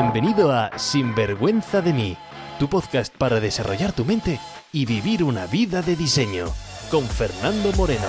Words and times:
Bienvenido 0.00 0.52
a 0.52 0.78
Sinvergüenza 0.78 1.82
de 1.82 1.92
mí, 1.92 2.16
tu 2.60 2.68
podcast 2.68 3.12
para 3.16 3.40
desarrollar 3.40 3.92
tu 3.92 4.04
mente 4.04 4.38
y 4.72 4.86
vivir 4.86 5.24
una 5.24 5.48
vida 5.48 5.82
de 5.82 5.96
diseño, 5.96 6.46
con 6.88 7.04
Fernando 7.04 7.72
Moreno. 7.72 8.06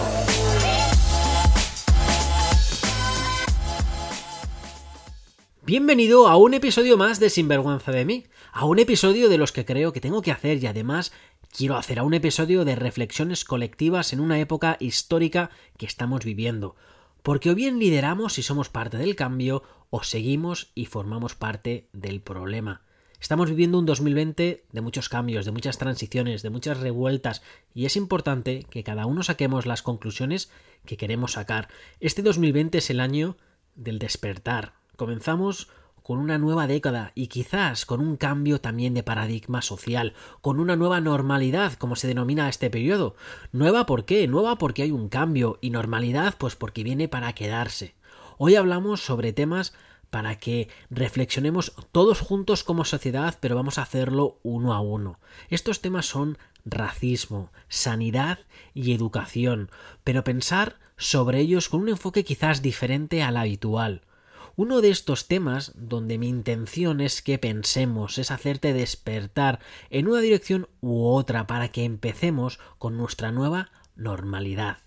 Bienvenido 5.65 6.27
a 6.27 6.37
un 6.37 6.53
episodio 6.53 6.95
más 6.95 7.19
de 7.19 7.31
Sinvergüenza 7.31 7.91
de 7.91 8.05
mí, 8.05 8.27
a 8.51 8.65
un 8.65 8.77
episodio 8.77 9.27
de 9.27 9.39
los 9.39 9.51
que 9.51 9.65
creo 9.65 9.91
que 9.91 9.99
tengo 9.99 10.21
que 10.21 10.31
hacer 10.31 10.63
y 10.63 10.67
además 10.67 11.11
quiero 11.51 11.75
hacer 11.75 11.97
a 11.97 12.03
un 12.03 12.13
episodio 12.13 12.65
de 12.65 12.75
reflexiones 12.75 13.43
colectivas 13.43 14.13
en 14.13 14.19
una 14.19 14.37
época 14.37 14.77
histórica 14.79 15.49
que 15.75 15.87
estamos 15.87 16.23
viviendo, 16.23 16.75
porque 17.23 17.51
o 17.51 17.55
bien 17.55 17.79
lideramos 17.79 18.37
y 18.37 18.43
somos 18.43 18.69
parte 18.69 18.97
del 18.97 19.15
cambio 19.15 19.63
o 19.89 20.03
seguimos 20.03 20.71
y 20.75 20.85
formamos 20.85 21.35
parte 21.35 21.89
del 21.93 22.21
problema. 22.21 22.81
Estamos 23.19 23.49
viviendo 23.49 23.77
un 23.79 23.85
2020 23.85 24.65
de 24.71 24.81
muchos 24.81 25.09
cambios, 25.09 25.45
de 25.45 25.51
muchas 25.51 25.77
transiciones, 25.77 26.41
de 26.41 26.49
muchas 26.49 26.79
revueltas, 26.79 27.41
y 27.73 27.85
es 27.85 27.97
importante 27.97 28.65
que 28.69 28.83
cada 28.83 29.05
uno 29.05 29.23
saquemos 29.23 29.65
las 29.65 29.81
conclusiones 29.81 30.49
que 30.85 30.95
queremos 30.95 31.33
sacar. 31.33 31.67
Este 31.99 32.21
2020 32.21 32.77
es 32.77 32.89
el 32.89 33.01
año 33.01 33.35
del 33.75 33.99
despertar, 33.99 34.79
Comenzamos 34.99 35.69
con 36.09 36.17
una 36.17 36.39
nueva 36.39 36.65
década 36.65 37.11
y 37.13 37.27
quizás 37.27 37.85
con 37.85 37.99
un 37.99 38.17
cambio 38.17 38.59
también 38.59 38.95
de 38.95 39.03
paradigma 39.03 39.61
social, 39.61 40.15
con 40.41 40.59
una 40.59 40.75
nueva 40.75 40.99
normalidad, 41.01 41.73
como 41.73 41.95
se 41.95 42.07
denomina 42.07 42.49
este 42.49 42.71
periodo. 42.71 43.15
Nueva 43.51 43.85
¿por 43.85 44.05
qué? 44.05 44.27
Nueva 44.27 44.57
porque 44.57 44.81
hay 44.81 44.89
un 44.89 45.09
cambio 45.09 45.59
y 45.61 45.69
normalidad 45.69 46.33
pues 46.39 46.55
porque 46.55 46.83
viene 46.83 47.09
para 47.09 47.33
quedarse. 47.33 47.93
Hoy 48.39 48.55
hablamos 48.55 49.01
sobre 49.01 49.33
temas 49.33 49.75
para 50.09 50.39
que 50.39 50.69
reflexionemos 50.89 51.73
todos 51.91 52.21
juntos 52.21 52.63
como 52.63 52.85
sociedad, 52.85 53.37
pero 53.39 53.55
vamos 53.55 53.77
a 53.77 53.83
hacerlo 53.83 54.39
uno 54.41 54.73
a 54.73 54.79
uno. 54.79 55.19
Estos 55.49 55.79
temas 55.79 56.07
son 56.07 56.39
racismo, 56.65 57.51
sanidad 57.67 58.39
y 58.73 58.95
educación, 58.95 59.69
pero 60.03 60.23
pensar 60.23 60.79
sobre 60.97 61.39
ellos 61.39 61.69
con 61.69 61.81
un 61.81 61.89
enfoque 61.89 62.23
quizás 62.23 62.63
diferente 62.63 63.21
al 63.21 63.37
habitual. 63.37 64.01
Uno 64.61 64.81
de 64.81 64.89
estos 64.89 65.29
temas 65.29 65.71
donde 65.75 66.17
mi 66.17 66.27
intención 66.27 66.99
es 66.99 67.21
que 67.21 67.37
pensemos, 67.39 68.17
es 68.17 68.29
hacerte 68.29 68.73
despertar 68.73 69.61
en 69.89 70.09
una 70.09 70.19
dirección 70.19 70.67
u 70.81 71.05
otra 71.05 71.47
para 71.47 71.69
que 71.69 71.85
empecemos 71.85 72.59
con 72.77 72.97
nuestra 72.97 73.31
nueva 73.31 73.71
normalidad. 73.95 74.79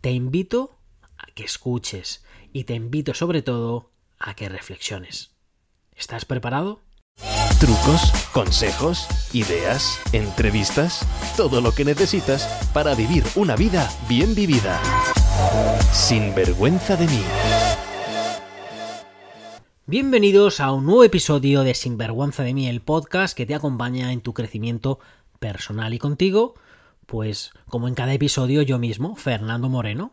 Te 0.00 0.10
invito 0.10 0.80
a 1.18 1.26
que 1.36 1.44
escuches 1.44 2.24
y 2.52 2.64
te 2.64 2.74
invito 2.74 3.14
sobre 3.14 3.42
todo 3.42 3.92
a 4.18 4.34
que 4.34 4.48
reflexiones. 4.48 5.30
¿Estás 5.94 6.24
preparado? 6.24 6.80
Trucos, 7.60 8.10
consejos, 8.32 9.06
ideas, 9.32 10.00
entrevistas, 10.14 11.06
todo 11.36 11.60
lo 11.60 11.70
que 11.70 11.84
necesitas 11.84 12.48
para 12.74 12.96
vivir 12.96 13.22
una 13.36 13.54
vida 13.54 13.88
bien 14.08 14.34
vivida. 14.34 14.82
Sin 15.92 16.34
vergüenza 16.34 16.96
de 16.96 17.06
mí. 17.06 17.22
Bienvenidos 19.88 20.58
a 20.58 20.72
un 20.72 20.84
nuevo 20.84 21.04
episodio 21.04 21.62
de 21.62 21.72
Sinvergüenza 21.72 22.42
de 22.42 22.54
mí, 22.54 22.66
el 22.66 22.80
podcast 22.80 23.36
que 23.36 23.46
te 23.46 23.54
acompaña 23.54 24.10
en 24.10 24.20
tu 24.20 24.34
crecimiento 24.34 24.98
personal 25.38 25.94
y 25.94 26.00
contigo, 26.00 26.56
pues 27.06 27.52
como 27.68 27.86
en 27.86 27.94
cada 27.94 28.12
episodio 28.12 28.62
yo 28.62 28.80
mismo, 28.80 29.14
Fernando 29.14 29.68
Moreno. 29.68 30.12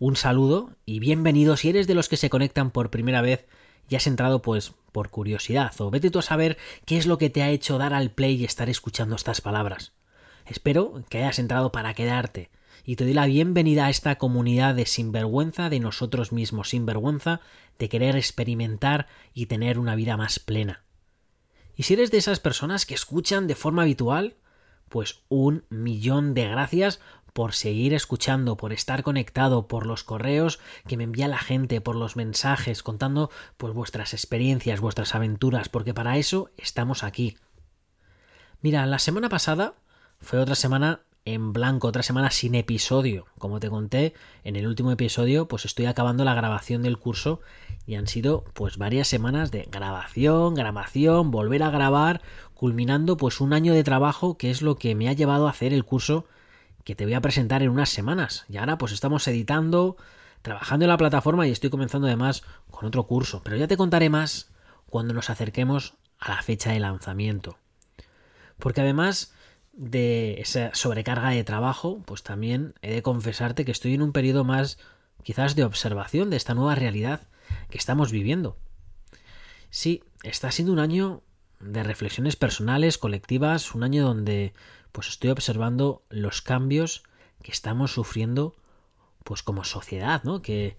Un 0.00 0.16
saludo 0.16 0.70
y 0.84 0.98
bienvenido 0.98 1.56
si 1.56 1.68
eres 1.68 1.86
de 1.86 1.94
los 1.94 2.08
que 2.08 2.16
se 2.16 2.30
conectan 2.30 2.72
por 2.72 2.90
primera 2.90 3.22
vez 3.22 3.46
y 3.88 3.94
has 3.94 4.08
entrado 4.08 4.42
pues 4.42 4.72
por 4.90 5.10
curiosidad 5.10 5.72
o 5.78 5.92
vete 5.92 6.10
tú 6.10 6.18
a 6.18 6.22
saber 6.22 6.58
qué 6.84 6.98
es 6.98 7.06
lo 7.06 7.16
que 7.16 7.30
te 7.30 7.44
ha 7.44 7.50
hecho 7.50 7.78
dar 7.78 7.94
al 7.94 8.10
play 8.10 8.34
y 8.34 8.44
estar 8.44 8.68
escuchando 8.68 9.14
estas 9.14 9.40
palabras. 9.40 9.92
Espero 10.46 11.04
que 11.08 11.18
hayas 11.18 11.38
entrado 11.38 11.70
para 11.70 11.94
quedarte 11.94 12.50
y 12.84 12.96
te 12.96 13.04
doy 13.04 13.14
la 13.14 13.26
bienvenida 13.26 13.86
a 13.86 13.90
esta 13.90 14.16
comunidad 14.16 14.74
de 14.74 14.86
sinvergüenza 14.86 15.68
de 15.70 15.80
nosotros 15.80 16.32
mismos, 16.32 16.70
sinvergüenza 16.70 17.40
de 17.78 17.88
querer 17.88 18.16
experimentar 18.16 19.06
y 19.34 19.46
tener 19.46 19.78
una 19.78 19.94
vida 19.94 20.16
más 20.16 20.38
plena. 20.38 20.84
Y 21.76 21.84
si 21.84 21.94
eres 21.94 22.10
de 22.10 22.18
esas 22.18 22.40
personas 22.40 22.86
que 22.86 22.94
escuchan 22.94 23.46
de 23.46 23.54
forma 23.54 23.82
habitual, 23.82 24.36
pues 24.88 25.22
un 25.28 25.64
millón 25.70 26.34
de 26.34 26.48
gracias 26.48 27.00
por 27.32 27.54
seguir 27.54 27.94
escuchando, 27.94 28.58
por 28.58 28.72
estar 28.72 29.02
conectado, 29.02 29.66
por 29.66 29.86
los 29.86 30.04
correos 30.04 30.60
que 30.86 30.98
me 30.98 31.04
envía 31.04 31.28
la 31.28 31.38
gente, 31.38 31.80
por 31.80 31.96
los 31.96 32.14
mensajes, 32.14 32.82
contando 32.82 33.30
pues 33.56 33.72
vuestras 33.72 34.12
experiencias, 34.12 34.80
vuestras 34.80 35.14
aventuras, 35.14 35.70
porque 35.70 35.94
para 35.94 36.18
eso 36.18 36.50
estamos 36.58 37.04
aquí. 37.04 37.38
Mira, 38.60 38.84
la 38.86 38.98
semana 38.98 39.30
pasada 39.30 39.74
fue 40.20 40.38
otra 40.38 40.54
semana 40.54 41.00
en 41.24 41.52
blanco, 41.52 41.88
otra 41.88 42.02
semana 42.02 42.30
sin 42.30 42.54
episodio. 42.54 43.26
Como 43.38 43.60
te 43.60 43.70
conté 43.70 44.14
en 44.44 44.56
el 44.56 44.66
último 44.66 44.90
episodio, 44.90 45.46
pues 45.46 45.64
estoy 45.64 45.86
acabando 45.86 46.24
la 46.24 46.34
grabación 46.34 46.82
del 46.82 46.98
curso 46.98 47.40
y 47.86 47.94
han 47.94 48.06
sido 48.06 48.44
pues 48.54 48.76
varias 48.76 49.08
semanas 49.08 49.50
de 49.50 49.68
grabación, 49.70 50.54
grabación, 50.54 51.30
volver 51.30 51.62
a 51.62 51.70
grabar, 51.70 52.22
culminando 52.54 53.16
pues 53.16 53.40
un 53.40 53.52
año 53.52 53.72
de 53.72 53.84
trabajo 53.84 54.36
que 54.36 54.50
es 54.50 54.62
lo 54.62 54.76
que 54.76 54.94
me 54.94 55.08
ha 55.08 55.12
llevado 55.12 55.46
a 55.46 55.50
hacer 55.50 55.72
el 55.72 55.84
curso 55.84 56.26
que 56.84 56.96
te 56.96 57.04
voy 57.04 57.14
a 57.14 57.20
presentar 57.20 57.62
en 57.62 57.70
unas 57.70 57.90
semanas. 57.90 58.44
Y 58.48 58.56
ahora 58.56 58.78
pues 58.78 58.92
estamos 58.92 59.26
editando, 59.28 59.96
trabajando 60.42 60.84
en 60.84 60.90
la 60.90 60.96
plataforma 60.96 61.46
y 61.46 61.52
estoy 61.52 61.70
comenzando 61.70 62.08
además 62.08 62.42
con 62.70 62.86
otro 62.86 63.06
curso, 63.06 63.42
pero 63.44 63.56
ya 63.56 63.68
te 63.68 63.76
contaré 63.76 64.10
más 64.10 64.50
cuando 64.86 65.14
nos 65.14 65.30
acerquemos 65.30 65.94
a 66.18 66.30
la 66.30 66.42
fecha 66.42 66.72
de 66.72 66.80
lanzamiento. 66.80 67.58
Porque 68.58 68.80
además 68.80 69.32
de 69.72 70.40
esa 70.40 70.74
sobrecarga 70.74 71.30
de 71.30 71.44
trabajo, 71.44 72.02
pues 72.04 72.22
también 72.22 72.74
he 72.82 72.92
de 72.92 73.02
confesarte 73.02 73.64
que 73.64 73.72
estoy 73.72 73.94
en 73.94 74.02
un 74.02 74.12
periodo 74.12 74.44
más 74.44 74.78
quizás 75.22 75.54
de 75.54 75.64
observación 75.64 76.30
de 76.30 76.36
esta 76.36 76.54
nueva 76.54 76.74
realidad 76.74 77.28
que 77.70 77.78
estamos 77.78 78.12
viviendo. 78.12 78.56
Sí, 79.70 80.02
está 80.22 80.50
siendo 80.50 80.72
un 80.72 80.78
año 80.78 81.22
de 81.60 81.82
reflexiones 81.82 82.36
personales, 82.36 82.98
colectivas, 82.98 83.74
un 83.74 83.84
año 83.84 84.04
donde 84.04 84.52
pues 84.90 85.08
estoy 85.08 85.30
observando 85.30 86.02
los 86.10 86.42
cambios 86.42 87.04
que 87.42 87.52
estamos 87.52 87.92
sufriendo 87.92 88.54
pues 89.24 89.42
como 89.42 89.64
sociedad, 89.64 90.22
¿no? 90.24 90.42
Que 90.42 90.76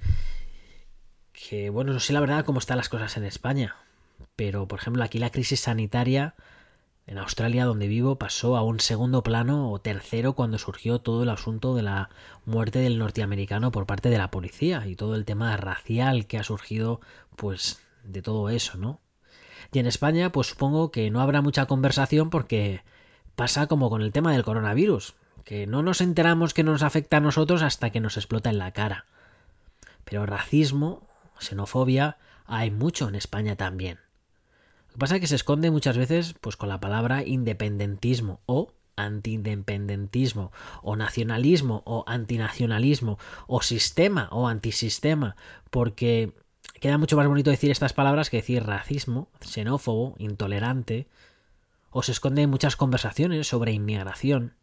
que 1.31 1.71
bueno, 1.71 1.93
no 1.93 1.99
sé 1.99 2.13
la 2.13 2.19
verdad 2.19 2.45
cómo 2.45 2.59
están 2.59 2.77
las 2.77 2.89
cosas 2.89 3.17
en 3.17 3.23
España, 3.23 3.75
pero 4.35 4.67
por 4.67 4.79
ejemplo, 4.79 5.03
aquí 5.03 5.17
la 5.17 5.31
crisis 5.31 5.61
sanitaria 5.61 6.35
en 7.06 7.18
Australia, 7.18 7.66
donde 7.66 7.88
vivo, 7.88 8.18
pasó 8.18 8.56
a 8.56 8.64
un 8.64 8.80
segundo 8.80 9.24
plano 9.24 9.72
o 9.72 9.80
tercero 9.80 10.34
cuando 10.34 10.58
surgió 10.58 11.00
todo 11.00 11.24
el 11.24 11.30
asunto 11.30 11.75
de 11.75 11.84
la 11.84 12.09
muerte 12.46 12.80
del 12.80 12.97
norteamericano 12.97 13.72
por 13.72 13.86
parte 13.86 14.09
de 14.09 14.18
la 14.18 14.31
policía 14.31 14.88
y 14.88 14.96
todo 14.96 15.16
el 15.16 15.25
tema 15.25 15.56
racial 15.58 16.28
que 16.28 16.38
ha 16.38 16.44
surgido, 16.44 17.02
pues, 17.36 17.81
de 18.03 18.22
todo 18.22 18.50
eso, 18.50 18.78
¿no? 18.78 19.00
Y 19.72 19.80
en 19.80 19.88
España, 19.88 20.31
pues 20.31 20.47
supongo 20.47 20.91
que 20.91 21.09
no 21.09 21.19
habrá 21.19 21.41
mucha 21.41 21.66
conversación 21.66 22.30
porque 22.30 22.84
pasa 23.35 23.68
como 23.68 23.90
con 23.90 24.02
el 24.02 24.12
tema 24.12 24.31
del 24.31 24.44
coronavirus, 24.44 25.16
que 25.44 25.68
no 25.68 25.84
nos 25.84 26.00
enteramos 26.00 26.53
que 26.53 26.64
nos 26.64 26.84
afecta 26.84 27.18
a 27.18 27.22
nosotros 27.22 27.64
hasta 27.64 27.90
que 27.90 28.00
nos 28.00 28.18
explota 28.18 28.50
en 28.50 28.59
la 28.59 28.72
cara. 28.72 29.06
Pero 30.06 30.25
racismo, 30.25 31.08
xenofobia, 31.40 32.18
hay 32.46 32.72
mucho 32.72 33.08
en 33.08 33.16
España 33.16 33.56
también. 33.56 34.03
Lo 34.93 34.97
que 34.97 34.99
pasa 34.99 35.15
es 35.15 35.21
que 35.21 35.27
se 35.27 35.35
esconde 35.35 35.71
muchas 35.71 35.97
veces 35.97 36.35
pues 36.39 36.55
con 36.55 36.69
la 36.69 36.79
palabra 36.79 37.23
independentismo 37.25 38.41
o 38.45 38.73
antiindependentismo 38.95 40.51
o 40.83 40.95
nacionalismo 40.95 41.81
o 41.87 42.03
antinacionalismo 42.05 43.17
o 43.47 43.63
sistema 43.63 44.29
o 44.31 44.47
antisistema 44.47 45.35
porque 45.71 46.33
queda 46.79 46.99
mucho 46.99 47.17
más 47.17 47.27
bonito 47.27 47.49
decir 47.49 47.71
estas 47.71 47.91
palabras 47.91 48.29
que 48.29 48.37
decir 48.37 48.65
racismo, 48.65 49.29
xenófobo, 49.41 50.13
intolerante 50.19 51.07
o 51.89 52.03
se 52.03 52.11
esconde 52.11 52.43
en 52.43 52.51
muchas 52.51 52.75
conversaciones 52.75 53.47
sobre 53.47 53.72
inmigración. 53.72 54.53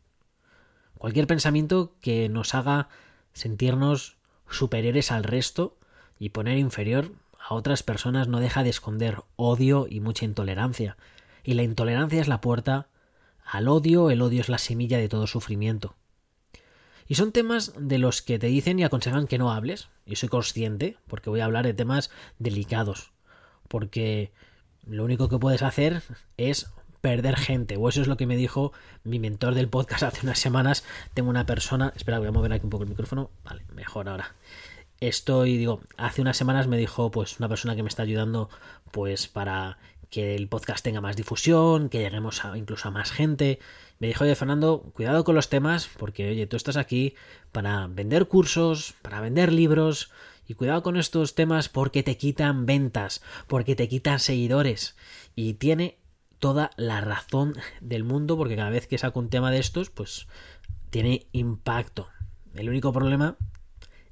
Cualquier 0.96 1.26
pensamiento 1.26 1.96
que 2.00 2.28
nos 2.28 2.54
haga 2.54 2.88
sentirnos 3.32 4.16
superiores 4.48 5.10
al 5.10 5.24
resto 5.24 5.76
y 6.20 6.28
poner 6.28 6.56
inferior 6.56 7.10
a 7.50 7.54
otras 7.54 7.82
personas 7.82 8.28
no 8.28 8.38
deja 8.38 8.62
de 8.62 8.70
esconder 8.70 9.24
odio 9.34 9.88
y 9.90 9.98
mucha 9.98 10.24
intolerancia. 10.24 10.96
Y 11.42 11.54
la 11.54 11.64
intolerancia 11.64 12.20
es 12.20 12.28
la 12.28 12.40
puerta 12.40 12.86
al 13.44 13.66
odio, 13.66 14.10
el 14.10 14.22
odio 14.22 14.40
es 14.40 14.48
la 14.48 14.58
semilla 14.58 14.98
de 14.98 15.08
todo 15.08 15.26
sufrimiento. 15.26 15.96
Y 17.08 17.16
son 17.16 17.32
temas 17.32 17.72
de 17.76 17.98
los 17.98 18.22
que 18.22 18.38
te 18.38 18.46
dicen 18.46 18.78
y 18.78 18.84
aconsejan 18.84 19.26
que 19.26 19.36
no 19.36 19.50
hables. 19.50 19.88
Y 20.06 20.14
soy 20.14 20.28
consciente, 20.28 20.96
porque 21.08 21.28
voy 21.28 21.40
a 21.40 21.44
hablar 21.44 21.66
de 21.66 21.74
temas 21.74 22.10
delicados. 22.38 23.10
Porque 23.66 24.30
lo 24.86 25.02
único 25.04 25.28
que 25.28 25.40
puedes 25.40 25.62
hacer 25.62 26.04
es 26.36 26.70
perder 27.00 27.34
gente. 27.34 27.76
O 27.78 27.88
eso 27.88 28.00
es 28.00 28.06
lo 28.06 28.16
que 28.16 28.28
me 28.28 28.36
dijo 28.36 28.72
mi 29.02 29.18
mentor 29.18 29.56
del 29.56 29.68
podcast 29.68 30.02
hace 30.04 30.24
unas 30.24 30.38
semanas. 30.38 30.84
Tengo 31.14 31.30
una 31.30 31.46
persona. 31.46 31.92
Espera, 31.96 32.20
voy 32.20 32.28
a 32.28 32.32
mover 32.32 32.52
aquí 32.52 32.62
un 32.62 32.70
poco 32.70 32.84
el 32.84 32.90
micrófono. 32.90 33.32
Vale, 33.42 33.64
mejor 33.74 34.08
ahora 34.08 34.36
estoy, 35.00 35.56
digo, 35.56 35.80
hace 35.96 36.22
unas 36.22 36.36
semanas 36.36 36.66
me 36.66 36.76
dijo 36.76 37.10
pues 37.10 37.38
una 37.38 37.48
persona 37.48 37.74
que 37.74 37.82
me 37.82 37.88
está 37.88 38.02
ayudando 38.02 38.48
pues 38.90 39.28
para 39.28 39.78
que 40.10 40.34
el 40.34 40.48
podcast 40.48 40.84
tenga 40.84 41.00
más 41.00 41.16
difusión, 41.16 41.88
que 41.88 41.98
lleguemos 41.98 42.42
incluso 42.56 42.88
a 42.88 42.90
más 42.90 43.12
gente. 43.12 43.60
Me 43.98 44.08
dijo, 44.08 44.24
oye 44.24 44.34
Fernando, 44.34 44.82
cuidado 44.92 45.24
con 45.24 45.36
los 45.36 45.48
temas, 45.48 45.88
porque 45.98 46.30
oye, 46.30 46.46
tú 46.46 46.56
estás 46.56 46.76
aquí 46.76 47.14
para 47.52 47.86
vender 47.86 48.26
cursos, 48.26 48.94
para 49.02 49.20
vender 49.20 49.52
libros, 49.52 50.10
y 50.50 50.54
cuidado 50.54 50.82
con 50.82 50.96
estos 50.96 51.36
temas 51.36 51.68
porque 51.68 52.02
te 52.02 52.16
quitan 52.16 52.66
ventas, 52.66 53.22
porque 53.46 53.76
te 53.76 53.86
quitan 53.86 54.18
seguidores. 54.18 54.96
Y 55.36 55.54
tiene 55.54 55.98
toda 56.40 56.72
la 56.76 57.00
razón 57.00 57.54
del 57.80 58.02
mundo, 58.02 58.36
porque 58.36 58.56
cada 58.56 58.70
vez 58.70 58.88
que 58.88 58.98
saco 58.98 59.20
un 59.20 59.30
tema 59.30 59.52
de 59.52 59.60
estos, 59.60 59.90
pues 59.90 60.26
tiene 60.90 61.28
impacto. 61.30 62.08
El 62.56 62.68
único 62.68 62.92
problema 62.92 63.36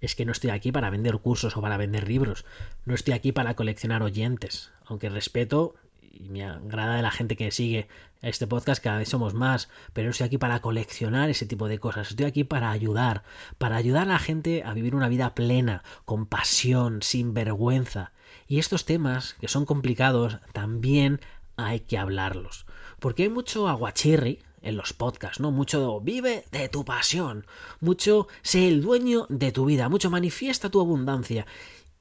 es 0.01 0.15
que 0.15 0.25
no 0.25 0.33
estoy 0.33 0.51
aquí 0.51 0.73
para 0.73 0.91
vender 0.91 1.19
cursos 1.19 1.57
o 1.57 1.61
para 1.61 1.77
vender 1.77 2.09
libros. 2.09 2.45
No 2.85 2.95
estoy 2.95 3.15
aquí 3.15 3.33
para 3.33 3.55
coleccionar 3.55 4.03
oyentes. 4.03 4.73
Aunque 4.87 5.09
respeto 5.09 5.75
y 6.13 6.29
me 6.29 6.45
agrada 6.45 6.97
de 6.97 7.03
la 7.03 7.11
gente 7.11 7.37
que 7.37 7.51
sigue 7.51 7.89
este 8.23 8.47
podcast, 8.47 8.83
cada 8.83 8.99
vez 8.99 9.09
somos 9.09 9.35
más, 9.35 9.69
pero 9.93 10.07
no 10.07 10.11
estoy 10.11 10.27
aquí 10.27 10.39
para 10.39 10.61
coleccionar 10.61 11.31
ese 11.31 11.47
tipo 11.47 11.69
de 11.69 11.79
cosas, 11.79 12.11
estoy 12.11 12.27
aquí 12.27 12.43
para 12.43 12.71
ayudar, 12.71 13.23
para 13.59 13.77
ayudar 13.77 14.03
a 14.03 14.13
la 14.13 14.19
gente 14.19 14.65
a 14.65 14.75
vivir 14.75 14.97
una 14.97 15.09
vida 15.09 15.35
plena, 15.35 15.85
con 16.05 16.27
pasión, 16.27 17.03
sin 17.03 17.35
vergüenza. 17.35 18.13
Y 18.49 18.59
estos 18.59 18.85
temas, 18.85 19.35
que 19.35 19.49
son 19.49 19.65
complicados, 19.65 20.39
también 20.53 21.21
hay 21.57 21.81
que 21.81 21.99
hablarlos. 21.99 22.67
Porque 22.99 23.25
hay 23.25 23.29
mucho 23.29 23.69
aguachirri 23.69 24.41
en 24.63 24.77
los 24.77 24.93
podcasts, 24.93 25.41
¿no? 25.41 25.51
Mucho 25.51 26.01
vive 26.01 26.45
de 26.53 26.69
tu 26.69 26.85
pasión, 26.85 27.47
mucho 27.81 28.29
sé 28.43 28.69
el 28.69 28.83
dueño 28.83 29.27
de 29.29 29.53
tu 29.53 29.65
vida, 29.65 29.89
mucho 29.89 30.11
manifiesta 30.11 30.71
tu 30.71 30.81
abundancia. 30.81 31.47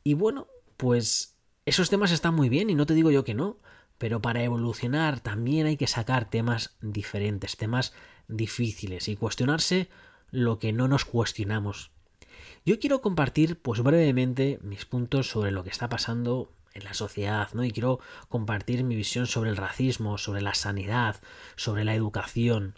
Y 0.03 0.13
bueno, 0.13 0.47
pues 0.77 1.37
esos 1.65 1.89
temas 1.89 2.11
están 2.11 2.35
muy 2.35 2.49
bien 2.49 2.69
y 2.69 2.75
no 2.75 2.85
te 2.85 2.93
digo 2.93 3.11
yo 3.11 3.23
que 3.23 3.33
no, 3.33 3.57
pero 3.97 4.21
para 4.21 4.43
evolucionar 4.43 5.19
también 5.19 5.67
hay 5.67 5.77
que 5.77 5.87
sacar 5.87 6.29
temas 6.29 6.77
diferentes, 6.81 7.57
temas 7.57 7.93
difíciles 8.27 9.07
y 9.07 9.15
cuestionarse 9.15 9.89
lo 10.31 10.59
que 10.59 10.73
no 10.73 10.87
nos 10.87 11.05
cuestionamos. 11.05 11.91
Yo 12.65 12.79
quiero 12.79 13.01
compartir 13.01 13.59
pues 13.59 13.81
brevemente 13.81 14.59
mis 14.61 14.85
puntos 14.85 15.29
sobre 15.29 15.51
lo 15.51 15.63
que 15.63 15.69
está 15.69 15.89
pasando 15.89 16.51
en 16.77 16.83
la 16.83 16.93
sociedad, 16.93 17.49
¿no? 17.53 17.63
Y 17.63 17.71
quiero 17.71 17.99
compartir 18.29 18.83
mi 18.83 18.95
visión 18.95 19.27
sobre 19.27 19.49
el 19.49 19.57
racismo, 19.57 20.17
sobre 20.17 20.41
la 20.41 20.53
sanidad, 20.53 21.17
sobre 21.55 21.83
la 21.83 21.95
educación. 21.95 22.75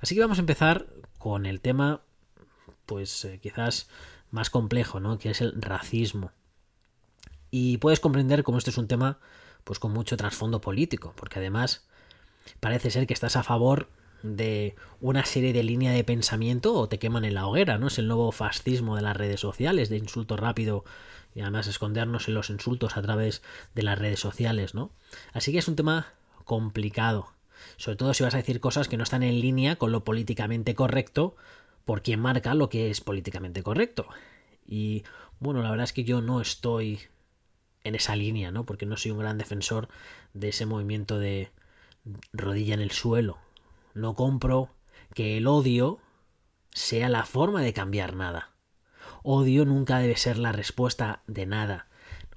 Así 0.00 0.14
que 0.14 0.20
vamos 0.20 0.38
a 0.38 0.42
empezar 0.42 0.86
con 1.18 1.46
el 1.46 1.60
tema 1.60 2.00
pues 2.86 3.24
eh, 3.24 3.38
quizás 3.42 3.88
más 4.30 4.50
complejo, 4.50 5.00
¿no? 5.00 5.18
Que 5.18 5.30
es 5.30 5.40
el 5.40 5.60
racismo. 5.60 6.32
Y 7.50 7.78
puedes 7.78 8.00
comprender 8.00 8.42
cómo 8.42 8.58
este 8.58 8.70
es 8.70 8.78
un 8.78 8.88
tema 8.88 9.18
pues 9.62 9.78
con 9.78 9.92
mucho 9.92 10.16
trasfondo 10.16 10.60
político, 10.60 11.14
porque 11.16 11.38
además 11.38 11.86
parece 12.60 12.90
ser 12.90 13.06
que 13.06 13.14
estás 13.14 13.36
a 13.36 13.42
favor 13.42 13.88
de 14.22 14.74
una 15.00 15.24
serie 15.24 15.52
de 15.52 15.62
líneas 15.62 15.94
de 15.94 16.04
pensamiento 16.04 16.74
o 16.74 16.88
te 16.88 16.98
queman 16.98 17.24
en 17.24 17.34
la 17.34 17.46
hoguera, 17.46 17.78
¿no? 17.78 17.88
Es 17.88 17.98
el 17.98 18.08
nuevo 18.08 18.32
fascismo 18.32 18.96
de 18.96 19.02
las 19.02 19.16
redes 19.16 19.40
sociales, 19.40 19.88
de 19.88 19.98
insulto 19.98 20.36
rápido 20.36 20.84
y 21.34 21.40
además 21.40 21.66
escondernos 21.66 22.28
en 22.28 22.34
los 22.34 22.50
insultos 22.50 22.96
a 22.96 23.02
través 23.02 23.42
de 23.74 23.82
las 23.82 23.98
redes 23.98 24.20
sociales, 24.20 24.74
¿no? 24.74 24.90
Así 25.32 25.52
que 25.52 25.58
es 25.58 25.68
un 25.68 25.76
tema 25.76 26.12
complicado, 26.44 27.32
sobre 27.76 27.96
todo 27.96 28.14
si 28.14 28.22
vas 28.22 28.34
a 28.34 28.38
decir 28.38 28.60
cosas 28.60 28.88
que 28.88 28.96
no 28.96 29.02
están 29.02 29.22
en 29.22 29.40
línea 29.40 29.76
con 29.76 29.92
lo 29.92 30.04
políticamente 30.04 30.74
correcto 30.74 31.36
por 31.84 32.02
quien 32.02 32.20
marca 32.20 32.54
lo 32.54 32.68
que 32.68 32.90
es 32.90 33.00
políticamente 33.00 33.62
correcto. 33.62 34.06
Y 34.66 35.04
bueno, 35.40 35.62
la 35.62 35.70
verdad 35.70 35.84
es 35.84 35.92
que 35.92 36.04
yo 36.04 36.22
no 36.22 36.40
estoy 36.40 37.00
en 37.82 37.94
esa 37.94 38.16
línea, 38.16 38.50
¿no? 38.50 38.64
Porque 38.64 38.86
no 38.86 38.96
soy 38.96 39.10
un 39.10 39.18
gran 39.18 39.38
defensor 39.38 39.88
de 40.32 40.48
ese 40.48 40.66
movimiento 40.66 41.18
de 41.18 41.50
rodilla 42.32 42.74
en 42.74 42.80
el 42.80 42.90
suelo. 42.90 43.38
No 43.92 44.14
compro 44.14 44.70
que 45.14 45.36
el 45.36 45.46
odio 45.46 45.98
sea 46.72 47.08
la 47.08 47.26
forma 47.26 47.62
de 47.62 47.72
cambiar 47.72 48.16
nada. 48.16 48.53
Odio 49.26 49.64
nunca 49.64 50.00
debe 50.00 50.18
ser 50.18 50.36
la 50.36 50.52
respuesta 50.52 51.22
de 51.26 51.46
nada. 51.46 51.86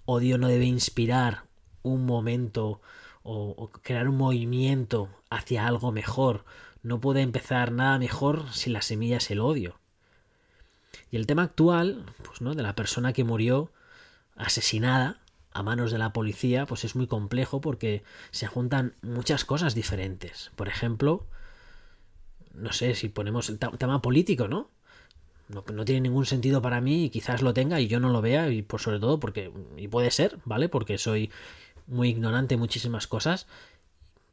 Odio 0.06 0.38
no 0.38 0.48
debe 0.48 0.64
inspirar 0.64 1.44
un 1.84 2.06
momento 2.06 2.80
o, 3.24 3.70
crear 3.82 4.08
un 4.08 4.16
movimiento 4.16 5.10
hacia 5.30 5.68
algo 5.68 5.92
mejor. 5.92 6.46
No 6.84 7.02
puede 7.02 7.24
empezar 7.24 7.74
nada 7.74 8.00
mejor 8.00 8.54
si 8.54 8.70
la 8.70 8.82
semilla 8.82 9.18
es 9.18 9.30
el 9.32 9.42
odio. 9.42 9.78
Y 11.12 11.18
el 11.18 11.28
tema 11.28 11.44
actual, 11.44 12.06
pues 12.24 12.40
no, 12.40 12.56
de 12.56 12.64
la 12.64 12.74
persona 12.74 13.12
que 13.12 13.26
murió 13.26 13.70
asesinada, 14.38 15.20
a 15.52 15.64
manos 15.64 15.92
de 15.92 15.98
la 15.98 16.14
policía, 16.14 16.66
pues 16.68 16.86
es 16.86 16.96
muy 16.96 17.08
complejo 17.08 17.60
porque 17.60 18.04
se 18.32 18.48
juntan 18.48 18.94
muchas 19.02 19.44
cosas 19.44 19.76
diferentes. 19.76 20.52
Por 20.56 20.70
ejemplo, 20.70 21.28
no 22.54 22.72
sé 22.72 22.96
si 22.96 23.10
ponemos 23.10 23.50
el 23.50 23.60
tema 23.60 24.02
político, 24.02 24.48
¿no? 24.48 24.70
¿No? 25.50 25.64
No, 25.74 25.86
tiene 25.86 26.02
ningún 26.02 26.26
sentido 26.26 26.62
para 26.62 26.82
mí 26.82 27.06
y 27.06 27.10
quizás 27.10 27.42
lo 27.42 27.54
tenga 27.54 27.80
y 27.80 27.88
yo 27.88 28.00
no 28.00 28.10
lo 28.10 28.22
vea 28.22 28.50
y 28.50 28.62
por 28.62 28.82
sobre 28.82 29.00
todo 29.00 29.20
porque 29.20 29.52
y 29.78 29.88
puede 29.88 30.12
ser, 30.12 30.40
¿vale? 30.46 30.70
Porque 30.70 30.98
soy 30.98 31.32
muy 31.88 32.10
ignorante 32.10 32.56
en 32.56 32.60
muchísimas 32.60 33.08
cosas 33.08 33.48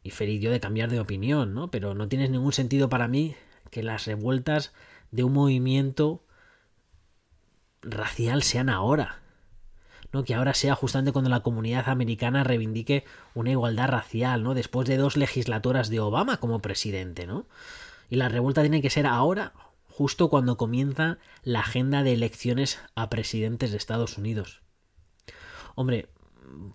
y 0.03 0.11
feliz 0.11 0.41
yo 0.41 0.51
de 0.51 0.61
cambiar 0.61 0.91
de 0.91 1.01
opinión, 1.01 1.55
¿no? 1.55 1.71
Pero 1.71 1.95
no 1.95 2.09
tiene 2.09 2.29
ningún 2.29 2.53
sentido 2.53 2.89
para 2.89 3.09
mí 3.09 3.37
que 3.71 3.83
las 3.83 4.07
revueltas 4.07 4.73
de 5.11 5.25
un 5.25 5.33
movimiento 5.33 6.23
racial 7.83 8.43
sean 8.43 8.69
ahora 8.69 9.21
que 10.23 10.35
ahora 10.35 10.55
sea 10.55 10.77
justamente 10.77 11.11
cuando 11.11 11.31
la 11.31 11.41
comunidad 11.41 11.89
americana 11.89 12.45
reivindique 12.45 13.05
una 13.35 13.51
igualdad 13.51 13.89
racial, 13.89 14.45
¿no? 14.45 14.55
después 14.55 14.87
de 14.87 14.97
dos 14.97 15.17
legislaturas 15.17 15.89
de 15.89 15.99
Obama 15.99 16.37
como 16.37 16.61
presidente. 16.61 17.27
¿no? 17.27 17.47
Y 18.11 18.17
la 18.17 18.29
revuelta 18.29 18.61
tiene 18.61 18.83
que 18.83 18.91
ser 18.91 19.07
ahora, 19.07 19.53
justo 19.97 20.29
cuando 20.29 20.57
comienza 20.57 21.19
la 21.45 21.61
agenda 21.61 22.03
de 22.03 22.15
elecciones 22.15 22.81
a 22.97 23.09
presidentes 23.09 23.71
de 23.71 23.77
Estados 23.77 24.19
Unidos. 24.19 24.61
Hombre, 25.77 26.09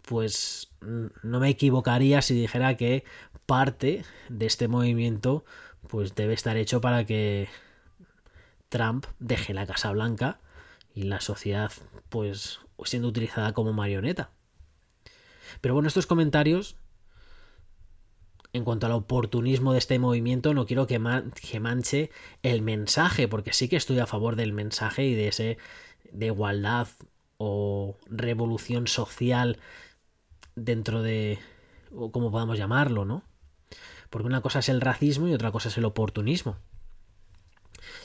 pues 0.04 0.72
no 0.80 1.42
me 1.42 1.50
equivocaría 1.50 2.22
si 2.22 2.34
dijera 2.34 2.78
que 2.78 3.04
parte 3.46 4.06
de 4.30 4.46
este 4.46 4.70
movimiento 4.70 5.44
pues 5.90 6.16
debe 6.16 6.34
estar 6.34 6.56
hecho 6.56 6.80
para 6.80 7.06
que 7.06 7.50
Trump 8.70 9.06
deje 9.20 9.54
la 9.54 9.66
Casa 9.66 9.92
Blanca 9.92 10.40
y 10.96 11.04
la 11.04 11.20
sociedad 11.20 11.74
pues 12.08 12.62
siendo 12.86 13.10
utilizada 13.10 13.52
como 13.52 13.74
marioneta. 13.74 14.32
Pero 15.60 15.74
bueno, 15.74 15.90
estos 15.90 16.08
comentarios 16.08 16.78
en 18.54 18.64
cuanto 18.64 18.88
al 18.88 18.94
oportunismo 18.94 19.74
de 19.74 19.80
este 19.80 20.00
movimiento, 20.00 20.54
no 20.54 20.66
quiero 20.66 20.88
que, 20.88 21.00
manche 21.00 22.10
el 22.42 22.62
mensaje, 22.62 23.28
porque 23.28 23.54
sí 23.54 23.70
que 23.70 23.76
estoy 23.76 24.00
a 24.00 24.08
favor 24.08 24.36
del 24.36 24.54
mensaje 24.54 25.06
y 25.06 25.14
de 25.14 25.28
ese 25.28 25.58
de 26.12 26.28
igualdad 26.28 26.88
o 27.38 27.98
revolución 28.08 28.88
social 28.88 29.60
dentro 30.56 31.04
de 31.04 31.38
o 31.96 32.12
como 32.12 32.32
podamos 32.32 32.58
llamarlo, 32.58 33.06
¿no? 33.06 33.24
Porque 34.10 34.28
una 34.28 34.42
cosa 34.42 34.60
es 34.60 34.70
el 34.70 34.82
racismo 34.82 35.28
y 35.28 35.34
otra 35.34 35.52
cosa 35.52 35.70
es 35.70 35.78
el 35.78 35.86
oportunismo. 35.86 36.58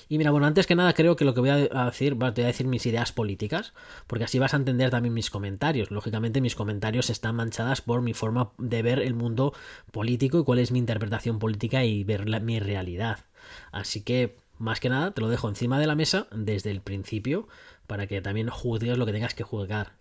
Y 0.08 0.18
mira, 0.18 0.30
bueno, 0.30 0.46
antes 0.46 0.66
que 0.66 0.74
nada 0.74 0.92
creo 0.94 1.16
que 1.16 1.24
lo 1.24 1.34
que 1.34 1.40
voy 1.40 1.50
a 1.50 1.84
decir, 1.84 2.18
te 2.18 2.18
voy 2.18 2.44
a 2.44 2.46
decir 2.46 2.66
mis 2.66 2.86
ideas 2.86 3.12
políticas, 3.12 3.74
porque 4.06 4.24
así 4.24 4.38
vas 4.38 4.54
a 4.54 4.58
entender 4.58 4.90
también 4.90 5.14
mis 5.14 5.30
comentarios. 5.30 5.90
Lógicamente 5.90 6.40
mis 6.40 6.54
comentarios 6.54 7.10
están 7.10 7.36
manchadas 7.36 7.80
por 7.80 8.02
mi 8.02 8.14
forma 8.14 8.52
de 8.58 8.82
ver 8.82 8.98
el 8.98 9.14
mundo 9.14 9.54
político 9.92 10.38
y 10.38 10.44
cuál 10.44 10.58
es 10.58 10.72
mi 10.72 10.78
interpretación 10.78 11.38
política 11.38 11.84
y 11.84 12.04
ver 12.04 12.24
mi 12.42 12.60
realidad. 12.60 13.24
Así 13.72 14.02
que, 14.02 14.36
más 14.58 14.80
que 14.80 14.88
nada, 14.88 15.12
te 15.12 15.20
lo 15.20 15.28
dejo 15.28 15.48
encima 15.48 15.78
de 15.78 15.86
la 15.86 15.94
mesa 15.94 16.26
desde 16.30 16.70
el 16.70 16.80
principio, 16.80 17.48
para 17.86 18.06
que 18.06 18.20
también 18.20 18.48
juzgues 18.48 18.98
lo 18.98 19.06
que 19.06 19.12
tengas 19.12 19.34
que 19.34 19.44
juzgar. 19.44 19.92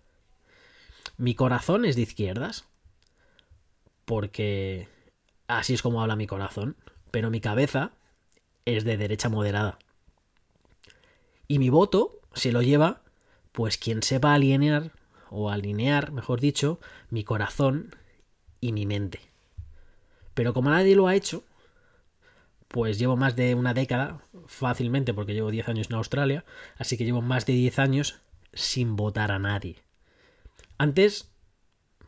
Mi 1.16 1.34
corazón 1.34 1.84
es 1.84 1.96
de 1.96 2.02
izquierdas, 2.02 2.64
porque 4.04 4.88
así 5.46 5.74
es 5.74 5.82
como 5.82 6.02
habla 6.02 6.16
mi 6.16 6.26
corazón, 6.26 6.76
pero 7.10 7.30
mi 7.30 7.40
cabeza 7.40 7.92
es 8.64 8.84
de 8.84 8.96
derecha 8.96 9.28
moderada. 9.28 9.78
Y 11.48 11.58
mi 11.58 11.68
voto 11.68 12.20
se 12.34 12.52
lo 12.52 12.62
lleva, 12.62 13.02
pues 13.52 13.76
quien 13.78 14.02
sepa 14.02 14.34
alinear, 14.34 14.92
o 15.30 15.50
alinear, 15.50 16.12
mejor 16.12 16.40
dicho, 16.40 16.80
mi 17.10 17.24
corazón 17.24 17.96
y 18.60 18.72
mi 18.72 18.86
mente. 18.86 19.20
Pero 20.34 20.54
como 20.54 20.70
nadie 20.70 20.96
lo 20.96 21.06
ha 21.06 21.14
hecho, 21.14 21.44
pues 22.68 22.98
llevo 22.98 23.16
más 23.16 23.36
de 23.36 23.54
una 23.54 23.74
década, 23.74 24.22
fácilmente, 24.46 25.14
porque 25.14 25.34
llevo 25.34 25.50
10 25.50 25.68
años 25.68 25.90
en 25.90 25.96
Australia, 25.96 26.44
así 26.76 26.96
que 26.96 27.04
llevo 27.04 27.22
más 27.22 27.46
de 27.46 27.52
10 27.52 27.78
años 27.78 28.20
sin 28.52 28.96
votar 28.96 29.30
a 29.30 29.38
nadie. 29.38 29.82
Antes, 30.78 31.30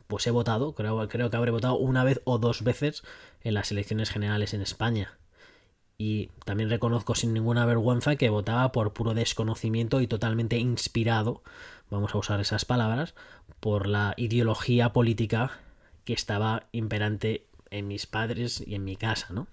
pues 0.06 0.26
he 0.26 0.30
votado, 0.30 0.74
creo, 0.74 1.08
creo 1.08 1.30
que 1.30 1.36
habré 1.36 1.50
votado 1.50 1.76
una 1.76 2.04
vez 2.04 2.20
o 2.24 2.38
dos 2.38 2.62
veces 2.62 3.02
en 3.42 3.54
las 3.54 3.70
elecciones 3.70 4.10
generales 4.10 4.54
en 4.54 4.62
España 4.62 5.18
y 5.98 6.30
también 6.44 6.70
reconozco 6.70 7.14
sin 7.14 7.32
ninguna 7.32 7.64
vergüenza 7.64 8.16
que 8.16 8.28
votaba 8.28 8.72
por 8.72 8.92
puro 8.92 9.14
desconocimiento 9.14 10.00
y 10.00 10.06
totalmente 10.06 10.58
inspirado, 10.58 11.42
vamos 11.90 12.14
a 12.14 12.18
usar 12.18 12.40
esas 12.40 12.64
palabras, 12.64 13.14
por 13.60 13.86
la 13.86 14.14
ideología 14.16 14.92
política 14.92 15.60
que 16.04 16.12
estaba 16.12 16.64
imperante 16.72 17.46
en 17.70 17.88
mis 17.88 18.06
padres 18.06 18.62
y 18.66 18.74
en 18.74 18.84
mi 18.84 18.96
casa, 18.96 19.28
¿no? 19.32 19.46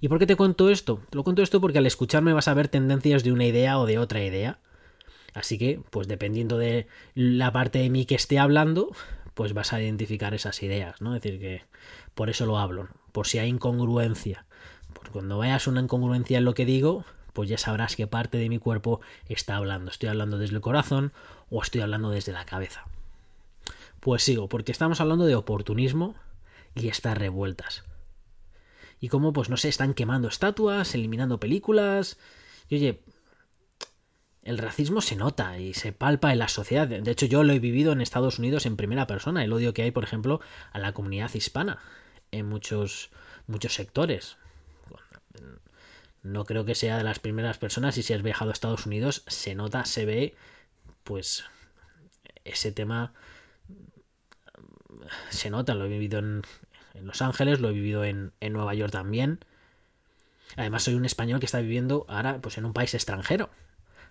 ¿Y 0.00 0.08
por 0.08 0.18
qué 0.18 0.26
te 0.26 0.36
cuento 0.36 0.70
esto? 0.70 1.00
Te 1.10 1.16
lo 1.16 1.24
cuento 1.24 1.42
esto 1.42 1.60
porque 1.60 1.78
al 1.78 1.86
escucharme 1.86 2.32
vas 2.32 2.48
a 2.48 2.54
ver 2.54 2.68
tendencias 2.68 3.24
de 3.24 3.32
una 3.32 3.46
idea 3.46 3.78
o 3.78 3.86
de 3.86 3.98
otra 3.98 4.22
idea. 4.24 4.60
Así 5.34 5.58
que, 5.58 5.80
pues 5.90 6.06
dependiendo 6.08 6.56
de 6.56 6.86
la 7.14 7.52
parte 7.52 7.80
de 7.80 7.90
mí 7.90 8.06
que 8.06 8.14
esté 8.14 8.38
hablando, 8.38 8.90
pues 9.34 9.54
vas 9.54 9.72
a 9.72 9.82
identificar 9.82 10.34
esas 10.34 10.62
ideas, 10.62 11.00
¿no? 11.00 11.16
Es 11.16 11.22
decir, 11.22 11.40
que 11.40 11.64
por 12.14 12.30
eso 12.30 12.46
lo 12.46 12.58
hablo, 12.58 12.88
por 13.12 13.26
si 13.26 13.38
hay 13.38 13.48
incongruencia. 13.48 14.46
Cuando 15.12 15.38
veas 15.38 15.66
una 15.66 15.80
incongruencia 15.80 16.38
en 16.38 16.44
lo 16.44 16.54
que 16.54 16.64
digo, 16.64 17.04
pues 17.32 17.48
ya 17.48 17.58
sabrás 17.58 17.96
qué 17.96 18.06
parte 18.06 18.38
de 18.38 18.48
mi 18.48 18.58
cuerpo 18.58 19.00
está 19.28 19.56
hablando. 19.56 19.90
¿Estoy 19.90 20.08
hablando 20.08 20.38
desde 20.38 20.56
el 20.56 20.60
corazón 20.60 21.12
o 21.50 21.62
estoy 21.62 21.80
hablando 21.80 22.10
desde 22.10 22.32
la 22.32 22.44
cabeza? 22.44 22.84
Pues 24.00 24.22
sigo, 24.22 24.48
porque 24.48 24.72
estamos 24.72 25.00
hablando 25.00 25.26
de 25.26 25.34
oportunismo 25.34 26.14
y 26.74 26.88
estas 26.88 27.16
revueltas 27.16 27.84
y 29.00 29.08
cómo, 29.08 29.32
pues 29.32 29.48
no 29.48 29.56
sé, 29.56 29.68
están 29.68 29.94
quemando 29.94 30.28
estatuas, 30.28 30.94
eliminando 30.94 31.38
películas. 31.38 32.18
Y 32.68 32.76
oye, 32.76 33.02
el 34.42 34.58
racismo 34.58 35.00
se 35.00 35.16
nota 35.16 35.58
y 35.58 35.74
se 35.74 35.92
palpa 35.92 36.32
en 36.32 36.38
la 36.38 36.48
sociedad. 36.48 36.88
De 36.88 37.10
hecho, 37.10 37.26
yo 37.26 37.42
lo 37.44 37.52
he 37.52 37.58
vivido 37.58 37.92
en 37.92 38.00
Estados 38.00 38.38
Unidos 38.38 38.66
en 38.66 38.76
primera 38.76 39.06
persona, 39.06 39.44
el 39.44 39.52
odio 39.52 39.74
que 39.74 39.82
hay, 39.82 39.90
por 39.90 40.04
ejemplo, 40.04 40.40
a 40.72 40.78
la 40.78 40.92
comunidad 40.92 41.32
hispana 41.34 41.78
en 42.30 42.46
muchos, 42.46 43.10
muchos 43.46 43.74
sectores. 43.74 44.36
No 46.22 46.44
creo 46.44 46.64
que 46.64 46.74
sea 46.74 46.98
de 46.98 47.04
las 47.04 47.18
primeras 47.18 47.58
personas 47.58 47.96
y 47.96 48.02
si 48.02 48.12
has 48.12 48.22
viajado 48.22 48.50
a 48.50 48.52
Estados 48.52 48.86
Unidos 48.86 49.22
se 49.26 49.54
nota, 49.54 49.84
se 49.84 50.04
ve, 50.04 50.34
pues 51.04 51.44
ese 52.44 52.72
tema 52.72 53.12
se 55.30 55.50
nota, 55.50 55.74
lo 55.74 55.84
he 55.84 55.88
vivido 55.88 56.18
en, 56.18 56.42
en 56.94 57.06
Los 57.06 57.22
Ángeles, 57.22 57.60
lo 57.60 57.68
he 57.68 57.72
vivido 57.72 58.04
en, 58.04 58.32
Nueva 58.40 58.74
York 58.74 58.92
también. 58.92 59.40
Además 60.56 60.82
soy 60.82 60.94
un 60.94 61.04
español 61.04 61.40
que 61.40 61.46
está 61.46 61.60
viviendo 61.60 62.04
ahora 62.08 62.40
pues 62.40 62.58
en 62.58 62.64
un 62.64 62.72
país 62.72 62.94
extranjero. 62.94 63.50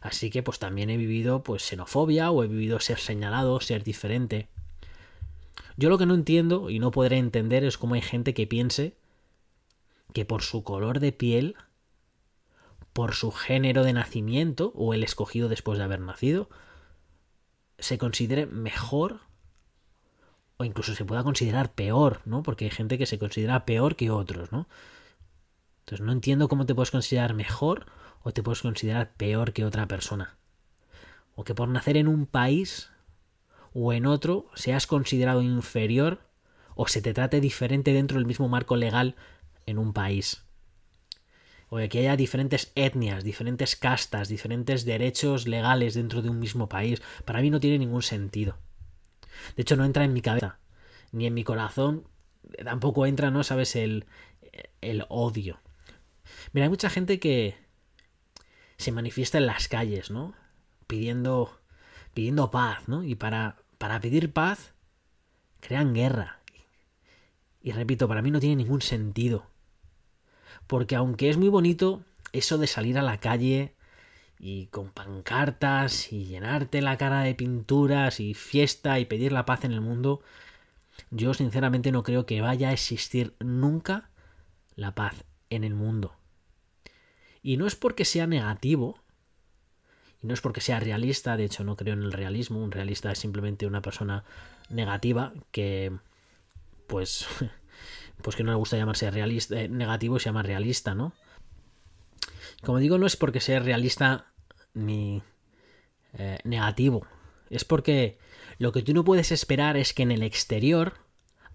Así 0.01 0.29
que 0.29 0.43
pues 0.43 0.59
también 0.59 0.89
he 0.89 0.97
vivido 0.97 1.43
pues 1.43 1.63
xenofobia 1.63 2.31
o 2.31 2.43
he 2.43 2.47
vivido 2.47 2.79
ser 2.79 2.99
señalado, 2.99 3.59
ser 3.59 3.83
diferente. 3.83 4.47
Yo 5.75 5.89
lo 5.89 5.97
que 5.97 6.05
no 6.05 6.13
entiendo 6.13 6.69
y 6.69 6.79
no 6.79 6.91
podré 6.91 7.17
entender 7.17 7.63
es 7.63 7.77
cómo 7.77 7.95
hay 7.95 8.01
gente 8.01 8.33
que 8.33 8.47
piense 8.47 8.95
que 10.13 10.25
por 10.25 10.41
su 10.41 10.63
color 10.63 10.99
de 10.99 11.11
piel, 11.11 11.55
por 12.93 13.13
su 13.13 13.31
género 13.31 13.83
de 13.83 13.93
nacimiento 13.93 14.71
o 14.75 14.93
el 14.93 15.03
escogido 15.03 15.49
después 15.49 15.77
de 15.77 15.83
haber 15.83 15.99
nacido, 15.99 16.49
se 17.79 17.97
considere 17.97 18.45
mejor 18.45 19.19
o 20.57 20.65
incluso 20.65 20.95
se 20.95 21.05
pueda 21.05 21.23
considerar 21.23 21.73
peor, 21.73 22.21
¿no? 22.25 22.41
Porque 22.41 22.65
hay 22.65 22.71
gente 22.71 22.97
que 22.97 23.05
se 23.05 23.19
considera 23.19 23.65
peor 23.65 23.95
que 23.95 24.09
otros, 24.09 24.51
¿no? 24.51 24.67
Entonces 25.81 26.05
no 26.05 26.11
entiendo 26.11 26.49
cómo 26.49 26.65
te 26.65 26.73
puedes 26.75 26.91
considerar 26.91 27.33
mejor 27.33 27.85
o 28.23 28.31
te 28.31 28.43
puedes 28.43 28.61
considerar 28.61 29.13
peor 29.13 29.53
que 29.53 29.63
otra 29.63 29.87
persona. 29.87 30.37
O 31.35 31.43
que 31.43 31.53
por 31.53 31.69
nacer 31.69 31.95
en 31.97 32.07
un 32.07 32.25
país 32.25 32.89
o 33.73 33.93
en 33.93 34.05
otro 34.07 34.49
seas 34.55 34.87
considerado 34.87 35.41
inferior 35.43 36.19
o 36.75 36.87
se 36.87 37.01
te 37.01 37.13
trate 37.13 37.39
diferente 37.39 37.93
dentro 37.93 38.17
del 38.17 38.25
mismo 38.25 38.49
marco 38.49 38.75
legal 38.75 39.15
en 39.67 39.77
un 39.77 39.93
país. 39.93 40.43
O 41.69 41.77
que 41.77 41.99
haya 41.99 42.15
diferentes 42.15 42.71
etnias, 42.75 43.23
diferentes 43.23 43.75
castas, 43.75 44.29
diferentes 44.29 44.85
derechos 44.85 45.47
legales 45.47 45.93
dentro 45.93 46.21
de 46.21 46.29
un 46.29 46.39
mismo 46.39 46.67
país. 46.67 47.01
Para 47.25 47.41
mí 47.41 47.49
no 47.49 47.59
tiene 47.59 47.77
ningún 47.77 48.01
sentido. 48.01 48.57
De 49.55 49.61
hecho, 49.61 49.75
no 49.75 49.85
entra 49.85 50.05
en 50.05 50.13
mi 50.13 50.21
cabeza, 50.21 50.59
ni 51.11 51.27
en 51.27 51.33
mi 51.33 51.43
corazón, 51.43 52.07
tampoco 52.63 53.05
entra, 53.05 53.31
¿no? 53.31 53.43
Sabes, 53.43 53.75
el, 53.75 54.05
el 54.81 55.05
odio. 55.09 55.59
Mira, 56.53 56.65
hay 56.65 56.69
mucha 56.69 56.89
gente 56.89 57.19
que 57.19 57.55
se 58.77 58.91
manifiesta 58.91 59.37
en 59.37 59.47
las 59.47 59.67
calles, 59.67 60.09
¿no? 60.09 60.33
Pidiendo, 60.87 61.59
pidiendo 62.13 62.49
paz, 62.49 62.87
¿no? 62.87 63.03
Y 63.03 63.15
para, 63.15 63.57
para 63.77 63.99
pedir 63.99 64.31
paz, 64.31 64.73
crean 65.59 65.93
guerra. 65.93 66.39
Y 67.61 67.71
repito, 67.73 68.07
para 68.07 68.21
mí 68.21 68.31
no 68.31 68.39
tiene 68.39 68.55
ningún 68.55 68.81
sentido. 68.81 69.49
Porque 70.65 70.95
aunque 70.95 71.29
es 71.29 71.37
muy 71.37 71.49
bonito 71.49 72.01
eso 72.33 72.57
de 72.57 72.67
salir 72.67 72.97
a 72.97 73.03
la 73.03 73.19
calle 73.19 73.73
y 74.39 74.67
con 74.67 74.89
pancartas 74.91 76.11
y 76.11 76.25
llenarte 76.25 76.81
la 76.81 76.97
cara 76.97 77.21
de 77.21 77.35
pinturas 77.35 78.19
y 78.19 78.33
fiesta 78.33 78.99
y 78.99 79.05
pedir 79.05 79.31
la 79.31 79.45
paz 79.45 79.65
en 79.65 79.71
el 79.71 79.81
mundo, 79.81 80.21
yo 81.11 81.33
sinceramente 81.33 81.91
no 81.91 82.03
creo 82.03 82.25
que 82.25 82.41
vaya 82.41 82.69
a 82.69 82.73
existir 82.73 83.35
nunca 83.39 84.09
la 84.75 84.93
paz 84.95 85.23
en 85.49 85.63
el 85.63 85.73
mundo. 85.73 86.15
Y 87.41 87.57
no 87.57 87.67
es 87.67 87.75
porque 87.75 88.05
sea 88.05 88.27
negativo, 88.27 88.99
y 90.21 90.27
no 90.27 90.33
es 90.33 90.41
porque 90.41 90.61
sea 90.61 90.79
realista, 90.79 91.37
de 91.37 91.45
hecho 91.45 91.63
no 91.63 91.75
creo 91.75 91.93
en 91.93 92.03
el 92.03 92.11
realismo, 92.11 92.63
un 92.63 92.71
realista 92.71 93.11
es 93.11 93.19
simplemente 93.19 93.67
una 93.67 93.81
persona 93.81 94.23
negativa 94.69 95.33
que 95.51 95.93
pues 96.87 97.27
pues 98.21 98.35
que 98.35 98.43
no 98.43 98.51
le 98.51 98.57
gusta 98.57 98.77
llamarse 98.77 99.09
realista, 99.11 99.59
eh, 99.59 99.69
negativo 99.69 100.19
se 100.19 100.25
llama 100.25 100.43
realista, 100.43 100.95
¿no? 100.95 101.13
Como 102.63 102.79
digo, 102.79 102.97
no 102.97 103.05
es 103.05 103.15
porque 103.15 103.39
sea 103.39 103.59
realista 103.59 104.33
ni 104.73 105.21
eh, 106.13 106.39
negativo. 106.43 107.05
Es 107.49 107.63
porque 107.63 108.17
lo 108.57 108.71
que 108.71 108.81
tú 108.81 108.93
no 108.93 109.03
puedes 109.03 109.31
esperar 109.31 109.77
es 109.77 109.93
que 109.93 110.03
en 110.03 110.11
el 110.11 110.23
exterior 110.23 110.93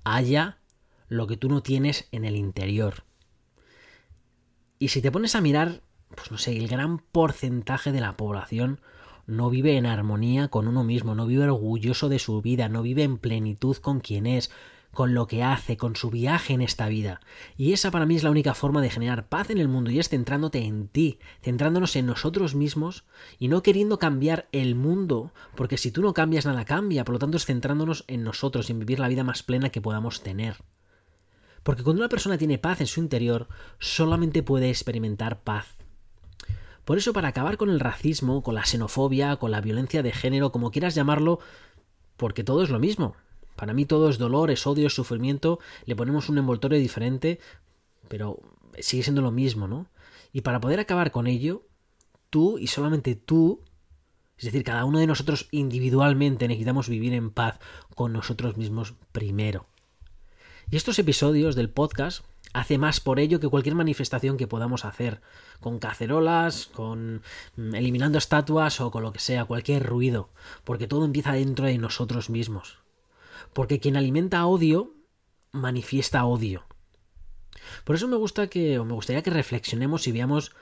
haya 0.05 0.59
lo 1.09 1.27
que 1.27 1.37
tú 1.37 1.49
no 1.49 1.63
tienes 1.63 2.09
en 2.13 2.25
el 2.25 2.37
interior. 2.37 3.05
Y 4.79 4.89
si 4.89 5.03
te 5.03 5.13
pones 5.13 5.35
a 5.35 5.41
mirar, 5.41 5.83
pues 6.15 6.31
no 6.31 6.39
sé, 6.39 6.57
el 6.57 6.69
gran 6.69 6.99
porcentaje 6.99 7.93
de 7.93 8.01
la 8.01 8.17
población 8.17 8.81
no 9.27 9.51
vive 9.51 9.77
en 9.77 9.87
armonía 9.87 10.49
con 10.49 10.67
uno 10.69 10.85
mismo, 10.85 11.15
no 11.15 11.27
vive 11.27 11.45
orgulloso 11.45 12.09
de 12.09 12.19
su 12.19 12.41
vida, 12.43 12.69
no 12.69 12.83
vive 12.83 13.03
en 13.03 13.19
plenitud 13.19 13.77
con 13.77 14.01
quien 14.01 14.27
es, 14.27 14.51
con 14.93 15.15
lo 15.15 15.27
que 15.27 15.43
hace, 15.43 15.77
con 15.77 15.97
su 15.97 16.11
viaje 16.11 16.53
en 16.53 16.61
esta 16.61 16.87
vida. 16.89 17.21
Y 17.57 17.73
esa 17.73 17.91
para 17.91 18.07
mí 18.07 18.15
es 18.15 18.23
la 18.23 18.31
única 18.31 18.55
forma 18.55 18.83
de 18.83 18.91
generar 18.91 19.29
paz 19.29 19.51
en 19.51 19.59
el 19.59 19.69
mundo 19.69 19.91
y 19.91 19.99
es 19.99 20.09
centrándote 20.09 20.65
en 20.65 20.89
ti, 20.89 21.19
centrándonos 21.43 21.97
en 21.97 22.07
nosotros 22.07 22.55
mismos 22.55 23.05
y 23.39 23.49
no 23.49 23.63
queriendo 23.63 23.99
cambiar 23.99 24.49
el 24.53 24.75
mundo, 24.75 25.33
porque 25.57 25.79
si 25.79 25.91
tú 25.91 26.03
no 26.03 26.13
cambias 26.13 26.45
nada 26.45 26.65
cambia, 26.65 27.05
por 27.05 27.15
lo 27.15 27.19
tanto 27.19 27.39
es 27.39 27.47
centrándonos 27.47 28.05
en 28.07 28.23
nosotros 28.23 28.69
y 28.69 28.73
en 28.73 28.81
vivir 28.81 29.01
la 29.01 29.09
vida 29.09 29.25
más 29.25 29.43
plena 29.43 29.71
que 29.71 29.81
podamos 29.81 30.23
tener. 30.23 30.57
Porque 31.63 31.83
cuando 31.83 32.03
una 32.03 32.09
persona 32.09 32.39
tiene 32.39 32.59
paz 32.59 32.81
en 32.81 32.87
su 32.87 33.01
interior, 33.01 33.49
solamente 33.79 34.43
puede 34.43 34.69
experimentar 34.69 35.43
paz. 35.43 35.77
Por 36.85 36.99
eso, 36.99 37.13
para 37.13 37.29
acabar 37.29 37.57
con 37.57 37.71
el 37.71 37.81
racismo, 37.81 38.43
con 38.43 38.57
la 38.57 38.65
xenofobia, 38.65 39.37
con 39.37 39.53
la 39.53 39.61
violencia 39.61 40.03
de 40.03 40.13
género, 40.13 40.51
como 40.51 40.73
quieras 40.73 40.97
llamarlo, 40.97 41.39
porque 42.17 42.43
todo 42.43 42.65
es 42.65 42.71
lo 42.71 42.81
mismo, 42.81 43.15
para 43.57 43.75
mí 43.75 43.85
todo 43.85 44.09
es 44.09 44.19
dolor, 44.19 44.51
es 44.51 44.67
odio, 44.67 44.87
es 44.87 44.95
sufrimiento, 44.95 45.59
le 45.85 45.97
ponemos 45.97 46.29
un 46.29 46.39
envoltorio 46.39 46.79
diferente, 46.79 47.39
pero 48.09 48.41
sigue 48.79 49.03
siendo 49.03 49.23
lo 49.23 49.31
mismo, 49.31 49.69
¿no? 49.69 49.87
Y 50.33 50.41
para 50.41 50.61
poder 50.61 50.81
acabar 50.81 51.11
con 51.11 51.27
ello, 51.27 51.67
tú 52.31 52.59
y 52.59 52.67
solamente 52.67 53.15
tú, 53.15 53.61
es 54.39 54.47
decir, 54.47 54.65
cada 54.65 54.85
uno 54.85 54.99
de 54.99 55.07
nosotros 55.07 55.49
individualmente 55.51 56.49
necesitamos 56.49 56.89
vivir 56.89 57.13
en 57.13 57.31
paz 57.31 57.61
con 57.95 58.13
nosotros 58.13 58.57
mismos 58.57 58.95
primero. 59.13 59.67
Y 60.71 60.77
estos 60.77 60.99
episodios 60.99 61.55
del 61.55 61.69
podcast 61.69 62.25
hace 62.55 62.79
más 62.79 63.01
por 63.01 63.19
ello 63.19 63.41
que 63.41 63.49
cualquier 63.49 63.75
manifestación 63.75 64.37
que 64.37 64.47
podamos 64.47 64.85
hacer, 64.85 65.21
con 65.61 65.79
cacerolas, 65.79 66.67
con 66.67 67.23
mm, 67.57 67.75
eliminando 67.75 68.19
estatuas 68.19 68.81
o 68.81 68.91
con 68.91 69.03
lo 69.03 69.13
que 69.13 69.21
sea, 69.21 69.45
cualquier 69.45 69.85
ruido, 69.87 70.31
porque 70.65 70.87
todo 70.87 71.05
empieza 71.05 71.33
dentro 71.33 71.67
de 71.67 71.79
nosotros 71.79 72.31
mismos. 72.31 72.79
Porque 73.53 73.81
quien 73.81 73.97
alimenta 73.97 74.47
odio, 74.47 74.95
manifiesta 75.53 76.25
odio. 76.25 76.65
Por 77.85 77.97
eso 77.97 78.09
me 78.09 78.17
gusta 78.17 78.49
que, 78.49 78.79
o 78.79 78.85
me 78.85 78.95
gustaría 78.95 79.23
que 79.23 79.31
reflexionemos 79.31 80.07
y 80.07 80.13
veamos 80.13 80.53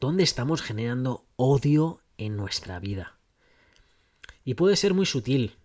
dónde 0.00 0.22
estamos 0.22 0.62
generando 0.62 1.26
odio 1.36 2.00
en 2.18 2.36
nuestra 2.36 2.80
vida. 2.80 3.18
Y 4.44 4.54
puede 4.54 4.76
ser 4.76 4.94
muy 4.94 5.06
sutil. 5.06 5.56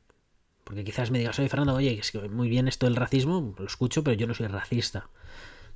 Porque 0.63 0.83
quizás 0.83 1.11
me 1.11 1.19
digas, 1.19 1.37
oye 1.37 1.49
Fernando, 1.49 1.75
oye, 1.75 1.99
es 1.99 2.11
que 2.11 2.27
muy 2.27 2.49
bien 2.49 2.67
esto 2.67 2.87
del 2.87 2.95
racismo, 2.95 3.53
lo 3.57 3.65
escucho, 3.65 4.03
pero 4.03 4.15
yo 4.15 4.25
no 4.25 4.33
soy 4.33 4.47
racista. 4.47 5.09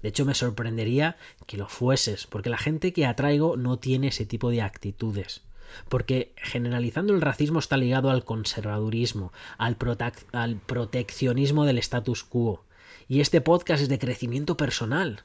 De 0.02 0.10
hecho, 0.10 0.26
me 0.26 0.34
sorprendería 0.34 1.18
que 1.46 1.58
lo 1.58 1.68
fueses, 1.68 2.26
porque 2.26 2.50
la 2.50 2.58
gente 2.58 2.94
que 2.94 3.06
atraigo 3.06 3.58
no 3.58 3.78
tiene 3.78 4.08
ese 4.08 4.26
tipo 4.26 4.50
de 4.50 4.62
actitudes. 4.62 5.44
Porque 5.88 6.34
generalizando 6.38 7.14
el 7.14 7.22
racismo 7.22 7.60
está 7.60 7.78
ligado 7.78 8.10
al 8.10 8.26
conservadurismo, 8.26 9.32
al, 9.58 9.76
proteccionismo 9.76 11.66
del 11.66 11.78
status 11.78 12.24
quo. 12.24 12.66
Y 13.08 13.22
este 13.22 13.42
podcast 13.42 13.84
es 13.84 13.90
de 13.90 14.00
crecimiento 14.00 14.58
personal, 14.58 15.24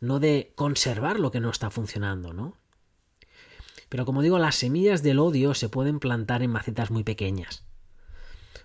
no 0.00 0.20
de 0.20 0.52
conservar 0.54 1.18
lo 1.18 1.30
que 1.30 1.40
no 1.40 1.50
está 1.50 1.70
funcionando, 1.70 2.32
¿no? 2.32 2.56
Pero 3.88 4.04
como 4.04 4.22
digo, 4.22 4.38
las 4.38 4.56
semillas 4.56 5.02
del 5.02 5.18
odio 5.18 5.54
se 5.54 5.68
pueden 5.68 5.98
plantar 5.98 6.42
en 6.42 6.50
macetas 6.50 6.90
muy 6.90 7.04
pequeñas. 7.04 7.64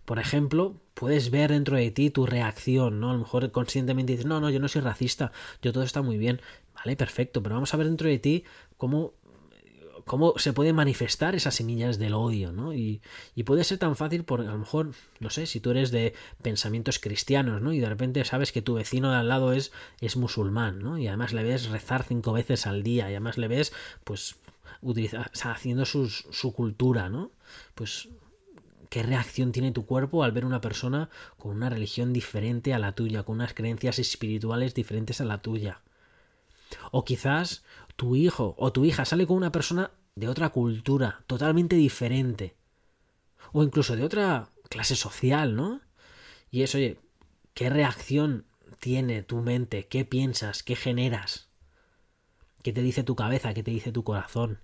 por 0.06 0.20
ejemplo, 0.20 0.82
puedes 0.96 1.32
ver 1.32 1.52
dentro 1.52 1.78
de 1.78 1.90
ti 1.90 2.10
tu 2.10 2.26
reacción, 2.26 3.00
¿no? 3.00 3.10
A 3.12 3.14
lo 3.14 3.20
mejor 3.20 3.52
conscientemente 3.52 4.12
dices, 4.12 4.26
no, 4.26 4.42
no, 4.42 4.50
yo 4.50 4.60
no 4.60 4.68
soy 4.68 4.82
racista, 4.82 5.32
yo 5.62 5.72
todo 5.72 5.84
está 5.84 6.02
muy 6.02 6.18
bien, 6.18 6.42
vale, 6.76 6.98
perfecto, 6.98 7.42
pero 7.42 7.56
vamos 7.56 7.74
a 7.74 7.78
ver 7.78 7.88
dentro 7.88 8.10
de 8.10 8.20
ti 8.20 8.44
cómo 8.78 9.14
cómo 10.06 10.34
se 10.38 10.54
pueden 10.54 10.76
manifestar 10.76 11.36
esas 11.36 11.56
semillas 11.56 12.00
del 12.00 12.14
odio, 12.14 12.52
¿no? 12.52 12.74
Y, 12.74 13.02
y, 13.36 13.44
puede 13.44 13.64
ser 13.64 13.78
tan 13.78 13.96
fácil 13.96 14.24
por, 14.24 14.42
a 14.42 14.46
lo 14.46 14.58
mejor, 14.58 14.92
no 15.20 15.30
sé, 15.30 15.46
si 15.46 15.60
tú 15.60 15.72
eres 15.72 15.92
de 15.92 16.14
pensamientos 16.42 17.00
cristianos, 17.00 17.62
¿no? 17.62 17.74
Y 17.74 17.80
de 17.80 17.90
repente 17.90 18.24
sabes 18.26 18.52
que 18.52 18.62
tu 18.62 18.76
vecino 18.76 19.12
de 19.12 19.18
al 19.18 19.30
lado 19.30 19.54
es, 19.54 19.72
es 20.02 20.18
musulmán, 20.18 20.80
¿no? 20.80 20.98
Y 20.98 21.08
además 21.08 21.34
le 21.34 21.44
ves 21.44 21.70
rezar 21.70 22.04
cinco 22.04 22.34
veces 22.34 22.68
al 22.68 22.84
día, 22.84 23.06
y 23.10 23.14
además 23.14 23.38
le 23.38 23.48
ves, 23.48 23.74
pues, 24.04 24.36
utiliza, 24.82 25.30
haciendo 25.44 25.86
su 25.86 26.54
cultura, 26.54 27.10
¿no? 27.10 27.32
Pues 27.76 28.10
qué 28.94 29.02
reacción 29.02 29.52
tiene 29.52 29.72
tu 29.72 29.88
cuerpo 29.88 30.24
al 30.24 30.34
ver 30.34 30.46
una 30.46 30.62
persona 30.62 31.10
con 31.40 31.56
una 31.56 31.68
religión 31.68 32.14
diferente 32.14 32.76
a 32.76 32.78
la 32.78 32.92
tuya, 32.92 33.24
con 33.24 33.38
unas 33.38 33.56
creencias 33.56 33.98
espirituales 33.98 34.76
diferentes 34.76 35.20
a 35.20 35.26
la 35.26 35.42
tuya. 35.42 35.82
O 36.92 37.04
quizás 37.04 37.64
tu 37.96 38.16
hijo 38.16 38.56
o 38.58 38.72
tu 38.72 38.86
hija 38.86 39.06
sale 39.06 39.28
con 39.28 39.38
una 39.38 39.52
persona 39.52 39.92
de 40.16 40.28
otra 40.28 40.50
cultura, 40.50 41.24
totalmente 41.28 41.76
diferente. 41.76 42.56
O 43.52 43.64
incluso 43.64 43.96
de 43.96 44.04
otra 44.04 44.50
clase 44.70 44.96
social, 44.96 45.56
¿no? 45.56 45.82
Y 46.50 46.64
eso, 46.64 46.78
oye, 46.78 47.00
¿qué 47.54 47.70
reacción 47.70 48.46
tiene 48.80 49.24
tu 49.24 49.42
mente? 49.42 49.88
¿Qué 49.88 50.06
piensas? 50.06 50.64
¿Qué 50.64 50.76
generas? 50.76 51.50
¿Qué 52.62 52.74
te 52.74 52.82
dice 52.82 53.04
tu 53.04 53.16
cabeza? 53.16 53.54
¿Qué 53.54 53.64
te 53.64 53.72
dice 53.72 53.92
tu 53.92 54.04
corazón? 54.04 54.60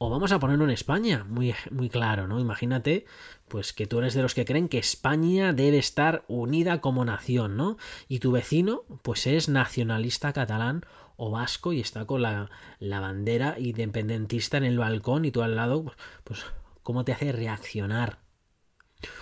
O 0.00 0.10
vamos 0.10 0.30
a 0.30 0.38
ponerlo 0.38 0.64
en 0.64 0.70
España, 0.70 1.24
muy, 1.28 1.54
muy 1.72 1.88
claro, 1.88 2.28
¿no? 2.28 2.38
Imagínate, 2.38 3.04
pues 3.48 3.72
que 3.72 3.86
tú 3.86 3.98
eres 3.98 4.14
de 4.14 4.22
los 4.22 4.34
que 4.34 4.44
creen 4.44 4.68
que 4.68 4.78
España 4.78 5.52
debe 5.52 5.78
estar 5.78 6.24
unida 6.28 6.80
como 6.80 7.04
nación, 7.04 7.56
¿no? 7.56 7.78
Y 8.06 8.20
tu 8.20 8.30
vecino, 8.30 8.84
pues 9.02 9.26
es 9.26 9.48
nacionalista 9.48 10.32
catalán 10.32 10.84
o 11.18 11.30
vasco 11.30 11.74
y 11.74 11.80
está 11.80 12.06
con 12.06 12.22
la, 12.22 12.50
la 12.78 13.00
bandera 13.00 13.56
independentista 13.58 14.56
en 14.56 14.64
el 14.64 14.78
balcón 14.78 15.26
y 15.26 15.30
tú 15.30 15.42
al 15.42 15.56
lado, 15.56 15.92
pues, 16.24 16.46
¿cómo 16.82 17.04
te 17.04 17.12
hace 17.12 17.32
reaccionar? 17.32 18.20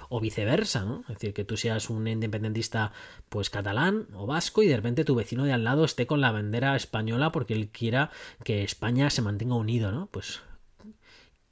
o 0.09 0.21
viceversa, 0.21 0.85
¿no? 0.85 1.01
Es 1.03 1.17
decir, 1.17 1.35
que 1.35 1.45
tú 1.45 1.59
seas 1.59 1.91
un 1.91 2.07
independentista 2.09 2.93
pues 3.29 3.51
catalán 3.51 4.07
o 4.15 4.27
vasco 4.27 4.63
y 4.63 4.69
de 4.69 4.77
repente 4.77 5.05
tu 5.05 5.15
vecino 5.15 5.45
de 5.45 5.53
al 5.53 5.65
lado 5.65 5.85
esté 5.85 6.07
con 6.07 6.23
la 6.23 6.31
bandera 6.31 6.77
española 6.77 7.31
porque 7.31 7.53
él 7.53 7.69
quiera 7.69 8.11
que 8.43 8.63
España 8.63 9.11
se 9.11 9.21
mantenga 9.21 9.55
unido, 9.57 9.93
¿no? 9.93 10.07
Pues 10.07 10.41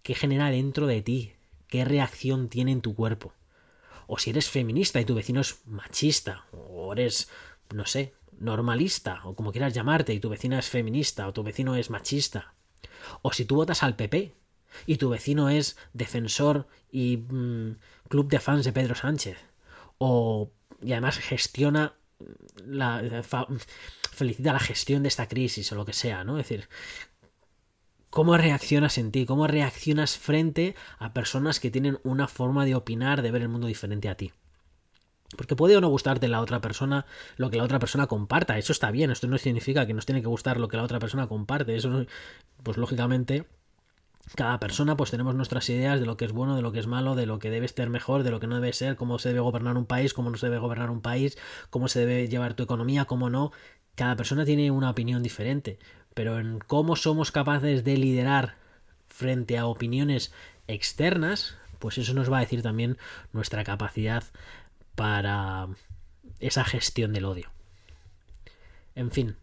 ¿Qué 0.04 0.14
genera 0.14 0.50
dentro 0.50 0.86
de 0.86 1.00
ti? 1.00 1.32
¿Qué 1.66 1.86
reacción 1.86 2.50
tiene 2.50 2.72
en 2.72 2.82
tu 2.82 2.94
cuerpo? 2.94 3.32
O 4.06 4.18
si 4.18 4.28
eres 4.28 4.50
feminista 4.50 5.00
y 5.00 5.06
tu 5.06 5.14
vecino 5.14 5.40
es 5.40 5.66
machista, 5.66 6.44
o 6.52 6.92
eres, 6.92 7.30
no 7.72 7.86
sé, 7.86 8.12
normalista, 8.44 9.20
o 9.24 9.34
como 9.34 9.52
quieras 9.52 9.74
llamarte, 9.74 10.14
y 10.14 10.20
tu 10.20 10.28
vecina 10.28 10.58
es 10.58 10.68
feminista, 10.68 11.26
o 11.26 11.32
tu 11.32 11.42
vecino 11.42 11.74
es 11.76 11.90
machista. 11.90 12.54
O 13.22 13.32
si 13.32 13.44
tú 13.44 13.56
votas 13.56 13.82
al 13.82 13.96
PP 13.96 14.34
y 14.86 14.96
tu 14.96 15.10
vecino 15.10 15.48
es 15.48 15.76
defensor 15.92 16.66
y 16.90 17.16
mm, 17.16 17.76
club 18.08 18.28
de 18.28 18.40
fans 18.40 18.64
de 18.64 18.72
Pedro 18.72 18.94
Sánchez. 18.94 19.38
O 19.98 20.50
y 20.82 20.92
además 20.92 21.18
gestiona 21.18 21.94
la 22.66 23.22
felicita 24.12 24.52
la 24.52 24.60
gestión 24.60 25.02
de 25.02 25.08
esta 25.08 25.28
crisis 25.28 25.70
o 25.72 25.74
lo 25.74 25.84
que 25.84 25.92
sea, 25.92 26.24
¿no? 26.24 26.38
Es 26.38 26.48
decir, 26.48 26.68
cómo 28.10 28.36
reaccionas 28.36 28.98
en 28.98 29.10
ti, 29.10 29.26
cómo 29.26 29.46
reaccionas 29.46 30.16
frente 30.16 30.74
a 30.98 31.12
personas 31.12 31.58
que 31.58 31.70
tienen 31.70 31.98
una 32.04 32.28
forma 32.28 32.64
de 32.64 32.74
opinar, 32.74 33.22
de 33.22 33.30
ver 33.30 33.42
el 33.42 33.48
mundo 33.48 33.66
diferente 33.66 34.08
a 34.08 34.16
ti. 34.16 34.32
Porque 35.36 35.56
puede 35.56 35.76
o 35.76 35.80
no 35.80 35.88
gustarte 35.88 36.28
la 36.28 36.40
otra 36.40 36.60
persona, 36.60 37.06
lo 37.36 37.50
que 37.50 37.58
la 37.58 37.64
otra 37.64 37.78
persona 37.78 38.06
comparta. 38.06 38.58
Eso 38.58 38.72
está 38.72 38.90
bien, 38.90 39.10
esto 39.10 39.26
no 39.26 39.38
significa 39.38 39.86
que 39.86 39.94
nos 39.94 40.06
tiene 40.06 40.20
que 40.20 40.28
gustar 40.28 40.58
lo 40.58 40.68
que 40.68 40.76
la 40.76 40.82
otra 40.84 40.98
persona 40.98 41.26
comparte. 41.26 41.76
Eso, 41.76 42.06
pues 42.62 42.76
lógicamente, 42.76 43.46
cada 44.34 44.58
persona 44.60 44.96
pues 44.96 45.10
tenemos 45.10 45.34
nuestras 45.34 45.68
ideas 45.70 46.00
de 46.00 46.06
lo 46.06 46.16
que 46.16 46.24
es 46.24 46.32
bueno, 46.32 46.56
de 46.56 46.62
lo 46.62 46.72
que 46.72 46.78
es 46.78 46.86
malo, 46.86 47.14
de 47.14 47.26
lo 47.26 47.38
que 47.38 47.50
debe 47.50 47.68
ser 47.68 47.90
mejor, 47.90 48.22
de 48.22 48.30
lo 48.30 48.40
que 48.40 48.46
no 48.46 48.56
debe 48.56 48.72
ser, 48.72 48.96
cómo 48.96 49.18
se 49.18 49.28
debe 49.28 49.40
gobernar 49.40 49.76
un 49.76 49.86
país, 49.86 50.14
cómo 50.14 50.30
no 50.30 50.36
se 50.36 50.46
debe 50.46 50.58
gobernar 50.58 50.90
un 50.90 51.00
país, 51.00 51.36
cómo 51.70 51.88
se 51.88 52.00
debe 52.00 52.28
llevar 52.28 52.54
tu 52.54 52.62
economía, 52.62 53.04
cómo 53.04 53.30
no. 53.30 53.52
Cada 53.94 54.16
persona 54.16 54.44
tiene 54.44 54.70
una 54.70 54.90
opinión 54.90 55.22
diferente 55.22 55.78
pero 56.14 56.38
en 56.38 56.60
cómo 56.60 56.96
somos 56.96 57.32
capaces 57.32 57.84
de 57.84 57.96
liderar 57.96 58.54
frente 59.08 59.58
a 59.58 59.66
opiniones 59.66 60.32
externas, 60.68 61.56
pues 61.78 61.98
eso 61.98 62.14
nos 62.14 62.32
va 62.32 62.38
a 62.38 62.40
decir 62.40 62.62
también 62.62 62.96
nuestra 63.32 63.64
capacidad 63.64 64.24
para 64.94 65.68
esa 66.40 66.64
gestión 66.64 67.12
del 67.12 67.24
odio. 67.24 67.50
En 68.94 69.10
fin, 69.10 69.36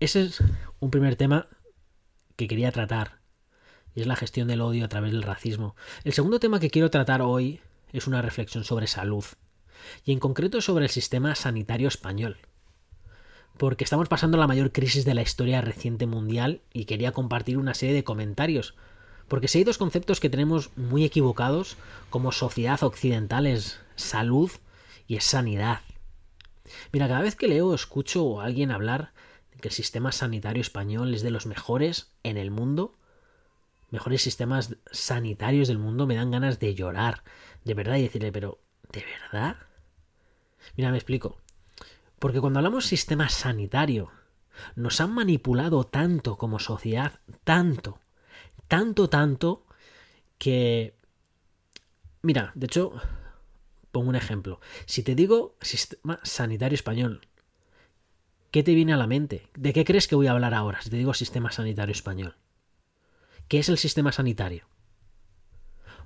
ese 0.00 0.22
es 0.22 0.42
un 0.80 0.90
primer 0.90 1.16
tema 1.16 1.48
que 2.36 2.48
quería 2.48 2.72
tratar, 2.72 3.18
y 3.94 4.00
es 4.00 4.06
la 4.06 4.16
gestión 4.16 4.48
del 4.48 4.60
odio 4.60 4.84
a 4.84 4.88
través 4.88 5.12
del 5.12 5.22
racismo. 5.22 5.76
El 6.04 6.12
segundo 6.12 6.40
tema 6.40 6.60
que 6.60 6.70
quiero 6.70 6.90
tratar 6.90 7.22
hoy 7.22 7.60
es 7.92 8.06
una 8.06 8.22
reflexión 8.22 8.64
sobre 8.64 8.86
salud, 8.86 9.24
y 10.04 10.12
en 10.12 10.18
concreto 10.18 10.60
sobre 10.60 10.84
el 10.84 10.90
sistema 10.90 11.34
sanitario 11.34 11.88
español 11.88 12.38
porque 13.56 13.84
estamos 13.84 14.08
pasando 14.08 14.36
la 14.36 14.46
mayor 14.46 14.72
crisis 14.72 15.04
de 15.04 15.14
la 15.14 15.22
historia 15.22 15.60
reciente 15.60 16.06
mundial 16.06 16.62
y 16.72 16.86
quería 16.86 17.12
compartir 17.12 17.58
una 17.58 17.74
serie 17.74 17.94
de 17.94 18.04
comentarios. 18.04 18.74
Porque 19.28 19.48
si 19.48 19.58
hay 19.58 19.64
dos 19.64 19.78
conceptos 19.78 20.20
que 20.20 20.30
tenemos 20.30 20.76
muy 20.76 21.04
equivocados 21.04 21.76
como 22.10 22.32
sociedad 22.32 22.82
occidental 22.82 23.46
es 23.46 23.80
salud 23.96 24.50
y 25.06 25.16
es 25.16 25.24
sanidad. 25.24 25.80
Mira, 26.92 27.08
cada 27.08 27.22
vez 27.22 27.36
que 27.36 27.48
leo 27.48 27.68
o 27.68 27.74
escucho 27.74 28.40
a 28.40 28.44
alguien 28.44 28.70
hablar 28.70 29.12
de 29.52 29.60
que 29.60 29.68
el 29.68 29.74
sistema 29.74 30.12
sanitario 30.12 30.60
español 30.60 31.14
es 31.14 31.22
de 31.22 31.30
los 31.30 31.46
mejores 31.46 32.12
en 32.22 32.36
el 32.36 32.50
mundo, 32.50 32.96
mejores 33.90 34.22
sistemas 34.22 34.76
sanitarios 34.90 35.68
del 35.68 35.78
mundo, 35.78 36.06
me 36.06 36.16
dan 36.16 36.30
ganas 36.30 36.58
de 36.58 36.74
llorar, 36.74 37.22
de 37.64 37.74
verdad, 37.74 37.96
y 37.96 38.02
decirle, 38.02 38.32
pero, 38.32 38.58
¿de 38.92 39.04
verdad? 39.04 39.56
Mira, 40.76 40.90
me 40.90 40.96
explico. 40.96 41.38
Porque 42.18 42.40
cuando 42.40 42.58
hablamos 42.58 42.86
sistema 42.86 43.28
sanitario, 43.28 44.10
nos 44.74 45.00
han 45.00 45.12
manipulado 45.12 45.84
tanto 45.84 46.36
como 46.36 46.58
sociedad, 46.58 47.20
tanto, 47.44 48.00
tanto, 48.68 49.08
tanto, 49.08 49.66
que... 50.38 50.94
Mira, 52.22 52.52
de 52.54 52.66
hecho, 52.66 52.92
pongo 53.92 54.08
un 54.08 54.16
ejemplo. 54.16 54.60
Si 54.86 55.02
te 55.02 55.14
digo 55.14 55.56
sistema 55.60 56.20
sanitario 56.22 56.74
español, 56.74 57.26
¿qué 58.50 58.62
te 58.62 58.74
viene 58.74 58.92
a 58.92 58.96
la 58.96 59.06
mente? 59.06 59.48
¿De 59.54 59.72
qué 59.72 59.84
crees 59.84 60.08
que 60.08 60.16
voy 60.16 60.26
a 60.26 60.32
hablar 60.32 60.54
ahora 60.54 60.80
si 60.80 60.90
te 60.90 60.96
digo 60.96 61.14
sistema 61.14 61.52
sanitario 61.52 61.92
español? 61.92 62.36
¿Qué 63.48 63.58
es 63.58 63.68
el 63.68 63.78
sistema 63.78 64.10
sanitario? 64.12 64.66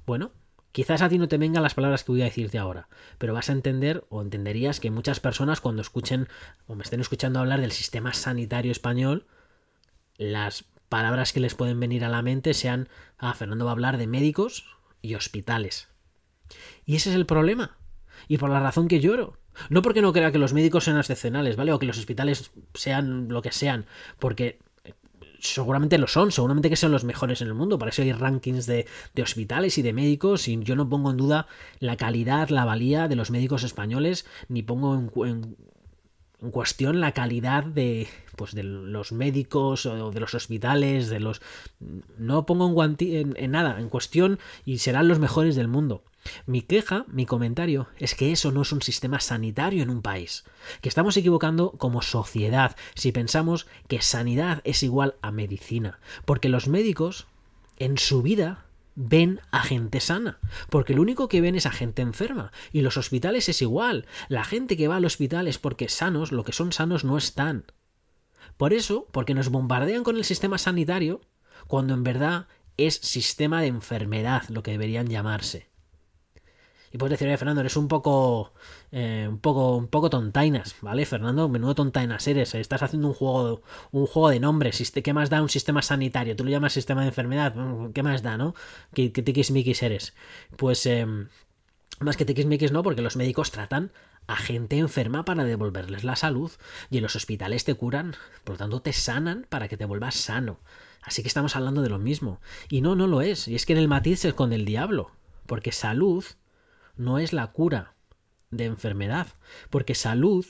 Bueno, 0.07 0.33
Quizás 0.73 1.03
a 1.03 1.09
ti 1.09 1.19
no 1.19 1.29
te 1.29 1.39
vengan 1.39 1.63
las 1.63 1.75
palabras 1.75 2.05
que 2.05 2.13
voy 2.13 2.23
a 2.23 2.27
decirte 2.27 2.59
ahora, 2.59 2.89
pero 3.19 3.35
vas 3.35 3.49
a 3.49 3.53
entender 3.53 4.05
o 4.11 4.23
entenderías 4.23 4.81
que 4.81 4.91
muchas 4.91 5.19
personas 5.19 5.61
cuando 5.61 5.83
escuchen 5.83 6.29
o 6.67 6.75
me 6.75 6.83
estén 6.85 7.01
escuchando 7.01 7.41
hablar 7.41 7.61
del 7.61 7.73
sistema 7.73 8.13
sanitario 8.13 8.71
español, 8.71 9.27
las 10.19 10.67
palabras 10.89 11.33
que 11.33 11.41
les 11.41 11.55
pueden 11.55 11.81
venir 11.81 12.05
a 12.05 12.09
la 12.09 12.23
mente 12.23 12.55
sean, 12.55 12.89
ah, 13.19 13.35
Fernando 13.35 13.65
va 13.65 13.71
a 13.71 13.73
hablar 13.73 13.99
de 13.99 14.07
médicos 14.07 14.65
y 15.03 15.15
hospitales. 15.15 15.89
Y 16.85 16.97
ese 16.97 17.11
es 17.11 17.17
el 17.17 17.27
problema. 17.27 17.77
Y 18.27 18.39
por 18.39 18.51
la 18.51 18.61
razón 18.61 18.89
que 18.89 19.01
lloro. 19.01 19.39
No 19.71 19.83
porque 19.83 20.03
no 20.03 20.13
crea 20.13 20.33
que 20.33 20.39
los 20.39 20.53
médicos 20.53 20.85
sean 20.85 20.99
excepcionales, 20.99 21.57
¿vale? 21.57 21.73
O 21.73 21.79
que 21.79 21.87
los 21.87 21.99
hospitales 21.99 22.53
sean 22.75 23.29
lo 23.29 23.43
que 23.43 23.53
sean, 23.53 23.87
porque 24.19 24.61
seguramente 25.41 25.99
lo 25.99 26.07
son, 26.07 26.33
seguramente 26.33 26.71
que 26.71 26.77
son 26.77 26.93
los 26.93 27.05
mejores 27.05 27.41
en 27.43 27.49
el 27.49 27.55
mundo, 27.55 27.79
para 27.79 27.91
eso 27.91 28.03
hay 28.03 28.13
rankings 28.13 28.67
de, 28.67 28.87
hospitales 29.23 29.79
y 29.79 29.83
de 29.83 29.93
médicos 29.93 30.49
y 30.49 30.59
yo 30.63 30.77
no 30.77 30.89
pongo 30.89 31.11
en 31.11 31.17
duda 31.17 31.47
la 31.81 31.97
calidad, 31.97 32.49
la 32.49 32.65
valía 32.65 33.09
de 33.09 33.17
los 33.17 33.31
médicos 33.31 33.63
españoles, 33.63 34.27
ni 34.49 34.63
pongo 34.63 34.95
en, 34.95 35.11
en 35.29 35.57
cuestión 36.53 37.01
la 37.01 37.13
calidad 37.13 37.65
de 37.65 38.09
pues 38.37 38.55
de 38.55 38.63
los 38.63 39.11
médicos 39.11 39.85
o 39.85 40.13
de 40.13 40.21
los 40.21 40.35
hospitales 40.35 41.09
de 41.09 41.19
los 41.19 41.43
no 42.19 42.47
pongo 42.47 42.85
en, 42.85 42.97
en, 43.37 43.51
nada 43.51 43.81
en 43.81 43.89
cuestión 43.89 44.39
y 44.65 44.79
serán 44.79 45.09
los 45.09 45.19
mejores 45.19 45.57
del 45.57 45.67
mundo. 45.67 46.05
Mi 46.47 46.63
queja, 46.63 47.05
mi 47.09 47.27
comentario, 47.27 47.89
es 47.99 48.15
que 48.15 48.33
eso 48.33 48.53
no 48.53 48.63
es 48.63 48.73
un 48.73 48.83
sistema 48.83 49.19
sanitario 49.19 49.83
en 49.83 49.91
un 49.91 50.03
país, 50.03 50.45
que 50.81 50.89
estamos 50.89 51.17
equivocando 51.17 51.73
como 51.73 52.03
sociedad 52.03 52.77
si 52.95 53.13
pensamos 53.13 53.67
que 53.89 54.03
sanidad 54.03 54.61
es 54.65 54.83
igual 54.83 55.15
a 55.23 55.33
medicina, 55.33 55.99
porque 56.25 56.49
los 56.49 56.69
médicos 56.69 57.27
en 57.79 57.99
su 57.99 58.23
vida 58.23 58.68
ven 59.01 59.41
a 59.53 59.63
gente 59.63 60.01
sana, 60.01 60.41
porque 60.71 60.93
lo 60.93 61.03
único 61.03 61.29
que 61.29 61.41
ven 61.41 61.55
es 61.55 61.67
a 61.67 61.71
gente 61.71 62.03
enferma, 62.03 62.51
y 62.73 62.81
los 62.81 62.97
hospitales 62.97 63.49
es 63.49 63.63
igual, 63.63 64.07
la 64.29 64.43
gente 64.43 64.77
que 64.77 64.89
va 64.89 64.97
al 64.97 65.05
hospital 65.05 65.47
es 65.47 65.57
porque 65.57 65.89
sanos, 65.89 66.33
lo 66.33 66.43
que 66.43 66.53
son 66.53 66.73
sanos 66.73 67.05
no 67.05 67.17
están. 67.17 67.65
Por 68.57 68.73
eso, 68.73 69.07
porque 69.13 69.35
nos 69.35 69.51
bombardean 69.51 70.03
con 70.03 70.17
el 70.17 70.25
sistema 70.25 70.59
sanitario, 70.59 71.21
cuando 71.69 71.95
en 71.95 72.03
verdad 72.03 72.49
es 72.77 72.97
sistema 72.97 73.61
de 73.61 73.69
enfermedad, 73.69 74.43
lo 74.49 74.65
que 74.65 74.73
deberían 74.73 75.07
llamarse. 75.07 75.69
Puedes 76.99 77.13
decir, 77.13 77.29
oye, 77.29 77.37
Fernando, 77.37 77.61
eres 77.61 77.77
un 77.77 77.89
poco, 77.89 78.53
eh, 78.93 79.27
un 79.29 79.39
poco, 79.39 79.77
un 79.77 79.89
poco 79.89 80.11
tontainas, 80.11 80.77
¿vale? 80.83 81.07
Fernando, 81.07 81.49
menudo 81.49 81.75
tontainas 81.75 82.27
eres. 82.27 82.55
Estás 82.55 82.83
haciendo 82.83 83.09
un 83.09 83.15
juego, 83.15 83.63
un 83.93 84.07
juego 84.07 84.31
de 84.31 84.41
nombres. 84.41 84.93
¿Qué 84.93 85.13
más 85.13 85.31
da 85.31 85.41
un 85.43 85.49
sistema 85.49 85.83
sanitario? 85.83 86.37
Tú 86.37 86.45
lo 86.45 86.51
llamas 86.51 86.73
sistema 86.73 87.03
de 87.03 87.09
enfermedad. 87.09 87.55
¿Qué 87.95 88.03
más 88.03 88.23
da, 88.23 88.37
no? 88.37 88.55
¿Qué, 88.93 89.13
qué 89.13 89.23
tiquismiquis 89.23 89.83
eres? 89.83 90.15
Pues, 90.57 90.85
eh, 90.87 91.07
más 92.01 92.17
que 92.17 92.25
tiquismiquis 92.25 92.73
no, 92.73 92.83
porque 92.83 93.03
los 93.03 93.17
médicos 93.17 93.51
tratan 93.51 93.93
a 94.27 94.37
gente 94.37 94.79
enferma 94.79 95.25
para 95.25 95.45
devolverles 95.45 96.05
la 96.05 96.15
salud 96.15 96.53
y 96.91 96.99
en 96.99 97.03
los 97.03 97.17
hospitales 97.17 97.65
te 97.65 97.75
curan, 97.75 98.15
por 98.45 98.55
lo 98.55 98.59
tanto 98.59 98.83
te 98.83 98.93
sanan 98.93 99.47
para 99.49 99.69
que 99.69 99.79
te 99.79 99.87
vuelvas 99.87 100.17
sano. 100.17 100.61
Así 101.03 101.23
que 101.23 101.29
estamos 101.29 101.57
hablando 101.57 101.81
de 101.81 101.89
lo 101.89 101.99
mismo. 101.99 102.41
Y 102.69 102.83
no, 102.83 102.95
no 102.95 103.07
lo 103.07 103.23
es. 103.23 103.49
Y 103.49 103.55
es 103.55 103.65
que 103.65 103.73
en 103.73 103.79
el 103.79 103.89
matiz 103.89 104.27
es 104.27 104.35
con 104.35 104.53
el 104.53 104.67
diablo. 104.67 105.11
Porque 105.47 105.73
salud 105.73 106.25
no 106.99 107.19
es 107.19 107.33
la 107.33 107.53
cura 107.53 107.95
de 108.51 108.65
enfermedad, 108.65 109.29
porque 109.71 109.95
salud 109.95 110.45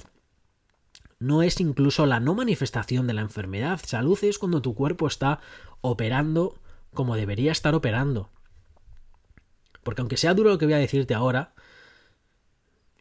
no 1.20 1.42
es 1.42 1.60
incluso 1.60 2.06
la 2.06 2.20
no 2.20 2.34
manifestación 2.34 3.06
de 3.06 3.14
la 3.14 3.22
enfermedad. 3.22 3.80
Salud 3.84 4.18
es 4.22 4.38
cuando 4.38 4.62
tu 4.62 4.74
cuerpo 4.74 5.06
está 5.06 5.40
operando 5.80 6.60
como 6.94 7.16
debería 7.16 7.52
estar 7.52 7.74
operando. 7.74 8.30
Porque 9.82 10.00
aunque 10.00 10.16
sea 10.16 10.34
duro 10.34 10.50
lo 10.50 10.58
que 10.58 10.66
voy 10.66 10.74
a 10.74 10.78
decirte 10.78 11.14
ahora, 11.14 11.54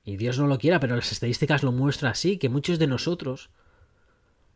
y 0.03 0.17
Dios 0.17 0.39
no 0.39 0.47
lo 0.47 0.57
quiera, 0.57 0.79
pero 0.79 0.95
las 0.95 1.11
estadísticas 1.11 1.63
lo 1.63 1.71
muestran 1.71 2.11
así, 2.11 2.37
que 2.37 2.49
muchos 2.49 2.79
de 2.79 2.87
nosotros, 2.87 3.49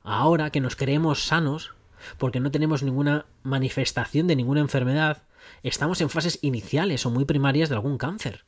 ahora 0.01 0.49
que 0.49 0.61
nos 0.61 0.75
creemos 0.75 1.23
sanos, 1.23 1.73
porque 2.17 2.39
no 2.39 2.51
tenemos 2.51 2.83
ninguna 2.83 3.25
manifestación 3.43 4.27
de 4.27 4.35
ninguna 4.35 4.61
enfermedad, 4.61 5.23
estamos 5.61 6.01
en 6.01 6.09
fases 6.09 6.39
iniciales 6.41 7.05
o 7.05 7.11
muy 7.11 7.25
primarias 7.25 7.69
de 7.69 7.75
algún 7.75 7.97
cáncer 7.97 8.45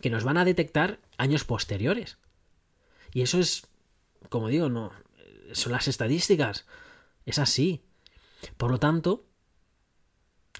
que 0.00 0.10
nos 0.10 0.24
van 0.24 0.36
a 0.36 0.44
detectar 0.44 1.00
años 1.18 1.44
posteriores. 1.44 2.18
Y 3.12 3.22
eso 3.22 3.38
es, 3.38 3.66
como 4.28 4.48
digo, 4.48 4.68
no 4.68 4.92
son 5.52 5.72
las 5.72 5.88
estadísticas. 5.88 6.66
Es 7.26 7.38
así. 7.38 7.82
Por 8.56 8.70
lo 8.70 8.78
tanto, 8.78 9.24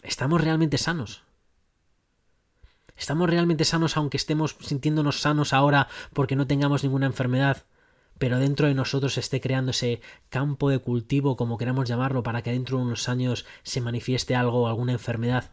estamos 0.03 0.41
realmente 0.41 0.79
sanos. 0.79 1.25
Estamos 2.97 3.31
realmente 3.31 3.65
sanos 3.65 3.97
aunque 3.97 4.19
estemos 4.19 4.57
sintiéndonos 4.61 5.21
sanos 5.21 5.53
ahora 5.55 5.89
porque 6.13 6.37
no 6.37 6.47
tengamos 6.47 6.83
ninguna 6.83 7.07
enfermedad, 7.07 7.65
pero 8.19 8.39
dentro 8.39 8.67
de 8.67 8.75
nosotros 8.75 9.17
esté 9.17 9.41
creando 9.41 9.71
ese 9.71 10.03
campo 10.29 10.69
de 10.69 10.81
cultivo, 10.81 11.37
como 11.37 11.57
queramos 11.57 11.89
llamarlo, 11.89 12.23
para 12.23 12.43
que 12.43 12.53
dentro 12.53 12.77
de 12.77 12.85
unos 12.85 13.09
años 13.09 13.47
se 13.63 13.81
manifieste 13.81 14.35
algo, 14.35 14.69
alguna 14.69 14.93
enfermedad. 14.93 15.51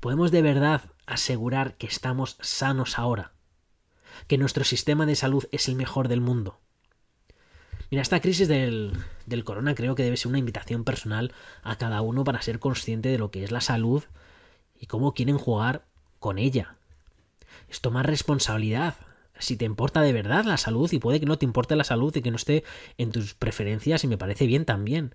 Podemos 0.00 0.32
de 0.32 0.42
verdad 0.42 0.82
asegurar 1.10 1.76
que 1.76 1.86
estamos 1.86 2.36
sanos 2.40 2.98
ahora, 2.98 3.32
que 4.26 4.38
nuestro 4.38 4.64
sistema 4.64 5.06
de 5.06 5.16
salud 5.16 5.44
es 5.52 5.68
el 5.68 5.74
mejor 5.74 6.08
del 6.08 6.20
mundo. 6.20 6.60
Mira, 7.90 8.02
esta 8.02 8.20
crisis 8.20 8.46
del, 8.46 8.92
del, 9.26 9.42
corona 9.42 9.74
creo 9.74 9.96
que 9.96 10.04
debe 10.04 10.16
ser 10.16 10.28
una 10.28 10.38
invitación 10.38 10.84
personal 10.84 11.32
a 11.62 11.76
cada 11.76 12.00
uno 12.02 12.22
para 12.22 12.40
ser 12.40 12.60
consciente 12.60 13.08
de 13.08 13.18
lo 13.18 13.32
que 13.32 13.42
es 13.42 13.50
la 13.50 13.60
salud 13.60 14.04
y 14.78 14.86
cómo 14.86 15.12
quieren 15.12 15.38
jugar 15.38 15.84
con 16.20 16.38
ella. 16.38 16.76
Es 17.68 17.80
tomar 17.80 18.06
responsabilidad. 18.06 18.94
Si 19.40 19.56
te 19.56 19.64
importa 19.64 20.02
de 20.02 20.12
verdad 20.12 20.44
la 20.44 20.58
salud, 20.58 20.92
y 20.92 21.00
puede 21.00 21.18
que 21.18 21.26
no 21.26 21.38
te 21.38 21.46
importe 21.46 21.74
la 21.74 21.82
salud 21.82 22.14
y 22.14 22.22
que 22.22 22.30
no 22.30 22.36
esté 22.36 22.62
en 22.98 23.10
tus 23.10 23.34
preferencias, 23.34 24.04
y 24.04 24.06
me 24.06 24.18
parece 24.18 24.46
bien 24.46 24.64
también. 24.64 25.14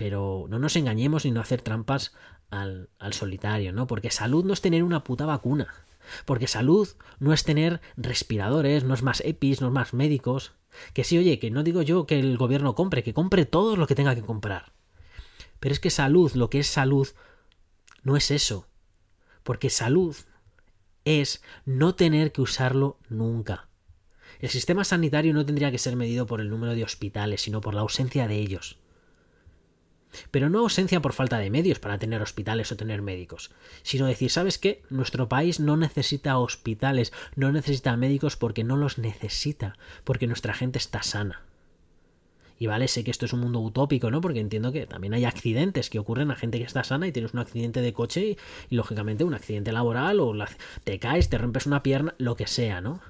Pero 0.00 0.46
no 0.48 0.58
nos 0.58 0.76
engañemos 0.76 1.26
ni 1.26 1.30
no 1.30 1.42
hacer 1.42 1.60
trampas 1.60 2.14
al, 2.48 2.88
solitario, 3.10 3.74
¿no? 3.74 3.86
Porque 3.86 4.10
salud 4.10 4.46
no 4.46 4.54
es 4.54 4.62
tener 4.62 4.82
una 4.82 5.04
puta 5.04 5.26
vacuna. 5.26 5.74
Porque 6.24 6.46
salud 6.46 6.88
no 7.18 7.34
es 7.34 7.44
tener 7.44 7.82
respiradores, 7.98 8.82
no 8.82 8.94
es 8.94 9.02
más 9.02 9.20
EPIs, 9.20 9.60
no 9.60 9.66
es 9.66 9.74
más 9.74 9.92
médicos. 9.92 10.54
Que 10.94 11.04
sí, 11.04 11.18
oye, 11.18 11.38
que 11.38 11.50
no 11.50 11.62
digo 11.62 11.82
yo 11.82 12.06
que 12.06 12.18
el 12.18 12.38
gobierno 12.38 12.74
compre, 12.74 13.02
que 13.02 13.12
compre 13.12 13.44
todo 13.44 13.76
lo 13.76 13.86
que 13.86 13.94
tenga 13.94 14.14
que 14.14 14.22
comprar. 14.22 14.72
Pero 15.58 15.74
es 15.74 15.80
que 15.80 15.90
salud, 15.90 16.32
lo 16.32 16.48
que 16.48 16.60
es 16.60 16.66
salud, 16.66 17.06
no 18.02 18.16
es 18.16 18.30
eso. 18.30 18.68
Porque 19.42 19.68
salud 19.68 20.16
es 21.04 21.42
no 21.66 21.94
tener 21.94 22.32
que 22.32 22.40
usarlo 22.40 22.96
nunca. 23.10 23.68
El 24.38 24.48
sistema 24.48 24.82
sanitario 24.84 25.34
no 25.34 25.44
tendría 25.44 25.70
que 25.70 25.76
ser 25.76 25.94
medido 25.94 26.24
por 26.24 26.40
el 26.40 26.48
número 26.48 26.74
de 26.74 26.84
hospitales, 26.84 27.42
sino 27.42 27.60
por 27.60 27.74
la 27.74 27.82
ausencia 27.82 28.28
de 28.28 28.36
ellos. 28.36 28.79
Pero 30.30 30.50
no 30.50 30.60
ausencia 30.60 31.00
por 31.00 31.12
falta 31.12 31.38
de 31.38 31.50
medios 31.50 31.78
para 31.78 31.98
tener 31.98 32.22
hospitales 32.22 32.70
o 32.72 32.76
tener 32.76 33.02
médicos, 33.02 33.50
sino 33.82 34.06
decir, 34.06 34.30
¿sabes 34.30 34.58
qué? 34.58 34.82
Nuestro 34.90 35.28
país 35.28 35.60
no 35.60 35.76
necesita 35.76 36.38
hospitales, 36.38 37.12
no 37.36 37.52
necesita 37.52 37.96
médicos 37.96 38.36
porque 38.36 38.64
no 38.64 38.76
los 38.76 38.98
necesita, 38.98 39.76
porque 40.04 40.26
nuestra 40.26 40.54
gente 40.54 40.78
está 40.78 41.02
sana. 41.02 41.42
Y 42.60 42.66
vale, 42.66 42.88
sé 42.88 43.04
que 43.04 43.10
esto 43.10 43.24
es 43.24 43.32
un 43.32 43.40
mundo 43.40 43.58
utópico, 43.60 44.10
¿no? 44.10 44.20
Porque 44.20 44.38
entiendo 44.38 44.70
que 44.70 44.86
también 44.86 45.14
hay 45.14 45.24
accidentes 45.24 45.88
que 45.88 45.98
ocurren 45.98 46.30
a 46.30 46.36
gente 46.36 46.58
que 46.58 46.64
está 46.64 46.84
sana 46.84 47.06
y 47.06 47.12
tienes 47.12 47.32
un 47.32 47.40
accidente 47.40 47.80
de 47.80 47.94
coche 47.94 48.36
y, 48.68 48.74
lógicamente 48.74 49.24
un 49.24 49.32
accidente 49.32 49.72
laboral 49.72 50.20
o 50.20 50.34
te 50.84 50.98
caes, 50.98 51.30
te 51.30 51.38
rompes 51.38 51.64
una 51.64 51.82
pierna, 51.82 52.14
lo 52.18 52.36
que 52.36 52.46
sea, 52.46 52.82
¿no? 52.82 53.00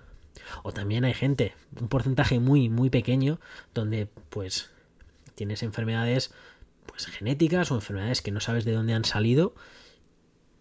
O 0.63 0.73
también 0.73 1.05
hay 1.05 1.15
gente, 1.15 1.55
un 1.81 1.89
porcentaje 1.89 2.39
muy, 2.39 2.69
muy 2.69 2.91
pequeño, 2.91 3.41
donde 3.75 4.09
pues 4.29 4.71
tienes 5.35 5.65
enfermedades 5.65 6.33
pues 6.87 7.07
genéticas 7.07 7.71
o 7.71 7.75
enfermedades 7.75 8.23
que 8.23 8.31
no 8.31 8.41
sabes 8.41 8.65
de 8.65 8.73
dónde 8.73 8.95
han 8.95 9.05
salido. 9.05 9.55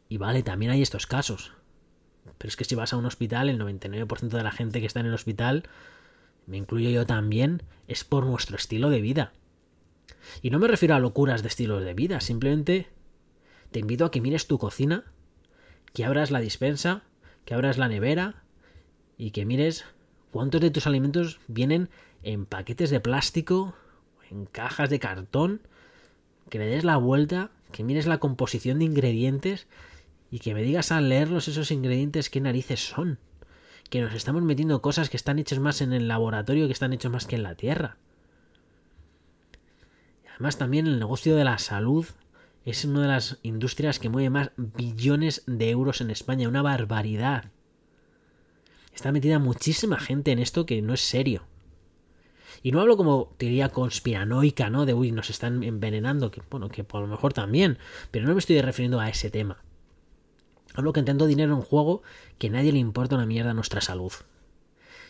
Y 0.08 0.18
vale, 0.18 0.44
también 0.44 0.72
hay 0.72 0.82
estos 0.82 1.08
casos. 1.08 1.54
Pero 2.38 2.50
es 2.50 2.56
que 2.56 2.66
si 2.66 2.76
vas 2.76 2.94
a 2.94 2.98
un 2.98 3.06
hospital, 3.06 3.50
el 3.50 3.60
99% 3.60 4.30
de 4.30 4.44
la 4.44 4.52
gente 4.52 4.80
que 4.80 4.88
está 4.88 5.00
en 5.00 5.08
el 5.08 5.14
hospital, 5.14 5.64
me 6.46 6.58
incluyo 6.58 6.90
yo 6.90 7.06
también, 7.06 7.64
es 7.88 8.04
por 8.04 8.26
nuestro 8.26 8.56
estilo 8.56 8.90
de 8.90 9.02
vida. 9.02 9.34
Y 10.42 10.50
no 10.50 10.60
me 10.60 10.68
refiero 10.68 10.96
a 10.96 11.00
locuras 11.00 11.42
de 11.42 11.48
estilos 11.48 11.84
de 11.84 11.94
vida, 11.94 12.22
simplemente 12.22 12.88
te 13.72 13.80
invito 13.80 14.06
a 14.06 14.12
que 14.12 14.22
mires 14.22 14.48
tu 14.48 14.58
cocina, 14.58 15.06
que 15.94 16.06
abras 16.06 16.32
la 16.32 16.40
dispensa, 16.40 17.04
que 17.46 17.54
abras 17.54 17.78
la 17.78 17.88
nevera 17.88 18.44
y 19.18 19.32
que 19.32 19.46
mires 19.46 19.86
cuántos 20.32 20.62
de 20.62 20.72
tus 20.72 20.88
alimentos 20.88 21.40
vienen 21.48 21.90
en 22.24 22.46
paquetes 22.46 22.90
de 22.90 23.00
plástico, 23.00 23.76
en 24.30 24.46
cajas 24.46 24.90
de 24.90 25.00
cartón 25.00 25.62
que 26.50 26.60
le 26.60 26.66
des 26.66 26.84
la 26.84 26.98
vuelta, 26.98 27.52
que 27.72 27.84
mires 27.84 28.08
la 28.08 28.20
composición 28.20 28.80
de 28.80 28.86
ingredientes 28.86 29.68
y 30.32 30.40
que 30.40 30.54
me 30.54 30.64
digas 30.64 30.92
al 30.92 31.10
leerlos 31.10 31.48
esos 31.48 31.72
ingredientes 31.72 32.30
qué 32.30 32.42
narices 32.42 32.86
son. 32.86 33.20
Que 33.90 34.02
nos 34.02 34.14
estamos 34.14 34.44
metiendo 34.44 34.82
cosas 34.82 35.10
que 35.10 35.18
están 35.18 35.40
hechas 35.40 35.60
más 35.60 35.82
en 35.82 35.94
el 35.94 36.08
laboratorio 36.08 36.68
que 36.68 36.74
están 36.74 36.94
hechas 36.94 37.12
más 37.12 37.26
que 37.26 37.36
en 37.36 37.44
la 37.44 37.56
tierra. 37.56 37.98
Además 40.32 40.58
también 40.58 40.88
el 40.88 41.00
negocio 41.00 41.36
de 41.36 41.44
la 41.44 41.58
salud 41.58 42.06
es 42.66 42.86
una 42.86 43.02
de 43.02 43.08
las 43.08 43.40
industrias 43.42 44.00
que 44.00 44.10
mueve 44.10 44.30
más 44.30 44.52
billones 44.58 45.44
de 45.48 45.70
euros 45.70 46.02
en 46.02 46.12
España, 46.12 46.48
una 46.48 46.62
barbaridad. 46.62 47.52
Está 48.94 49.12
metida 49.12 49.40
muchísima 49.40 50.00
gente 50.00 50.32
en 50.32 50.40
esto 50.40 50.66
que 50.66 50.82
no 50.82 50.94
es 50.94 51.02
serio. 51.02 51.49
Y 52.62 52.72
no 52.72 52.82
hablo 52.82 52.98
como 52.98 53.34
teoría 53.38 53.70
conspiranoica, 53.70 54.70
¿no? 54.70 54.86
De 54.86 54.94
uy, 54.94 55.12
nos 55.12 55.30
están 55.30 55.64
envenenando, 55.64 56.32
que 56.32 56.42
bueno, 56.50 56.70
que 56.70 56.84
por 56.84 57.02
lo 57.02 57.08
mejor 57.08 57.34
también, 57.34 57.78
pero 58.12 58.28
no 58.28 58.34
me 58.34 58.40
estoy 58.40 58.62
refiriendo 58.62 59.00
a 59.00 59.10
ese 59.10 59.30
tema. 59.30 59.64
Hablo 60.74 60.94
que 60.94 61.00
intento 61.00 61.26
dinero 61.26 61.56
en 61.56 61.62
juego 61.62 62.04
que 62.38 62.50
nadie 62.50 62.72
le 62.72 62.80
importa 62.80 63.16
una 63.16 63.26
mierda 63.26 63.52
a 63.52 63.54
nuestra 63.54 63.82
salud. 63.82 64.12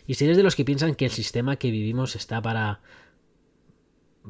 Y 0.06 0.14
si 0.14 0.24
eres 0.24 0.36
de 0.36 0.42
los 0.42 0.56
que 0.56 0.64
piensan 0.64 0.94
que 0.94 1.04
el 1.04 1.10
sistema 1.10 1.56
que 1.56 1.70
vivimos 1.70 2.16
está 2.16 2.40
para 2.40 2.80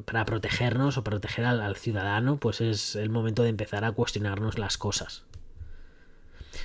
para 0.05 0.23
protegernos 0.23 0.97
o 0.97 1.03
proteger 1.03 1.43
al, 1.43 1.61
al 1.61 1.75
ciudadano, 1.75 2.37
pues 2.37 2.61
es 2.61 2.95
el 2.95 3.09
momento 3.09 3.43
de 3.43 3.49
empezar 3.49 3.83
a 3.83 3.91
cuestionarnos 3.91 4.57
las 4.57 4.77
cosas. 4.77 5.25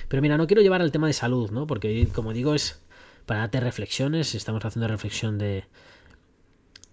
Pero 0.07 0.21
mira, 0.21 0.37
no 0.37 0.47
quiero 0.47 0.61
llevar 0.61 0.81
al 0.81 0.91
tema 0.91 1.07
de 1.07 1.13
salud, 1.13 1.51
¿no? 1.51 1.67
Porque 1.67 2.07
como 2.13 2.33
digo 2.33 2.55
es 2.55 2.81
para 3.25 3.41
darte 3.41 3.59
reflexiones, 3.59 4.33
estamos 4.35 4.63
haciendo 4.63 4.87
reflexión 4.87 5.37
de, 5.37 5.65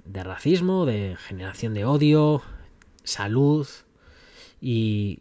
de 0.04 0.22
racismo, 0.22 0.86
de 0.86 1.16
generación 1.16 1.74
de 1.74 1.84
odio, 1.84 2.42
salud 3.02 3.66
y, 4.60 5.20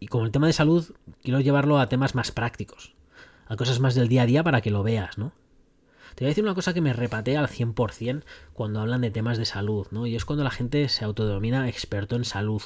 y 0.00 0.06
con 0.08 0.24
el 0.24 0.30
tema 0.30 0.46
de 0.46 0.52
salud 0.52 0.94
quiero 1.22 1.40
llevarlo 1.40 1.78
a 1.78 1.88
temas 1.88 2.14
más 2.14 2.32
prácticos, 2.32 2.94
a 3.46 3.56
cosas 3.56 3.80
más 3.80 3.94
del 3.94 4.08
día 4.08 4.22
a 4.22 4.26
día 4.26 4.42
para 4.42 4.60
que 4.60 4.70
lo 4.70 4.82
veas, 4.82 5.18
¿no? 5.18 5.32
Te 6.14 6.24
voy 6.24 6.28
a 6.28 6.30
decir 6.30 6.44
una 6.44 6.54
cosa 6.54 6.72
que 6.72 6.80
me 6.80 6.92
repatea 6.92 7.40
al 7.40 7.48
100% 7.48 8.22
cuando 8.52 8.80
hablan 8.80 9.00
de 9.00 9.10
temas 9.10 9.36
de 9.36 9.44
salud, 9.44 9.88
¿no? 9.90 10.06
Y 10.06 10.14
es 10.14 10.24
cuando 10.24 10.44
la 10.44 10.50
gente 10.50 10.88
se 10.88 11.04
autodenomina 11.04 11.68
experto 11.68 12.14
en 12.14 12.24
salud 12.24 12.62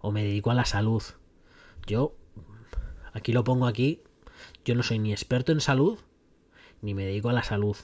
o 0.00 0.12
me 0.12 0.22
dedico 0.22 0.50
a 0.50 0.54
la 0.54 0.66
salud. 0.66 1.02
Yo, 1.86 2.14
aquí 3.14 3.32
lo 3.32 3.42
pongo 3.42 3.66
aquí, 3.66 4.02
yo 4.64 4.74
no 4.74 4.82
soy 4.82 4.98
ni 4.98 5.12
experto 5.12 5.52
en 5.52 5.60
salud 5.60 5.98
ni 6.82 6.94
me 6.94 7.04
dedico 7.04 7.28
a 7.28 7.32
la 7.32 7.42
salud 7.42 7.76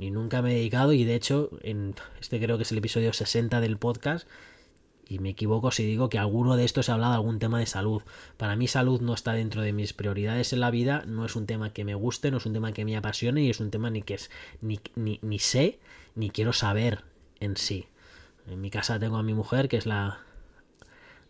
ni 0.00 0.10
nunca 0.10 0.40
me 0.40 0.52
he 0.52 0.54
dedicado 0.54 0.94
y 0.94 1.04
de 1.04 1.14
hecho 1.14 1.50
en 1.62 1.94
este 2.22 2.40
creo 2.40 2.56
que 2.56 2.62
es 2.62 2.72
el 2.72 2.78
episodio 2.78 3.12
60 3.12 3.60
del 3.60 3.76
podcast 3.76 4.26
Y 5.06 5.18
me 5.18 5.28
equivoco 5.28 5.70
si 5.72 5.84
digo 5.84 6.08
que 6.08 6.18
alguno 6.18 6.56
de 6.56 6.64
estos 6.64 6.88
ha 6.88 6.94
hablado 6.94 7.12
de 7.12 7.16
algún 7.16 7.38
tema 7.38 7.58
de 7.58 7.66
salud. 7.66 8.00
Para 8.38 8.56
mí 8.56 8.66
salud 8.66 9.02
no 9.02 9.12
está 9.12 9.34
dentro 9.34 9.60
de 9.60 9.74
mis 9.74 9.92
prioridades 9.92 10.54
en 10.54 10.60
la 10.60 10.70
vida, 10.70 11.04
no 11.06 11.26
es 11.26 11.36
un 11.36 11.46
tema 11.46 11.74
que 11.74 11.84
me 11.84 11.94
guste, 11.94 12.30
no 12.30 12.38
es 12.38 12.46
un 12.46 12.54
tema 12.54 12.72
que 12.72 12.86
me 12.86 12.96
apasione 12.96 13.42
y 13.42 13.50
es 13.50 13.60
un 13.60 13.70
tema 13.70 13.90
ni 13.90 14.00
que 14.00 14.14
es, 14.14 14.30
ni, 14.62 14.80
ni, 14.94 15.18
ni 15.20 15.38
sé 15.38 15.80
ni 16.14 16.30
quiero 16.30 16.54
saber 16.54 17.04
en 17.38 17.58
sí. 17.58 17.86
En 18.46 18.60
mi 18.60 18.70
casa 18.70 18.98
tengo 18.98 19.18
a 19.18 19.22
mi 19.22 19.34
mujer, 19.34 19.68
que 19.68 19.76
es 19.76 19.84
la, 19.84 20.20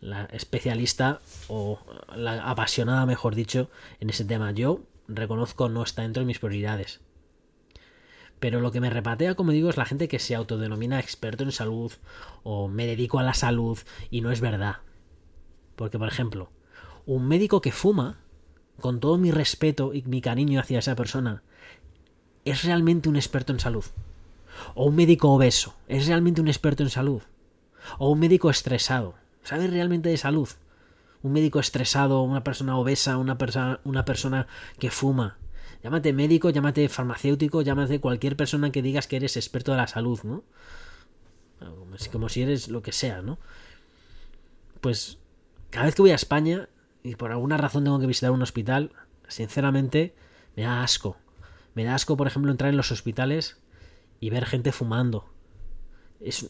la 0.01 0.27
especialista 0.27 1.21
o 1.49 1.81
la 2.15 2.49
apasionada, 2.49 3.05
mejor 3.05 3.35
dicho, 3.35 3.69
en 3.99 4.11
ese 4.11 4.25
tema. 4.25 4.53
Yo 4.53 4.83
reconozco 5.09 5.69
no 5.69 5.83
está 5.83 6.03
dentro 6.03 6.21
de 6.21 6.27
mis 6.27 6.39
prioridades. 6.39 7.01
Pero 8.41 8.61
lo 8.61 8.73
que 8.73 8.81
me 8.81 8.91
repatea, 8.91 9.35
como 9.35 9.53
digo, 9.53 9.69
es 9.69 9.77
la 9.77 9.85
gente 9.85 10.09
que 10.09 10.19
se 10.19 10.35
autodenomina 10.35 10.99
experto 10.99 11.45
en 11.45 11.53
salud 11.53 11.93
o 12.43 12.69
me 12.69 12.87
dedico 12.87 13.19
a 13.19 13.23
la 13.23 13.35
salud 13.35 13.79
y 14.11 14.23
no 14.23 14.33
es 14.33 14.41
verdad. 14.41 14.79
Porque, 15.77 15.99
por 15.99 16.09
ejemplo, 16.09 16.51
un 17.05 17.29
médico 17.29 17.61
que 17.61 17.71
fuma, 17.71 18.19
con 18.81 18.99
todo 18.99 19.19
mi 19.19 19.31
respeto 19.31 19.93
y 19.93 20.03
mi 20.03 20.23
cariño 20.23 20.59
hacia 20.59 20.79
esa 20.79 20.97
persona, 20.97 21.43
¿es 22.47 22.65
realmente 22.65 23.11
un 23.11 23.17
experto 23.17 23.53
en 23.53 23.61
salud? 23.61 23.85
O 24.75 24.87
un 24.87 24.97
médico 24.97 25.31
obeso, 25.31 25.75
¿es 25.87 26.07
realmente 26.07 26.41
un 26.41 26.49
experto 26.49 26.83
en 26.83 26.91
salud? 26.91 27.23
O 27.99 28.11
un 28.11 28.21
médico 28.21 28.49
estresado, 28.49 29.15
¿sabe 29.43 29.67
realmente 29.67 30.09
de 30.09 30.17
salud? 30.17 30.49
Un 31.23 31.33
médico 31.33 31.61
estresado, 31.61 32.23
una 32.23 32.43
persona 32.43 32.79
obesa, 32.79 33.19
una, 33.19 33.37
una 33.85 34.05
persona 34.07 34.47
que 34.79 34.91
fuma, 34.91 35.37
Llámate 35.83 36.13
médico, 36.13 36.51
llámate 36.51 36.89
farmacéutico, 36.89 37.63
llámate 37.63 38.01
cualquier 38.01 38.37
persona 38.37 38.71
que 38.71 38.83
digas 38.83 39.07
que 39.07 39.17
eres 39.17 39.37
experto 39.37 39.73
de 39.73 39.79
la 39.79 39.87
salud, 39.87 40.21
¿no? 40.25 40.45
Como 42.13 42.29
si 42.29 42.43
eres 42.43 42.69
lo 42.69 42.83
que 42.83 42.93
sea, 42.93 43.23
¿no? 43.23 43.39
Pues 44.81 45.19
cada 45.71 45.87
vez 45.87 45.95
que 45.95 46.03
voy 46.03 46.11
a 46.11 46.17
España 46.17 46.69
y 47.03 47.17
por 47.17 47.33
alguna 47.33 47.57
razón 47.57 47.85
tengo 47.85 47.99
que 47.99 48.07
visitar 48.07 48.31
un 48.31 48.43
hospital, 48.43 48.93
sinceramente 49.29 50.15
me 50.57 50.65
da 50.65 50.83
asco. 50.83 51.17
Me 51.75 51.85
da 51.85 51.95
asco, 51.95 52.17
por 52.17 52.27
ejemplo, 52.27 52.51
entrar 52.51 52.71
en 52.71 52.77
los 52.77 52.93
hospitales 52.93 53.59
y 54.21 54.31
ver 54.31 54.47
gente 54.47 54.73
fumando 54.73 55.27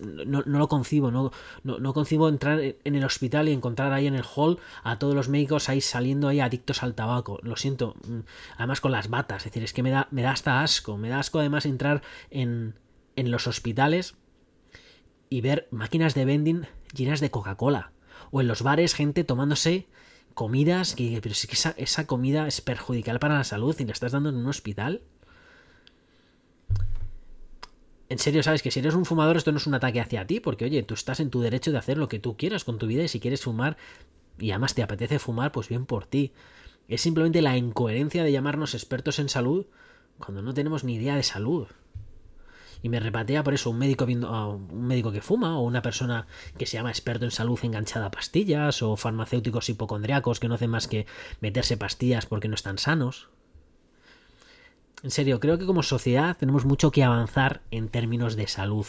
no, 0.01 0.43
lo 0.45 0.69
concibo, 0.69 1.11
no, 1.11 1.31
no, 1.63 1.93
concibo 1.95 2.29
entrar 2.29 2.61
en 2.61 2.95
el 2.95 3.05
hospital 3.05 3.49
y 3.49 3.53
encontrar 3.53 3.93
ahí 3.93 4.07
en 4.07 4.15
el 4.15 4.25
hall 4.25 4.59
a 4.83 4.99
todos 4.99 5.15
los 5.15 5.29
médicos 5.29 5.69
ahí 5.69 5.81
saliendo 5.81 6.29
ahí 6.29 6.41
adictos 6.41 6.83
al 6.83 6.95
tabaco. 6.95 7.39
Lo 7.43 7.57
siento, 7.57 7.95
mm, 8.07 8.21
además 8.57 8.81
con 8.81 8.93
las 8.93 9.09
batas, 9.09 9.47
es 9.47 9.53
decir, 9.53 9.63
es 9.63 9.73
que 9.73 9.83
me 9.83 9.91
da, 9.91 10.09
me 10.11 10.23
da 10.23 10.33
hasta 10.33 10.63
asco, 10.63 10.97
me 10.97 11.09
da 11.09 11.21
asco 11.21 11.39
además 11.39 11.67
entrar 11.67 12.03
en, 12.31 12.75
en 13.17 13.31
los 13.31 13.47
hospitales 13.47 14.17
y 15.29 15.41
ver 15.41 15.69
máquinas 15.71 16.15
de 16.15 16.25
vending 16.25 16.67
llenas 16.95 17.21
de 17.21 17.31
Coca-Cola. 17.31 17.93
O 18.33 18.41
en 18.41 18.49
los 18.49 18.63
bares 18.63 18.95
gente 18.95 19.25
tomándose 19.25 19.87
comidas 20.35 20.95
que... 20.95 21.21
Pero 21.23 21.35
sí 21.35 21.47
que 21.47 21.55
esa, 21.55 21.75
esa 21.77 22.07
comida 22.07 22.47
es 22.47 22.61
perjudicial 22.61 23.19
para 23.19 23.37
la 23.37 23.45
salud 23.45 23.77
y 23.79 23.85
la 23.85 23.93
estás 23.93 24.13
dando 24.13 24.29
en 24.29 24.37
un 24.37 24.47
hospital 24.47 25.03
en 28.11 28.19
serio, 28.19 28.43
sabes 28.43 28.63
que 28.63 28.73
si 28.73 28.81
eres 28.81 28.95
un 28.95 29.05
fumador 29.05 29.37
esto 29.37 29.53
no 29.53 29.59
es 29.59 29.69
un 29.69 29.75
ataque 29.75 30.01
hacia 30.01 30.27
ti, 30.27 30.41
porque 30.41 30.65
oye, 30.65 30.83
tú 30.83 30.95
estás 30.95 31.21
en 31.21 31.31
tu 31.31 31.41
derecho 31.41 31.71
de 31.71 31.79
hacer 31.79 31.97
lo 31.97 32.09
que 32.09 32.19
tú 32.19 32.37
quieras 32.37 32.65
con 32.65 32.77
tu 32.77 32.89
vida 32.89 33.05
y 33.05 33.09
si 33.09 33.21
quieres 33.21 33.43
fumar 33.43 33.77
y 34.37 34.51
además 34.51 34.75
te 34.75 34.83
apetece 34.83 35.21
fumar, 35.21 35.53
pues 35.53 35.69
bien 35.69 35.87
por 35.87 36.07
ti. 36.07 36.33
Es 36.89 37.03
simplemente 37.03 37.41
la 37.41 37.57
incoherencia 37.57 38.25
de 38.25 38.33
llamarnos 38.33 38.75
expertos 38.75 39.21
en 39.21 39.29
salud 39.29 39.67
cuando 40.19 40.43
no 40.43 40.53
tenemos 40.55 40.83
ni 40.83 40.97
idea 40.97 41.15
de 41.15 41.23
salud. 41.23 41.69
Y 42.83 42.89
me 42.89 42.99
repatea 42.99 43.45
por 43.45 43.55
eso 43.55 43.71
un 43.71 43.79
médico 43.79 44.07
viendo 44.07 44.29
un 44.55 44.87
médico 44.89 45.13
que 45.13 45.21
fuma 45.21 45.57
o 45.57 45.63
una 45.63 45.83
persona 45.83 46.27
que 46.59 46.67
se 46.67 46.79
llama 46.79 46.91
experto 46.91 47.25
en 47.25 47.31
salud 47.31 47.61
enganchada 47.63 48.07
a 48.07 48.11
pastillas 48.11 48.83
o 48.83 48.97
farmacéuticos 48.97 49.69
hipocondriacos 49.69 50.41
que 50.41 50.49
no 50.49 50.55
hacen 50.55 50.71
más 50.71 50.89
que 50.89 51.07
meterse 51.41 51.77
pastillas 51.77 52.27
porque 52.27 52.49
no 52.49 52.57
están 52.57 52.79
sanos. 52.79 53.29
En 55.03 55.11
serio, 55.11 55.41
creo 55.41 55.59
que 55.59 55.67
como 55.67 55.83
sociedad 55.83 56.37
tenemos 56.37 56.65
mucho 56.65 56.91
que 56.91 57.05
avanzar 57.05 57.63
en 57.71 57.89
términos 57.89 58.37
de 58.37 58.47
salud. 58.49 58.87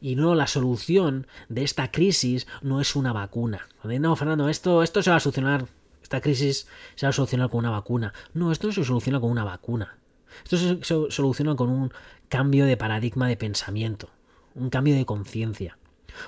Y 0.00 0.16
no, 0.16 0.34
la 0.34 0.48
solución 0.48 1.28
de 1.48 1.62
esta 1.62 1.92
crisis 1.92 2.48
no 2.60 2.80
es 2.80 2.96
una 2.96 3.12
vacuna. 3.12 3.68
No, 3.84 4.16
Fernando, 4.16 4.48
esto, 4.48 4.82
esto 4.82 5.02
se 5.02 5.10
va 5.10 5.16
a 5.16 5.20
solucionar. 5.20 5.66
Esta 6.02 6.20
crisis 6.20 6.66
se 6.96 7.06
va 7.06 7.10
a 7.10 7.12
solucionar 7.12 7.48
con 7.48 7.60
una 7.60 7.70
vacuna. 7.70 8.12
No, 8.34 8.50
esto 8.50 8.66
no 8.66 8.72
se 8.72 8.84
soluciona 8.84 9.20
con 9.20 9.30
una 9.30 9.44
vacuna. 9.44 9.96
Esto 10.42 10.56
se 10.56 11.10
soluciona 11.10 11.54
con 11.54 11.68
un 11.70 11.92
cambio 12.28 12.66
de 12.66 12.76
paradigma 12.76 13.28
de 13.28 13.36
pensamiento, 13.36 14.10
un 14.54 14.70
cambio 14.70 14.96
de 14.96 15.06
conciencia, 15.06 15.78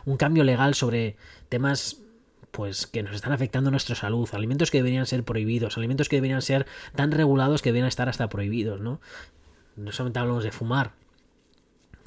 un 0.04 0.16
cambio 0.16 0.44
legal 0.44 0.74
sobre 0.74 1.16
temas 1.48 2.03
pues 2.54 2.86
que 2.86 3.02
nos 3.02 3.16
están 3.16 3.32
afectando 3.32 3.72
nuestra 3.72 3.96
salud, 3.96 4.28
alimentos 4.32 4.70
que 4.70 4.78
deberían 4.78 5.06
ser 5.06 5.24
prohibidos, 5.24 5.76
alimentos 5.76 6.08
que 6.08 6.16
deberían 6.16 6.40
ser 6.40 6.66
tan 6.94 7.10
regulados 7.10 7.62
que 7.62 7.70
deberían 7.70 7.88
estar 7.88 8.08
hasta 8.08 8.28
prohibidos, 8.28 8.80
¿no? 8.80 9.00
No 9.74 9.90
solamente 9.90 10.20
hablamos 10.20 10.44
de 10.44 10.52
fumar, 10.52 10.92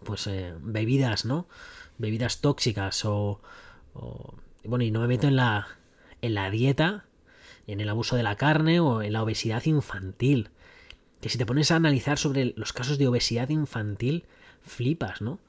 pues 0.05 0.25
eh, 0.27 0.53
bebidas, 0.61 1.25
¿no? 1.25 1.49
Bebidas 1.97 2.39
tóxicas 2.39 3.03
o, 3.03 3.41
bueno, 4.63 4.85
y 4.85 4.91
no 4.91 5.01
me 5.01 5.07
meto 5.07 5.27
en 5.27 5.35
la 5.35 5.67
en 6.21 6.33
la 6.33 6.49
dieta, 6.49 7.03
en 7.67 7.81
el 7.81 7.89
abuso 7.89 8.15
de 8.15 8.23
la 8.23 8.37
carne 8.37 8.79
o 8.79 9.01
en 9.01 9.11
la 9.11 9.23
obesidad 9.23 9.65
infantil. 9.65 10.49
Que 11.19 11.27
si 11.27 11.37
te 11.37 11.45
pones 11.45 11.71
a 11.71 11.75
analizar 11.75 12.17
sobre 12.17 12.53
los 12.55 12.71
casos 12.71 12.97
de 12.97 13.07
obesidad 13.09 13.49
infantil, 13.49 14.23
flipas, 14.61 15.19
¿no? 15.19 15.39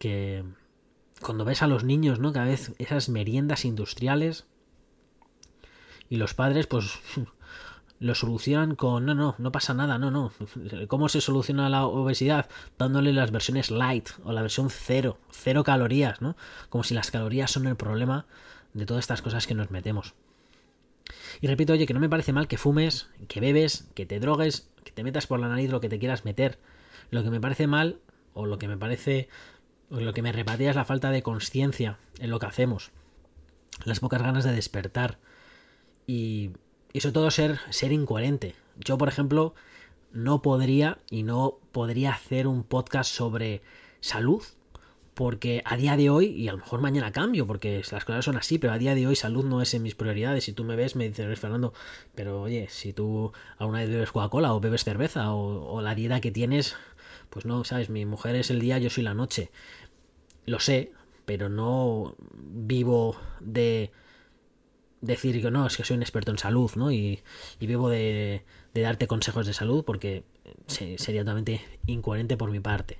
Que 0.00 0.42
cuando 1.20 1.44
ves 1.44 1.62
a 1.62 1.66
los 1.66 1.84
niños, 1.84 2.18
¿no? 2.18 2.32
Cada 2.32 2.46
vez 2.46 2.72
esas 2.78 3.08
meriendas 3.08 3.64
industriales 3.64 4.46
y 6.08 6.16
los 6.16 6.34
padres, 6.34 6.66
pues 6.66 6.98
lo 8.00 8.14
solucionan 8.14 8.76
con 8.76 9.04
no, 9.06 9.14
no, 9.14 9.34
no 9.38 9.52
pasa 9.52 9.74
nada, 9.74 9.98
no, 9.98 10.10
no. 10.10 10.32
¿Cómo 10.88 11.08
se 11.08 11.20
soluciona 11.20 11.68
la 11.68 11.86
obesidad? 11.86 12.48
Dándole 12.78 13.12
las 13.12 13.30
versiones 13.30 13.70
light 13.70 14.10
o 14.24 14.32
la 14.32 14.42
versión 14.42 14.70
cero, 14.70 15.18
cero 15.30 15.64
calorías, 15.64 16.20
¿no? 16.20 16.36
Como 16.68 16.84
si 16.84 16.94
las 16.94 17.10
calorías 17.10 17.50
son 17.50 17.66
el 17.66 17.76
problema 17.76 18.26
de 18.74 18.86
todas 18.86 19.02
estas 19.02 19.22
cosas 19.22 19.46
que 19.46 19.54
nos 19.54 19.70
metemos. 19.70 20.14
Y 21.40 21.46
repito, 21.46 21.72
oye, 21.72 21.86
que 21.86 21.94
no 21.94 22.00
me 22.00 22.08
parece 22.08 22.32
mal 22.32 22.48
que 22.48 22.58
fumes, 22.58 23.08
que 23.28 23.40
bebes, 23.40 23.88
que 23.94 24.06
te 24.06 24.20
drogues, 24.20 24.68
que 24.84 24.92
te 24.92 25.02
metas 25.02 25.26
por 25.26 25.40
la 25.40 25.48
nariz 25.48 25.70
lo 25.70 25.80
que 25.80 25.88
te 25.88 25.98
quieras 25.98 26.24
meter. 26.24 26.58
Lo 27.10 27.22
que 27.22 27.30
me 27.30 27.40
parece 27.40 27.66
mal, 27.66 28.00
o 28.34 28.46
lo 28.46 28.58
que 28.58 28.68
me 28.68 28.76
parece 28.76 29.28
lo 29.90 30.12
que 30.12 30.22
me 30.22 30.32
repatea 30.32 30.70
es 30.70 30.76
la 30.76 30.84
falta 30.84 31.10
de 31.10 31.22
conciencia 31.22 31.98
en 32.18 32.30
lo 32.30 32.38
que 32.38 32.46
hacemos, 32.46 32.90
las 33.84 34.00
pocas 34.00 34.22
ganas 34.22 34.44
de 34.44 34.52
despertar 34.52 35.18
y, 36.06 36.50
y 36.92 37.00
sobre 37.00 37.12
todo 37.12 37.30
ser, 37.30 37.60
ser 37.70 37.92
incoherente. 37.92 38.54
Yo, 38.78 38.98
por 38.98 39.08
ejemplo, 39.08 39.54
no 40.12 40.42
podría 40.42 40.98
y 41.10 41.22
no 41.22 41.58
podría 41.72 42.12
hacer 42.12 42.46
un 42.46 42.64
podcast 42.64 43.10
sobre 43.10 43.62
salud 44.00 44.42
porque 45.18 45.62
a 45.64 45.76
día 45.76 45.96
de 45.96 46.10
hoy, 46.10 46.26
y 46.26 46.46
a 46.46 46.52
lo 46.52 46.58
mejor 46.58 46.80
mañana 46.80 47.10
cambio, 47.10 47.44
porque 47.44 47.82
las 47.90 48.04
cosas 48.04 48.24
son 48.24 48.36
así, 48.36 48.56
pero 48.60 48.72
a 48.72 48.78
día 48.78 48.94
de 48.94 49.04
hoy 49.08 49.16
salud 49.16 49.44
no 49.44 49.60
es 49.60 49.74
en 49.74 49.82
mis 49.82 49.96
prioridades. 49.96 50.44
Si 50.44 50.52
tú 50.52 50.62
me 50.62 50.76
ves, 50.76 50.94
me 50.94 51.08
dices, 51.08 51.40
Fernando, 51.40 51.72
pero 52.14 52.42
oye, 52.42 52.68
si 52.70 52.92
tú 52.92 53.32
alguna 53.58 53.80
vez 53.80 53.90
bebes 53.90 54.12
Coca-Cola 54.12 54.54
o 54.54 54.60
bebes 54.60 54.84
cerveza 54.84 55.32
o, 55.32 55.72
o, 55.72 55.82
la 55.82 55.96
dieta 55.96 56.20
que 56.20 56.30
tienes, 56.30 56.76
pues 57.30 57.46
no, 57.46 57.64
sabes, 57.64 57.90
mi 57.90 58.06
mujer 58.06 58.36
es 58.36 58.50
el 58.50 58.60
día, 58.60 58.78
yo 58.78 58.90
soy 58.90 59.02
la 59.02 59.12
noche. 59.12 59.50
Lo 60.48 60.60
sé, 60.60 60.92
pero 61.24 61.48
no 61.48 62.16
vivo 62.34 63.16
de 63.40 63.90
decir 65.00 65.40
que 65.40 65.50
no, 65.50 65.66
es 65.66 65.76
que 65.76 65.84
soy 65.84 65.96
un 65.96 66.02
experto 66.02 66.30
en 66.30 66.38
salud, 66.38 66.70
¿no? 66.74 66.90
Y, 66.90 67.22
vivo 67.60 67.88
de, 67.88 68.44
darte 68.74 69.06
consejos 69.06 69.46
de 69.46 69.52
salud 69.52 69.84
porque 69.84 70.24
sería 70.66 71.22
totalmente 71.22 71.60
incoherente 71.86 72.36
por 72.36 72.50
mi 72.50 72.60
parte. 72.60 72.98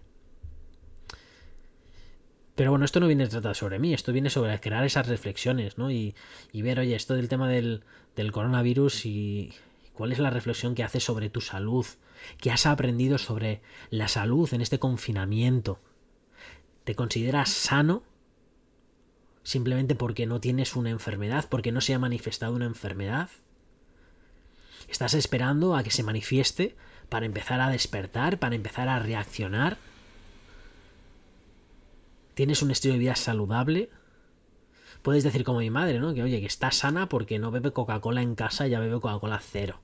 Pero 2.54 2.70
bueno, 2.70 2.84
esto 2.84 2.98
no 2.98 3.06
viene 3.06 3.28
tratado 3.28 3.54
sobre 3.54 3.78
mí, 3.78 3.94
esto 3.94 4.12
viene 4.12 4.30
sobre 4.30 4.58
crear 4.60 4.84
esas 4.84 5.06
reflexiones, 5.06 5.78
¿no? 5.78 5.90
Y, 5.90 6.14
y 6.52 6.62
ver, 6.62 6.80
oye, 6.80 6.96
esto 6.96 7.14
del 7.14 7.28
tema 7.28 7.48
del, 7.48 7.84
del 8.16 8.32
coronavirus 8.32 9.06
y 9.06 9.54
cuál 9.94 10.12
es 10.12 10.18
la 10.18 10.30
reflexión 10.30 10.74
que 10.74 10.82
haces 10.82 11.04
sobre 11.04 11.30
tu 11.30 11.40
salud, 11.40 11.86
¿Qué 12.38 12.50
has 12.50 12.66
aprendido 12.66 13.18
sobre 13.18 13.60
la 13.90 14.08
salud 14.08 14.52
en 14.52 14.60
este 14.60 14.78
confinamiento? 14.78 15.80
¿Te 16.88 16.94
consideras 16.94 17.50
sano? 17.50 18.02
Simplemente 19.42 19.94
porque 19.94 20.24
no 20.24 20.40
tienes 20.40 20.74
una 20.74 20.88
enfermedad, 20.88 21.44
porque 21.50 21.70
no 21.70 21.82
se 21.82 21.92
ha 21.92 21.98
manifestado 21.98 22.54
una 22.54 22.64
enfermedad. 22.64 23.28
¿Estás 24.88 25.12
esperando 25.12 25.76
a 25.76 25.82
que 25.82 25.90
se 25.90 26.02
manifieste 26.02 26.76
para 27.10 27.26
empezar 27.26 27.60
a 27.60 27.68
despertar, 27.68 28.38
para 28.38 28.54
empezar 28.54 28.88
a 28.88 29.00
reaccionar? 29.00 29.76
¿Tienes 32.32 32.62
un 32.62 32.70
estilo 32.70 32.94
de 32.94 33.00
vida 33.00 33.16
saludable? 33.16 33.90
Puedes 35.02 35.24
decir 35.24 35.44
como 35.44 35.58
mi 35.58 35.68
madre, 35.68 35.98
¿no? 35.98 36.14
Que 36.14 36.22
oye, 36.22 36.40
que 36.40 36.46
está 36.46 36.70
sana 36.70 37.10
porque 37.10 37.38
no 37.38 37.50
bebe 37.50 37.70
Coca-Cola 37.70 38.22
en 38.22 38.34
casa 38.34 38.66
y 38.66 38.70
ya 38.70 38.80
bebe 38.80 38.98
Coca-Cola 38.98 39.42
cero. 39.42 39.82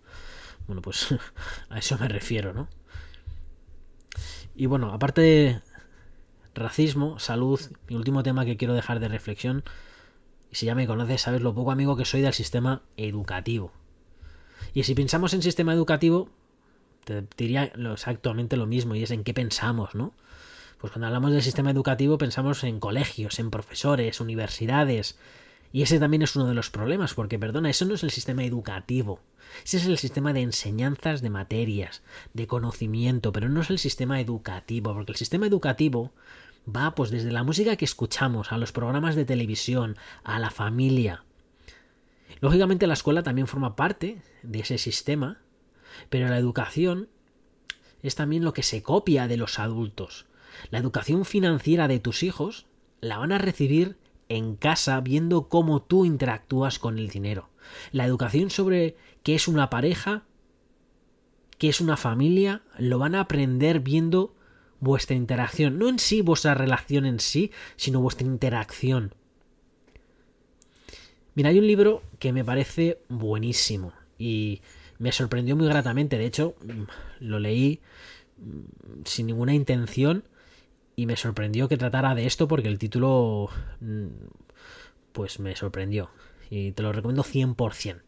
Bueno, 0.66 0.80
pues 0.80 1.14
a 1.68 1.78
eso 1.78 1.98
me 1.98 2.08
refiero, 2.08 2.54
¿no? 2.54 2.66
Y 4.56 4.64
bueno, 4.64 4.90
aparte 4.90 5.60
racismo, 6.54 7.18
salud. 7.18 7.60
Mi 7.88 7.96
último 7.96 8.22
tema 8.22 8.44
que 8.44 8.56
quiero 8.56 8.74
dejar 8.74 9.00
de 9.00 9.08
reflexión, 9.08 9.64
y 10.50 10.56
si 10.56 10.66
ya 10.66 10.74
me 10.74 10.86
conoces, 10.86 11.22
sabes 11.22 11.42
lo 11.42 11.54
poco 11.54 11.72
amigo 11.72 11.96
que 11.96 12.04
soy 12.04 12.20
del 12.20 12.34
sistema 12.34 12.82
educativo. 12.96 13.72
Y 14.72 14.84
si 14.84 14.94
pensamos 14.94 15.34
en 15.34 15.42
sistema 15.42 15.72
educativo, 15.72 16.28
te 17.04 17.24
diría 17.36 17.72
exactamente 17.92 18.56
lo 18.56 18.66
mismo, 18.66 18.94
y 18.94 19.02
es 19.02 19.10
en 19.10 19.24
qué 19.24 19.34
pensamos, 19.34 19.94
¿no? 19.94 20.14
Pues 20.78 20.92
cuando 20.92 21.06
hablamos 21.06 21.32
del 21.32 21.42
sistema 21.42 21.70
educativo 21.70 22.18
pensamos 22.18 22.62
en 22.64 22.78
colegios, 22.80 23.38
en 23.38 23.50
profesores, 23.50 24.20
universidades, 24.20 25.18
y 25.72 25.82
ese 25.82 25.98
también 25.98 26.22
es 26.22 26.36
uno 26.36 26.46
de 26.46 26.54
los 26.54 26.70
problemas, 26.70 27.14
porque 27.14 27.38
perdona, 27.38 27.68
eso 27.68 27.84
no 27.84 27.94
es 27.94 28.04
el 28.04 28.10
sistema 28.10 28.44
educativo. 28.44 29.18
Ese 29.64 29.78
es 29.78 29.86
el 29.86 29.98
sistema 29.98 30.32
de 30.32 30.42
enseñanzas 30.42 31.20
de 31.20 31.30
materias, 31.30 32.02
de 32.32 32.46
conocimiento, 32.46 33.32
pero 33.32 33.48
no 33.48 33.60
es 33.60 33.70
el 33.70 33.78
sistema 33.78 34.20
educativo, 34.20 34.94
porque 34.94 35.12
el 35.12 35.18
sistema 35.18 35.46
educativo 35.46 36.12
va 36.68 36.94
pues 36.94 37.10
desde 37.10 37.32
la 37.32 37.42
música 37.42 37.76
que 37.76 37.84
escuchamos, 37.84 38.52
a 38.52 38.58
los 38.58 38.72
programas 38.72 39.16
de 39.16 39.24
televisión, 39.24 39.96
a 40.22 40.38
la 40.38 40.50
familia. 40.50 41.24
Lógicamente 42.40 42.86
la 42.86 42.94
escuela 42.94 43.22
también 43.22 43.46
forma 43.46 43.76
parte 43.76 44.22
de 44.42 44.60
ese 44.60 44.78
sistema, 44.78 45.40
pero 46.10 46.28
la 46.28 46.38
educación 46.38 47.08
es 48.02 48.14
también 48.14 48.44
lo 48.44 48.52
que 48.52 48.62
se 48.62 48.82
copia 48.82 49.28
de 49.28 49.36
los 49.36 49.58
adultos. 49.58 50.26
La 50.70 50.78
educación 50.78 51.24
financiera 51.24 51.88
de 51.88 52.00
tus 52.00 52.22
hijos 52.22 52.66
la 53.00 53.18
van 53.18 53.32
a 53.32 53.38
recibir 53.38 53.96
en 54.28 54.56
casa 54.56 55.00
viendo 55.00 55.48
cómo 55.48 55.82
tú 55.82 56.04
interactúas 56.04 56.78
con 56.78 56.98
el 56.98 57.08
dinero. 57.08 57.50
La 57.92 58.04
educación 58.04 58.50
sobre 58.50 58.96
qué 59.22 59.34
es 59.34 59.48
una 59.48 59.70
pareja, 59.70 60.24
qué 61.58 61.68
es 61.68 61.80
una 61.80 61.96
familia, 61.96 62.62
lo 62.78 62.98
van 62.98 63.14
a 63.14 63.20
aprender 63.20 63.80
viendo 63.80 64.34
vuestra 64.84 65.16
interacción. 65.16 65.78
No 65.78 65.88
en 65.88 65.98
sí 65.98 66.20
vuestra 66.20 66.54
relación 66.54 67.06
en 67.06 67.18
sí, 67.18 67.50
sino 67.76 68.00
vuestra 68.00 68.26
interacción. 68.26 69.12
Mira, 71.34 71.48
hay 71.48 71.58
un 71.58 71.66
libro 71.66 72.02
que 72.20 72.32
me 72.32 72.44
parece 72.44 72.98
buenísimo 73.08 73.92
y 74.18 74.60
me 74.98 75.10
sorprendió 75.10 75.56
muy 75.56 75.66
gratamente. 75.66 76.16
De 76.16 76.26
hecho, 76.26 76.54
lo 77.18 77.40
leí 77.40 77.80
mm, 78.38 79.02
sin 79.04 79.26
ninguna 79.26 79.54
intención 79.54 80.22
y 80.94 81.06
me 81.06 81.16
sorprendió 81.16 81.68
que 81.68 81.76
tratara 81.76 82.14
de 82.14 82.26
esto 82.26 82.46
porque 82.46 82.68
el 82.68 82.78
título 82.78 83.48
mm, 83.80 84.06
pues 85.12 85.40
me 85.40 85.56
sorprendió 85.56 86.10
y 86.50 86.70
te 86.72 86.82
lo 86.84 86.92
recomiendo 86.92 87.24
100%. 87.24 88.02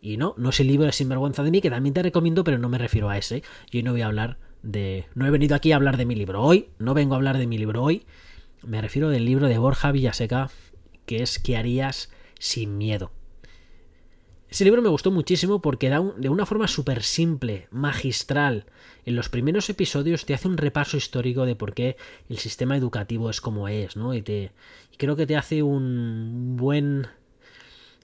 Y 0.00 0.16
no, 0.16 0.34
no 0.36 0.50
es 0.50 0.60
el 0.60 0.68
libro 0.68 0.86
de 0.86 0.92
Sinvergüenza 0.92 1.42
de 1.42 1.50
mí, 1.50 1.60
que 1.60 1.70
también 1.70 1.94
te 1.94 2.02
recomiendo, 2.02 2.44
pero 2.44 2.58
no 2.58 2.68
me 2.68 2.78
refiero 2.78 3.10
a 3.10 3.18
ese. 3.18 3.42
Yo 3.70 3.82
no 3.82 3.92
voy 3.92 4.02
a 4.02 4.06
hablar 4.06 4.38
de... 4.62 5.06
No 5.14 5.26
he 5.26 5.30
venido 5.30 5.54
aquí 5.54 5.72
a 5.72 5.76
hablar 5.76 5.96
de 5.96 6.06
mi 6.06 6.14
libro 6.14 6.42
hoy, 6.42 6.68
no 6.78 6.94
vengo 6.94 7.14
a 7.14 7.16
hablar 7.16 7.38
de 7.38 7.46
mi 7.46 7.58
libro 7.58 7.82
hoy, 7.82 8.06
me 8.62 8.80
refiero 8.80 9.10
del 9.10 9.24
libro 9.24 9.46
de 9.46 9.58
Borja 9.58 9.92
Villaseca, 9.92 10.50
que 11.06 11.22
es 11.22 11.38
¿Qué 11.38 11.56
harías 11.56 12.10
sin 12.38 12.78
miedo? 12.78 13.12
Ese 14.48 14.64
libro 14.64 14.80
me 14.80 14.88
gustó 14.88 15.10
muchísimo 15.10 15.60
porque 15.60 15.88
da 15.88 16.00
de 16.16 16.28
una 16.28 16.46
forma 16.46 16.68
súper 16.68 17.02
simple, 17.02 17.68
magistral. 17.70 18.66
En 19.04 19.16
los 19.16 19.28
primeros 19.28 19.68
episodios 19.70 20.24
te 20.24 20.34
hace 20.34 20.48
un 20.48 20.56
repaso 20.56 20.96
histórico 20.96 21.46
de 21.46 21.56
por 21.56 21.74
qué 21.74 21.96
el 22.28 22.38
sistema 22.38 22.76
educativo 22.76 23.28
es 23.28 23.40
como 23.40 23.68
es, 23.68 23.96
¿no? 23.96 24.14
Y, 24.14 24.22
te, 24.22 24.52
creo 24.96 25.16
que 25.16 25.26
te 25.26 25.36
hace 25.36 25.62
un 25.62 26.56
buen. 26.56 27.08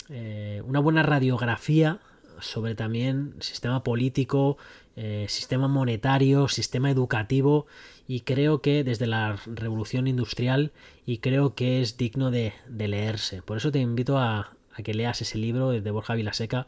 Eh, 0.09 0.63
una 0.67 0.81
buena 0.81 1.03
radiografía 1.03 2.01
sobre 2.41 2.75
también 2.75 3.35
sistema 3.41 3.85
político, 3.85 4.59
eh, 4.97 5.27
sistema 5.29 5.69
monetario, 5.69 6.49
sistema 6.49 6.91
educativo 6.91 7.67
y 8.07 8.21
creo 8.21 8.61
que 8.61 8.85
desde 8.85 9.07
la 9.07 9.37
revolución 9.47 10.07
industrial 10.07 10.73
y 11.07 11.19
creo 11.19 11.55
que 11.55 11.81
es 11.81 11.97
digno 11.97 12.31
de 12.31 12.53
leerse. 12.69 13.43
Por 13.43 13.57
eso 13.57 13.73
te 13.73 13.81
invito 13.81 14.19
a, 14.19 14.57
que 14.85 14.95
leas 14.95 15.23
ese 15.23 15.39
libro 15.39 15.71
de 15.71 15.91
Borja 15.91 16.15
Vilaseca 16.15 16.67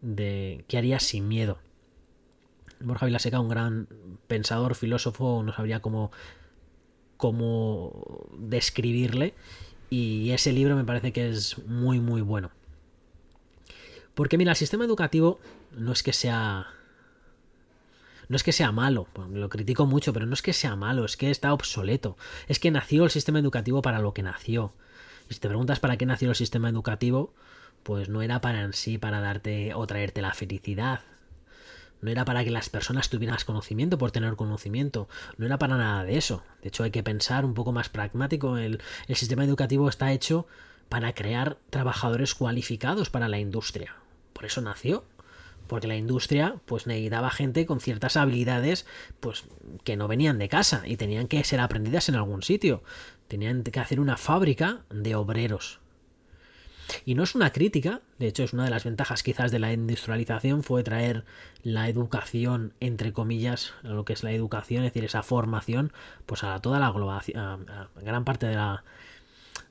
de 0.00 0.64
¿Qué 0.68 0.78
harías 0.78 1.02
sin 1.02 1.28
miedo? 1.28 1.58
Borja 2.80 3.06
Vilaseca, 3.06 3.40
un 3.40 3.48
gran 3.48 3.88
pensador, 4.26 4.74
filósofo, 4.74 5.42
no 5.44 5.52
sabría 5.52 5.80
cómo, 5.80 6.10
cómo 7.16 8.28
describirle 8.38 9.34
y 9.90 10.30
ese 10.30 10.52
libro 10.52 10.76
me 10.76 10.84
parece 10.84 11.12
que 11.12 11.28
es 11.28 11.58
muy 11.66 12.00
muy 12.00 12.22
bueno. 12.22 12.50
Porque 14.14 14.38
mira, 14.38 14.52
el 14.52 14.56
sistema 14.56 14.84
educativo 14.84 15.38
no 15.76 15.92
es 15.92 16.02
que 16.02 16.12
sea 16.12 16.66
no 18.30 18.36
es 18.36 18.44
que 18.44 18.52
sea 18.52 18.70
malo, 18.70 19.08
lo 19.32 19.48
critico 19.48 19.86
mucho, 19.86 20.12
pero 20.12 20.24
no 20.24 20.34
es 20.34 20.40
que 20.40 20.52
sea 20.52 20.76
malo, 20.76 21.04
es 21.04 21.16
que 21.16 21.32
está 21.32 21.52
obsoleto. 21.52 22.16
Es 22.46 22.60
que 22.60 22.70
nació 22.70 23.02
el 23.02 23.10
sistema 23.10 23.40
educativo 23.40 23.82
para 23.82 23.98
lo 23.98 24.14
que 24.14 24.22
nació. 24.22 24.72
Y 25.28 25.34
si 25.34 25.40
te 25.40 25.48
preguntas 25.48 25.80
para 25.80 25.96
qué 25.96 26.06
nació 26.06 26.28
el 26.28 26.36
sistema 26.36 26.68
educativo, 26.68 27.34
pues 27.82 28.08
no 28.08 28.22
era 28.22 28.40
para 28.40 28.62
en 28.62 28.72
sí 28.72 28.98
para 28.98 29.20
darte 29.20 29.74
o 29.74 29.84
traerte 29.88 30.22
la 30.22 30.32
felicidad. 30.32 31.00
No 32.02 32.08
era 32.12 32.24
para 32.24 32.44
que 32.44 32.52
las 32.52 32.68
personas 32.68 33.10
tuvieran 33.10 33.36
conocimiento 33.44 33.98
por 33.98 34.12
tener 34.12 34.36
conocimiento. 34.36 35.08
No 35.36 35.46
era 35.46 35.58
para 35.58 35.76
nada 35.76 36.04
de 36.04 36.16
eso. 36.16 36.44
De 36.62 36.68
hecho, 36.68 36.84
hay 36.84 36.92
que 36.92 37.02
pensar 37.02 37.44
un 37.44 37.54
poco 37.54 37.72
más 37.72 37.88
pragmático. 37.88 38.56
El 38.58 38.80
sistema 39.08 39.44
educativo 39.44 39.88
está 39.88 40.12
hecho 40.12 40.46
para 40.88 41.14
crear 41.14 41.58
trabajadores 41.70 42.36
cualificados 42.36 43.10
para 43.10 43.26
la 43.26 43.40
industria. 43.40 43.96
Por 44.32 44.44
eso 44.44 44.60
nació 44.60 45.04
porque 45.70 45.86
la 45.86 45.94
industria 45.94 46.56
pues 46.66 46.88
necesitaba 46.88 47.30
gente 47.30 47.64
con 47.64 47.78
ciertas 47.78 48.16
habilidades 48.16 48.86
pues 49.20 49.44
que 49.84 49.96
no 49.96 50.08
venían 50.08 50.36
de 50.36 50.48
casa 50.48 50.82
y 50.84 50.96
tenían 50.96 51.28
que 51.28 51.44
ser 51.44 51.60
aprendidas 51.60 52.08
en 52.08 52.16
algún 52.16 52.42
sitio. 52.42 52.82
Tenían 53.28 53.62
que 53.62 53.78
hacer 53.78 54.00
una 54.00 54.16
fábrica 54.16 54.80
de 54.90 55.14
obreros. 55.14 55.78
Y 57.04 57.14
no 57.14 57.22
es 57.22 57.36
una 57.36 57.52
crítica, 57.52 58.00
de 58.18 58.26
hecho 58.26 58.42
es 58.42 58.52
una 58.52 58.64
de 58.64 58.70
las 58.70 58.82
ventajas 58.82 59.22
quizás 59.22 59.52
de 59.52 59.60
la 59.60 59.72
industrialización 59.72 60.64
fue 60.64 60.82
traer 60.82 61.24
la 61.62 61.88
educación, 61.88 62.72
entre 62.80 63.12
comillas, 63.12 63.72
lo 63.84 64.04
que 64.04 64.14
es 64.14 64.24
la 64.24 64.32
educación, 64.32 64.82
es 64.82 64.92
decir, 64.92 65.04
esa 65.04 65.22
formación, 65.22 65.92
pues 66.26 66.42
a 66.42 66.58
toda 66.58 66.80
la 66.80 66.92
gran 68.02 68.24
parte 68.24 68.46
de 68.46 68.56
la, 68.56 68.82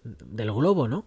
del 0.06 0.54
globo, 0.54 0.88
¿no? 0.88 1.04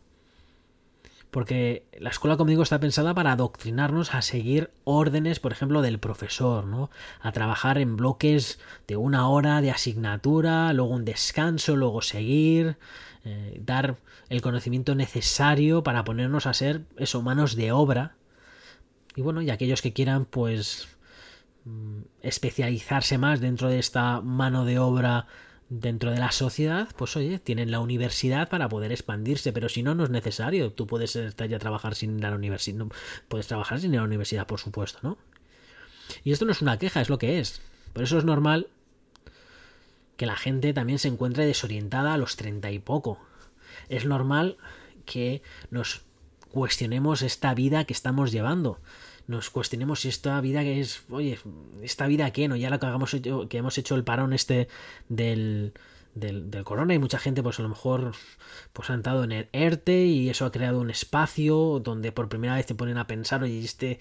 Porque 1.33 1.87
la 1.99 2.11
escuela, 2.11 2.37
como 2.37 2.51
digo, 2.51 2.63
está 2.63 2.79
pensada 2.79 3.15
para 3.15 3.33
adoctrinarnos 3.33 4.15
a 4.15 4.21
seguir 4.21 4.71
órdenes, 4.85 5.41
por 5.41 5.51
ejemplo, 5.51 5.81
del 5.81 5.99
profesor, 5.99 6.67
¿no? 6.67 6.91
A 7.23 7.33
trabajar 7.33 7.79
en 7.79 7.97
bloques 7.97 8.61
de 8.87 8.99
una 8.99 9.27
hora 9.27 9.63
de 9.63 9.71
asignatura, 9.71 10.71
luego 10.75 10.91
un 10.91 11.07
descanso, 11.07 11.75
luego 11.75 12.03
seguir, 12.03 12.77
eh, 13.25 13.59
dar 13.65 13.97
el 14.29 14.43
conocimiento 14.43 14.95
necesario 14.95 15.83
para 15.83 16.05
ponernos 16.05 16.47
a 16.47 16.53
ser 16.53 16.83
eso, 16.99 17.23
manos 17.23 17.57
de 17.57 17.73
obra. 17.73 18.15
Y 19.17 19.23
bueno, 19.23 19.41
y 19.41 19.49
aquellos 19.49 19.81
que 19.81 19.95
quieran, 19.95 20.27
pues, 20.27 20.87
mm, 21.65 22.01
especializarse 22.21 23.17
más 23.17 23.41
dentro 23.41 23.71
de 23.71 23.79
esta 23.79 24.21
mano 24.21 24.67
de 24.67 24.79
obra 24.79 25.29
dentro 25.81 26.11
de 26.11 26.19
la 26.19 26.33
sociedad, 26.33 26.89
pues 26.97 27.17
oye, 27.17 27.39
tienen 27.39 27.71
la 27.71 27.81
universidad 27.81 28.51
para 28.51 28.69
poder 28.69 28.93
expandirse, 28.93 29.55
pero 29.55 29.71
si 29.71 29.83
no, 29.83 29.95
no 29.95 30.05
es 30.05 30.11
necesario. 30.11 30.71
Tú 30.71 30.87
puedes 30.87 31.17
estar 31.17 31.49
ya 31.49 31.57
a 31.57 31.61
trabajar 31.61 31.95
sin 31.95 32.21
la 32.21 32.31
universidad, 32.35 32.77
no, 32.77 32.91
puedes 33.29 33.47
trabajar 33.47 33.81
sin 33.81 33.95
a 33.95 33.99
la 33.99 34.05
universidad, 34.05 34.47
por 34.47 34.61
supuesto, 34.61 34.99
¿no? 35.03 35.17
Y 36.25 36.33
esto 36.33 36.45
no 36.45 36.53
es 36.53 36.61
una 36.61 36.79
queja, 36.79 37.01
es 37.01 37.09
lo 37.09 37.19
que 37.19 37.39
es. 37.39 37.63
Por 37.95 38.03
eso 38.03 38.19
es 38.19 38.25
normal 38.25 38.69
que 40.19 40.27
la 40.27 40.37
gente 40.37 40.75
también 40.75 40.99
se 40.99 41.09
encuentre 41.09 41.47
desorientada 41.47 42.13
a 42.13 42.19
los 42.19 42.37
treinta 42.37 42.71
y 42.71 42.79
poco. 42.79 43.19
Es 43.89 44.05
normal 44.05 44.59
que 45.07 45.43
nos 45.71 46.03
cuestionemos 46.51 47.23
esta 47.23 47.55
vida 47.55 47.85
que 47.85 47.95
estamos 47.95 48.31
llevando 48.31 48.79
nos 49.33 49.51
cuestionemos 49.51 50.01
si 50.01 50.09
esta 50.09 50.41
vida 50.41 50.63
que 50.63 50.81
es, 50.81 51.03
oye, 51.11 51.39
esta 51.83 52.07
vida 52.07 52.31
qué, 52.33 52.47
¿no? 52.47 52.55
Ya 52.55 52.71
lo 52.71 52.79
que, 52.79 52.87
hagamos, 52.87 53.11
que 53.49 53.59
hemos 53.59 53.79
hecho 53.79 53.97
el 53.97 54.05
parón 54.05 54.33
este 54.33 54.69
del, 55.09 55.73
del, 56.15 56.51
del, 56.51 56.65
corona 56.65 56.93
y 56.95 56.99
mucha 56.99 57.19
gente 57.19 57.43
pues 57.43 57.59
a 57.59 57.63
lo 57.63 57.71
mejor 57.71 58.13
pues 58.75 58.91
ha 58.91 58.95
entrado 58.95 59.25
en 59.25 59.33
el 59.33 59.49
ERTE 59.53 60.05
y 60.05 60.29
eso 60.29 60.45
ha 60.45 60.53
creado 60.53 60.81
un 60.81 60.91
espacio 60.91 61.81
donde 61.83 62.13
por 62.13 62.29
primera 62.29 62.55
vez 62.55 62.67
te 62.67 62.75
ponen 62.75 62.99
a 62.99 63.07
pensar 63.07 63.43
oye 63.43 63.61
este 63.61 63.99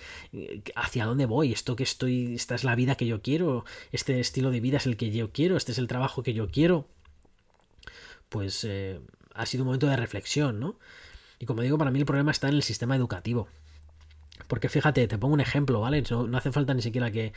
hacia 0.75 1.05
dónde 1.05 1.25
voy 1.25 1.53
esto 1.53 1.75
que 1.75 1.83
estoy 1.83 2.35
esta 2.35 2.55
es 2.55 2.65
la 2.65 2.75
vida 2.75 2.95
que 2.95 3.05
yo 3.05 3.21
quiero 3.21 3.63
este 3.93 4.19
estilo 4.19 4.51
de 4.51 4.59
vida 4.59 4.77
es 4.77 4.85
el 4.85 4.97
que 4.97 5.09
yo 5.11 5.31
quiero 5.31 5.55
este 5.55 5.71
es 5.71 5.77
el 5.77 5.87
trabajo 5.87 6.21
que 6.21 6.33
yo 6.33 6.49
quiero 6.49 6.85
pues 8.27 8.65
eh, 8.65 8.99
ha 9.33 9.45
sido 9.45 9.63
un 9.63 9.67
momento 9.67 9.87
de 9.87 9.95
reflexión 9.95 10.59
no 10.59 10.77
y 11.39 11.45
como 11.45 11.61
digo 11.61 11.77
para 11.77 11.91
mí 11.91 11.99
el 11.99 12.05
problema 12.05 12.31
está 12.31 12.49
en 12.49 12.55
el 12.55 12.63
sistema 12.63 12.95
educativo 12.95 13.47
porque 14.47 14.69
fíjate, 14.69 15.07
te 15.07 15.17
pongo 15.17 15.33
un 15.33 15.41
ejemplo, 15.41 15.81
¿vale? 15.81 16.03
No, 16.09 16.37
hace 16.37 16.51
falta 16.51 16.73
ni 16.73 16.81
siquiera 16.81 17.11
que, 17.11 17.33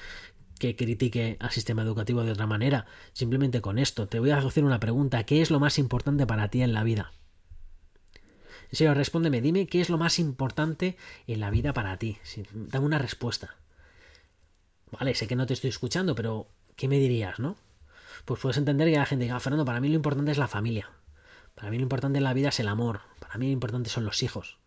que 0.59 0.76
critique 0.76 1.36
al 1.40 1.50
sistema 1.50 1.82
educativo 1.82 2.22
de 2.24 2.32
otra 2.32 2.46
manera. 2.46 2.86
Simplemente 3.12 3.61
con 3.61 3.78
esto, 3.78 4.09
te 4.09 4.18
voy 4.18 4.30
a 4.30 4.38
hacer 4.38 4.64
una 4.64 4.80
pregunta. 4.80 5.24
¿Qué 5.24 5.42
es 5.42 5.50
lo 5.50 5.61
más 5.61 5.78
importante 5.78 6.26
para 6.26 6.48
ti 6.48 6.62
en 6.62 6.72
la 6.72 6.84
vida? 6.84 7.12
En 8.70 8.76
serio, 8.76 8.94
respóndeme, 8.94 9.40
dime 9.40 9.66
qué 9.66 9.80
es 9.80 9.90
lo 9.90 9.98
más 9.98 10.18
importante 10.18 10.96
en 11.26 11.40
la 11.40 11.50
vida 11.50 11.72
para 11.72 11.96
ti. 11.98 12.18
dame 12.52 12.86
una 12.86 12.98
respuesta. 12.98 13.57
Vale, 14.90 15.14
sé 15.14 15.26
que 15.26 15.36
no 15.36 15.46
te 15.46 15.55
estoy 15.55 15.70
escuchando, 15.70 16.14
pero 16.14 16.48
¿qué 16.76 16.88
me 16.88 16.98
dirías, 16.98 17.38
no? 17.38 17.57
pues 18.24 18.40
puedes 18.40 18.57
entender 18.57 18.90
que 18.90 18.96
la 18.96 19.07
gente 19.07 19.24
diga, 19.24 19.38
Fernando, 19.40 19.64
para 19.64 19.80
mí 19.80 19.88
lo 19.88 19.96
importante 19.96 20.30
es 20.30 20.38
la 20.38 20.48
familia. 20.48 20.90
Para 21.55 21.70
mí 21.70 21.76
lo 21.76 21.82
importante 21.82 22.18
en 22.18 22.24
la 22.24 22.32
vida 22.32 22.48
es 22.48 22.61
el 22.61 22.68
amor. 22.68 23.00
Para 23.20 23.36
mí 23.38 23.46
lo 23.46 23.52
importante 23.52 23.90
son 23.90 24.05
los 24.05 24.22
hijos. 24.22 24.59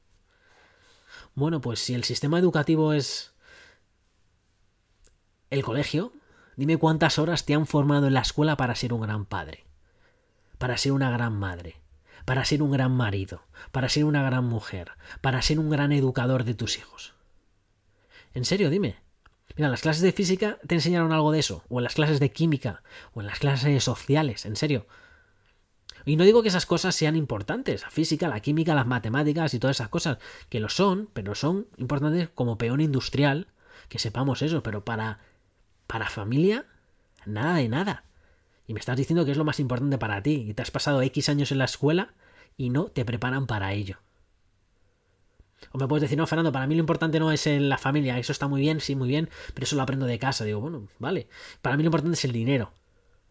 Bueno, 1.37 1.61
pues 1.61 1.77
si 1.77 1.93
el 1.93 2.03
sistema 2.03 2.39
educativo 2.39 2.93
es 2.93 3.31
el 5.51 5.63
colegio, 5.63 6.11
dime 6.55 6.77
cuántas 6.77 7.19
horas 7.19 7.45
te 7.45 7.53
han 7.53 7.67
formado 7.67 8.07
en 8.07 8.15
la 8.15 8.21
escuela 8.21 8.57
para 8.57 8.73
ser 8.73 8.91
un 8.91 9.01
gran 9.01 9.27
padre, 9.27 9.67
para 10.57 10.77
ser 10.77 10.93
una 10.93 11.11
gran 11.11 11.37
madre, 11.37 11.75
para 12.25 12.43
ser 12.43 12.63
un 12.63 12.71
gran 12.71 12.91
marido, 12.91 13.43
para 13.71 13.87
ser 13.87 14.05
una 14.05 14.23
gran 14.23 14.45
mujer, 14.45 14.93
para 15.21 15.43
ser 15.43 15.59
un 15.59 15.69
gran 15.69 15.91
educador 15.91 16.43
de 16.43 16.55
tus 16.55 16.79
hijos. 16.79 17.13
En 18.33 18.43
serio, 18.43 18.71
dime. 18.71 18.95
Mira, 19.55 19.69
las 19.69 19.81
clases 19.81 20.01
de 20.01 20.13
física 20.13 20.57
te 20.65 20.73
enseñaron 20.73 21.11
algo 21.11 21.31
de 21.31 21.37
eso, 21.37 21.63
o 21.69 21.79
en 21.79 21.83
las 21.83 21.93
clases 21.93 22.19
de 22.19 22.31
química, 22.31 22.81
o 23.13 23.21
en 23.21 23.27
las 23.27 23.37
clases 23.37 23.83
sociales, 23.83 24.47
en 24.47 24.55
serio. 24.55 24.87
Y 26.07 26.15
no 26.15 26.23
digo 26.23 26.41
que 26.41 26.47
esas 26.47 26.65
cosas 26.65 26.95
sean 26.95 27.15
importantes, 27.15 27.81
la 27.81 27.91
física, 27.91 28.29
la 28.29 28.39
química, 28.39 28.73
las 28.73 28.87
matemáticas 28.87 29.53
y 29.53 29.59
todas 29.59 29.75
esas 29.75 29.89
cosas, 29.89 30.19
que 30.49 30.61
lo 30.61 30.69
son, 30.69 31.09
pero 31.13 31.35
son 31.35 31.67
importantes 31.77 32.29
como 32.33 32.57
peón 32.57 32.79
industrial, 32.79 33.47
que 33.89 33.99
sepamos 33.99 34.41
eso, 34.41 34.63
pero 34.63 34.85
para 34.85 35.19
para 35.85 36.09
familia, 36.09 36.65
nada 37.25 37.55
de 37.55 37.67
nada. 37.67 38.03
Y 38.67 38.73
me 38.73 38.79
estás 38.79 38.95
diciendo 38.97 39.25
que 39.25 39.31
es 39.31 39.37
lo 39.37 39.45
más 39.45 39.59
importante 39.59 39.97
para 39.97 40.23
ti, 40.23 40.45
y 40.47 40.53
te 40.53 40.61
has 40.61 40.71
pasado 40.71 41.01
X 41.01 41.27
años 41.27 41.51
en 41.51 41.57
la 41.57 41.65
escuela 41.65 42.13
y 42.55 42.69
no 42.69 42.85
te 42.85 43.03
preparan 43.03 43.45
para 43.45 43.73
ello. 43.73 43.97
O 45.71 45.77
me 45.77 45.87
puedes 45.87 46.03
decir, 46.03 46.17
no, 46.17 46.25
Fernando, 46.25 46.53
para 46.53 46.67
mí 46.67 46.75
lo 46.75 46.81
importante 46.81 47.19
no 47.19 47.33
es 47.33 47.45
la 47.47 47.77
familia, 47.77 48.17
eso 48.17 48.31
está 48.31 48.47
muy 48.47 48.61
bien, 48.61 48.79
sí, 48.79 48.95
muy 48.95 49.09
bien, 49.09 49.29
pero 49.53 49.65
eso 49.65 49.75
lo 49.75 49.81
aprendo 49.81 50.05
de 50.05 50.19
casa. 50.19 50.45
Digo, 50.45 50.61
bueno, 50.61 50.87
vale. 50.99 51.27
Para 51.61 51.75
mí 51.75 51.83
lo 51.83 51.87
importante 51.87 52.15
es 52.15 52.23
el 52.23 52.31
dinero. 52.31 52.71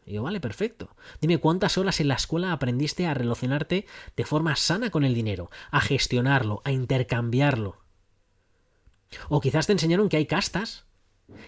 Digo, 0.07 0.22
vale, 0.22 0.40
perfecto. 0.40 0.90
Dime 1.20 1.38
cuántas 1.38 1.76
horas 1.78 2.00
en 2.00 2.09
la 2.09 2.14
escuela 2.14 2.52
aprendiste 2.52 3.07
a 3.07 3.14
relacionarte 3.14 3.86
de 4.16 4.24
forma 4.24 4.54
sana 4.54 4.90
con 4.90 5.04
el 5.04 5.14
dinero, 5.14 5.50
a 5.72 5.80
gestionarlo, 5.80 6.62
a 6.64 6.70
intercambiarlo. 6.70 7.78
O 9.28 9.40
quizás 9.40 9.66
te 9.66 9.72
enseñaron 9.72 10.09
que 10.09 10.16
hay 10.16 10.26
castas, 10.26 10.86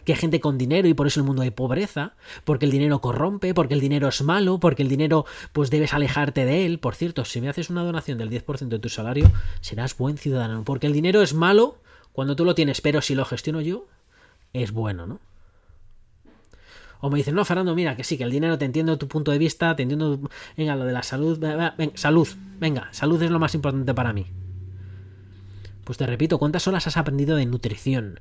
que 0.04 0.12
hay 0.12 0.18
gente 0.18 0.40
con 0.40 0.58
dinero 0.58 0.88
y 0.88 0.94
por 0.94 1.06
eso 1.06 1.20
el 1.20 1.26
mundo 1.26 1.42
hay 1.42 1.52
pobreza, 1.52 2.16
porque 2.44 2.64
el 2.64 2.72
dinero 2.72 3.00
corrompe, 3.00 3.54
porque 3.54 3.74
el 3.74 3.80
dinero 3.80 4.08
es 4.08 4.22
malo, 4.22 4.58
porque 4.58 4.82
el 4.82 4.88
dinero 4.88 5.24
pues 5.52 5.70
debes 5.70 5.94
alejarte 5.94 6.44
de 6.44 6.66
él. 6.66 6.80
Por 6.80 6.96
cierto, 6.96 7.24
si 7.24 7.40
me 7.40 7.48
haces 7.48 7.70
una 7.70 7.84
donación 7.84 8.18
del 8.18 8.28
10% 8.28 8.68
de 8.68 8.78
tu 8.80 8.88
salario, 8.88 9.30
serás 9.60 9.96
buen 9.96 10.18
ciudadano, 10.18 10.64
porque 10.64 10.88
el 10.88 10.92
dinero 10.92 11.22
es 11.22 11.32
malo 11.32 11.80
cuando 12.12 12.34
tú 12.34 12.44
lo 12.44 12.56
tienes, 12.56 12.80
pero 12.80 13.02
si 13.02 13.14
lo 13.14 13.24
gestiono 13.24 13.60
yo, 13.60 13.86
es 14.52 14.72
bueno, 14.72 15.06
¿no? 15.06 15.20
O 17.00 17.10
me 17.10 17.18
dicen, 17.18 17.34
no, 17.34 17.44
Fernando, 17.44 17.74
mira, 17.74 17.96
que 17.96 18.02
sí, 18.02 18.18
que 18.18 18.24
el 18.24 18.30
dinero, 18.30 18.58
te 18.58 18.64
entiendo 18.64 18.98
tu 18.98 19.06
punto 19.06 19.30
de 19.30 19.38
vista, 19.38 19.76
te 19.76 19.82
entiendo, 19.84 20.20
venga, 20.56 20.74
lo 20.74 20.84
de 20.84 20.92
la 20.92 21.02
salud, 21.02 21.38
venga, 21.38 21.74
salud, 21.94 22.28
venga, 22.58 22.88
salud 22.92 23.22
es 23.22 23.30
lo 23.30 23.38
más 23.38 23.54
importante 23.54 23.94
para 23.94 24.12
mí. 24.12 24.26
Pues 25.84 25.96
te 25.96 26.06
repito, 26.06 26.38
¿cuántas 26.38 26.66
horas 26.66 26.86
has 26.86 26.96
aprendido 26.96 27.36
de 27.36 27.46
nutrición 27.46 28.20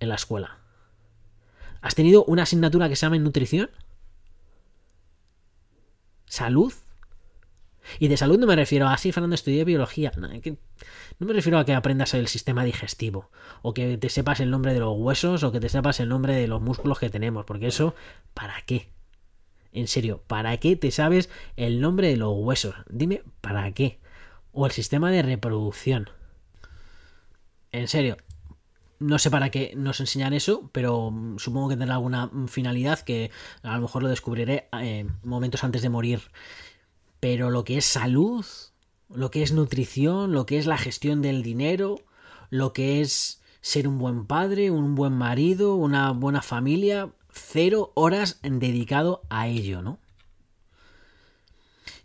en 0.00 0.08
la 0.08 0.14
escuela? 0.14 0.58
¿Has 1.82 1.94
tenido 1.94 2.24
una 2.24 2.44
asignatura 2.44 2.88
que 2.88 2.96
se 2.96 3.06
llama 3.06 3.18
nutrición? 3.18 3.70
¿Salud? 6.24 6.72
Y 7.98 8.08
de 8.08 8.16
salud 8.16 8.38
no 8.38 8.46
me 8.46 8.56
refiero 8.56 8.88
a, 8.88 8.96
sí, 8.98 9.12
Fernando, 9.12 9.34
estudié 9.34 9.64
biología. 9.64 10.12
No, 10.16 10.28
me 10.28 11.32
refiero 11.32 11.58
a 11.58 11.64
que 11.64 11.74
aprendas 11.74 12.14
el 12.14 12.28
sistema 12.28 12.64
digestivo, 12.64 13.30
o 13.62 13.74
que 13.74 13.96
te 13.98 14.08
sepas 14.08 14.40
el 14.40 14.50
nombre 14.50 14.72
de 14.72 14.80
los 14.80 14.96
huesos, 14.96 15.42
o 15.42 15.52
que 15.52 15.60
te 15.60 15.68
sepas 15.68 16.00
el 16.00 16.08
nombre 16.08 16.34
de 16.34 16.46
los 16.46 16.60
músculos 16.60 16.98
que 16.98 17.10
tenemos, 17.10 17.44
porque 17.44 17.68
eso, 17.68 17.94
¿para 18.34 18.60
qué? 18.62 18.90
En 19.72 19.88
serio, 19.88 20.22
¿para 20.26 20.56
qué 20.56 20.76
te 20.76 20.90
sabes 20.90 21.28
el 21.56 21.80
nombre 21.80 22.08
de 22.08 22.16
los 22.16 22.34
huesos? 22.34 22.74
Dime, 22.88 23.22
¿para 23.40 23.70
qué? 23.72 24.00
O 24.52 24.66
el 24.66 24.72
sistema 24.72 25.10
de 25.10 25.22
reproducción. 25.22 26.10
En 27.72 27.88
serio, 27.88 28.16
no 28.98 29.18
sé 29.18 29.30
para 29.30 29.50
qué 29.50 29.74
nos 29.76 30.00
enseñan 30.00 30.32
eso, 30.32 30.70
pero 30.72 31.12
supongo 31.36 31.68
que 31.68 31.76
tendrá 31.76 31.96
alguna 31.96 32.30
finalidad 32.48 33.00
que 33.00 33.30
a 33.62 33.74
lo 33.76 33.82
mejor 33.82 34.02
lo 34.02 34.08
descubriré 34.08 34.68
eh, 34.80 35.06
momentos 35.22 35.64
antes 35.64 35.82
de 35.82 35.90
morir. 35.90 36.22
Pero 37.20 37.50
lo 37.50 37.64
que 37.64 37.78
es 37.78 37.84
salud, 37.84 38.44
lo 39.08 39.30
que 39.30 39.42
es 39.42 39.52
nutrición, 39.52 40.32
lo 40.32 40.46
que 40.46 40.58
es 40.58 40.66
la 40.66 40.78
gestión 40.78 41.22
del 41.22 41.42
dinero, 41.42 42.00
lo 42.50 42.72
que 42.72 43.00
es 43.00 43.40
ser 43.60 43.88
un 43.88 43.98
buen 43.98 44.26
padre, 44.26 44.70
un 44.70 44.94
buen 44.94 45.12
marido, 45.12 45.74
una 45.74 46.12
buena 46.12 46.42
familia, 46.42 47.10
cero 47.30 47.92
horas 47.94 48.38
dedicado 48.42 49.22
a 49.28 49.48
ello, 49.48 49.82
¿no? 49.82 49.98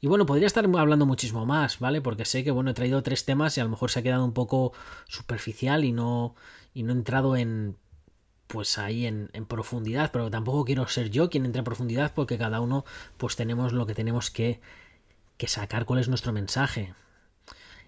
Y 0.03 0.07
bueno, 0.07 0.26
podría 0.26 0.47
estar 0.47 0.66
hablando 0.66 1.05
muchísimo 1.05 1.45
más, 1.45 1.78
¿vale? 1.78 2.01
Porque 2.01 2.26
sé 2.26 2.43
que, 2.43 2.49
bueno, 2.49 2.72
he 2.72 2.74
traído 2.74 3.03
tres 3.03 3.24
temas 3.24 3.55
y 3.55 3.62
a 3.62 3.64
lo 3.64 3.70
mejor 3.70 3.91
se 3.91 3.99
ha 3.99 4.03
quedado 4.03 4.26
un 4.26 4.34
poco 4.34 4.74
superficial 5.07 5.86
y 5.86 5.91
no, 5.91 6.34
y 6.74 6.82
no 6.82 6.93
he 6.93 6.95
entrado 6.95 7.36
en 7.36 7.78
pues 8.47 8.78
ahí 8.78 9.05
en, 9.05 9.30
en, 9.32 9.45
profundidad, 9.45 10.12
pero 10.12 10.30
tampoco 10.30 10.66
quiero 10.66 10.86
ser 10.88 11.09
yo 11.09 11.30
quien 11.30 11.45
entre 11.45 11.59
en 11.59 11.64
profundidad 11.64 12.12
porque 12.14 12.38
cada 12.38 12.59
uno 12.59 12.84
pues 13.16 13.38
tenemos 13.38 13.72
lo 13.72 13.86
que 13.86 13.93
tenemos 13.93 14.30
que, 14.30 14.59
que 15.42 15.48
sacar, 15.48 15.86
cuál 15.86 16.00
es 16.00 16.08
nuestro 16.08 16.32
mensaje. 16.32 16.94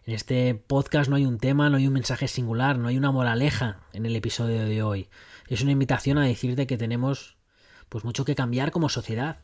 En 0.06 0.16
este 0.16 0.56
podcast 0.56 1.08
no 1.08 1.18
hay 1.18 1.28
un 1.28 1.38
tema, 1.38 1.70
no 1.70 1.78
hay 1.78 1.86
un 1.86 1.94
mensaje 1.94 2.28
singular, 2.28 2.80
no 2.80 2.88
hay 2.88 2.98
una 2.98 3.12
moraleja 3.12 3.78
en 3.94 4.08
el 4.08 4.16
episodio 4.16 4.66
de 4.66 4.82
hoy. 4.82 5.08
Es 5.48 5.62
una 5.62 5.72
invitación 5.72 6.18
a 6.18 6.26
decirte 6.26 6.66
que 6.66 6.80
tenemos 6.80 7.38
pues 7.90 8.06
mucho 8.06 8.26
que 8.26 8.34
cambiar 8.34 8.72
como 8.72 8.90
sociedad, 8.90 9.38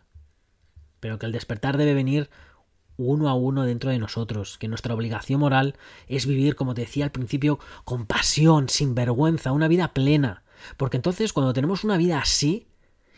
pero 1.00 1.20
que 1.20 1.28
el 1.28 1.32
despertar 1.32 1.78
debe 1.78 1.94
venir 1.94 2.32
uno 2.98 3.30
a 3.30 3.36
uno 3.36 3.64
dentro 3.64 3.92
de 3.92 4.00
nosotros, 4.00 4.58
que 4.58 4.68
nuestra 4.68 4.96
obligación 4.96 5.40
moral 5.40 5.76
es 6.08 6.26
vivir, 6.26 6.56
como 6.56 6.74
te 6.74 6.82
decía 6.82 7.06
al 7.06 7.12
principio, 7.12 7.60
con 7.86 8.08
pasión, 8.08 8.70
sin 8.70 8.96
vergüenza, 8.96 9.52
una 9.52 9.68
vida 9.68 9.94
plena. 9.94 10.42
Porque 10.78 10.98
entonces 10.98 11.32
cuando 11.32 11.54
tenemos 11.54 11.84
una 11.84 11.98
vida 11.98 12.18
así, 12.18 12.66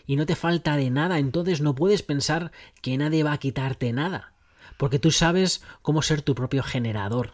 y 0.05 0.17
no 0.17 0.25
te 0.25 0.35
falta 0.35 0.75
de 0.75 0.89
nada, 0.89 1.17
entonces 1.17 1.61
no 1.61 1.75
puedes 1.75 2.03
pensar 2.03 2.51
que 2.81 2.97
nadie 2.97 3.23
va 3.23 3.31
a 3.31 3.37
quitarte 3.37 3.93
nada, 3.93 4.33
porque 4.81 4.97
tú 4.97 5.11
sabes 5.11 5.61
cómo 5.83 6.01
ser 6.01 6.23
tu 6.23 6.33
propio 6.33 6.63
generador. 6.63 7.33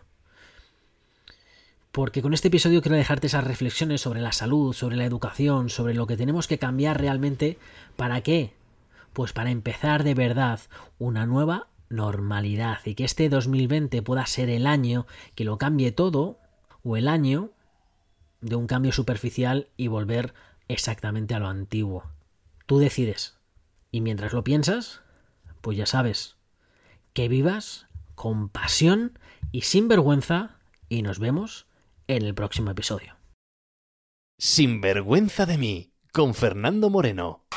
Porque 1.93 2.21
con 2.21 2.33
este 2.33 2.49
episodio 2.49 2.81
quiero 2.81 2.97
dejarte 2.97 3.27
esas 3.27 3.45
reflexiones 3.45 4.01
sobre 4.01 4.19
la 4.19 4.33
salud, 4.33 4.73
sobre 4.73 4.97
la 4.97 5.05
educación, 5.05 5.69
sobre 5.69 5.93
lo 5.93 6.07
que 6.07 6.17
tenemos 6.17 6.45
que 6.45 6.59
cambiar 6.59 6.99
realmente. 6.99 7.57
¿Para 7.95 8.19
qué? 8.19 8.53
Pues 9.13 9.31
para 9.31 9.49
empezar 9.49 10.03
de 10.03 10.13
verdad 10.13 10.59
una 10.99 11.25
nueva 11.25 11.67
normalidad 11.87 12.79
y 12.83 12.95
que 12.95 13.05
este 13.05 13.29
2020 13.29 14.01
pueda 14.01 14.25
ser 14.25 14.49
el 14.49 14.67
año 14.67 15.07
que 15.33 15.45
lo 15.45 15.57
cambie 15.57 15.93
todo 15.93 16.39
o 16.83 16.97
el 16.97 17.07
año 17.07 17.51
de 18.41 18.57
un 18.57 18.67
cambio 18.67 18.91
superficial 18.91 19.69
y 19.77 19.87
volver 19.87 20.33
exactamente 20.67 21.33
a 21.33 21.39
lo 21.39 21.47
antiguo. 21.47 22.11
Tú 22.65 22.79
decides. 22.79 23.37
Y 23.89 24.01
mientras 24.01 24.33
lo 24.33 24.43
piensas, 24.43 24.99
pues 25.61 25.77
ya 25.77 25.85
sabes, 25.85 26.36
que 27.17 27.29
vivas 27.29 27.87
con 28.13 28.47
pasión 28.47 29.17
y 29.51 29.61
sin 29.61 29.87
vergüenza 29.87 30.59
y 30.87 31.01
nos 31.01 31.17
vemos 31.17 31.65
en 32.05 32.21
el 32.21 32.35
próximo 32.35 32.69
episodio. 32.69 33.17
Sin 34.37 34.81
vergüenza 34.81 35.47
de 35.47 35.57
mí, 35.57 35.93
con 36.13 36.35
Fernando 36.35 36.91
Moreno. 36.91 37.47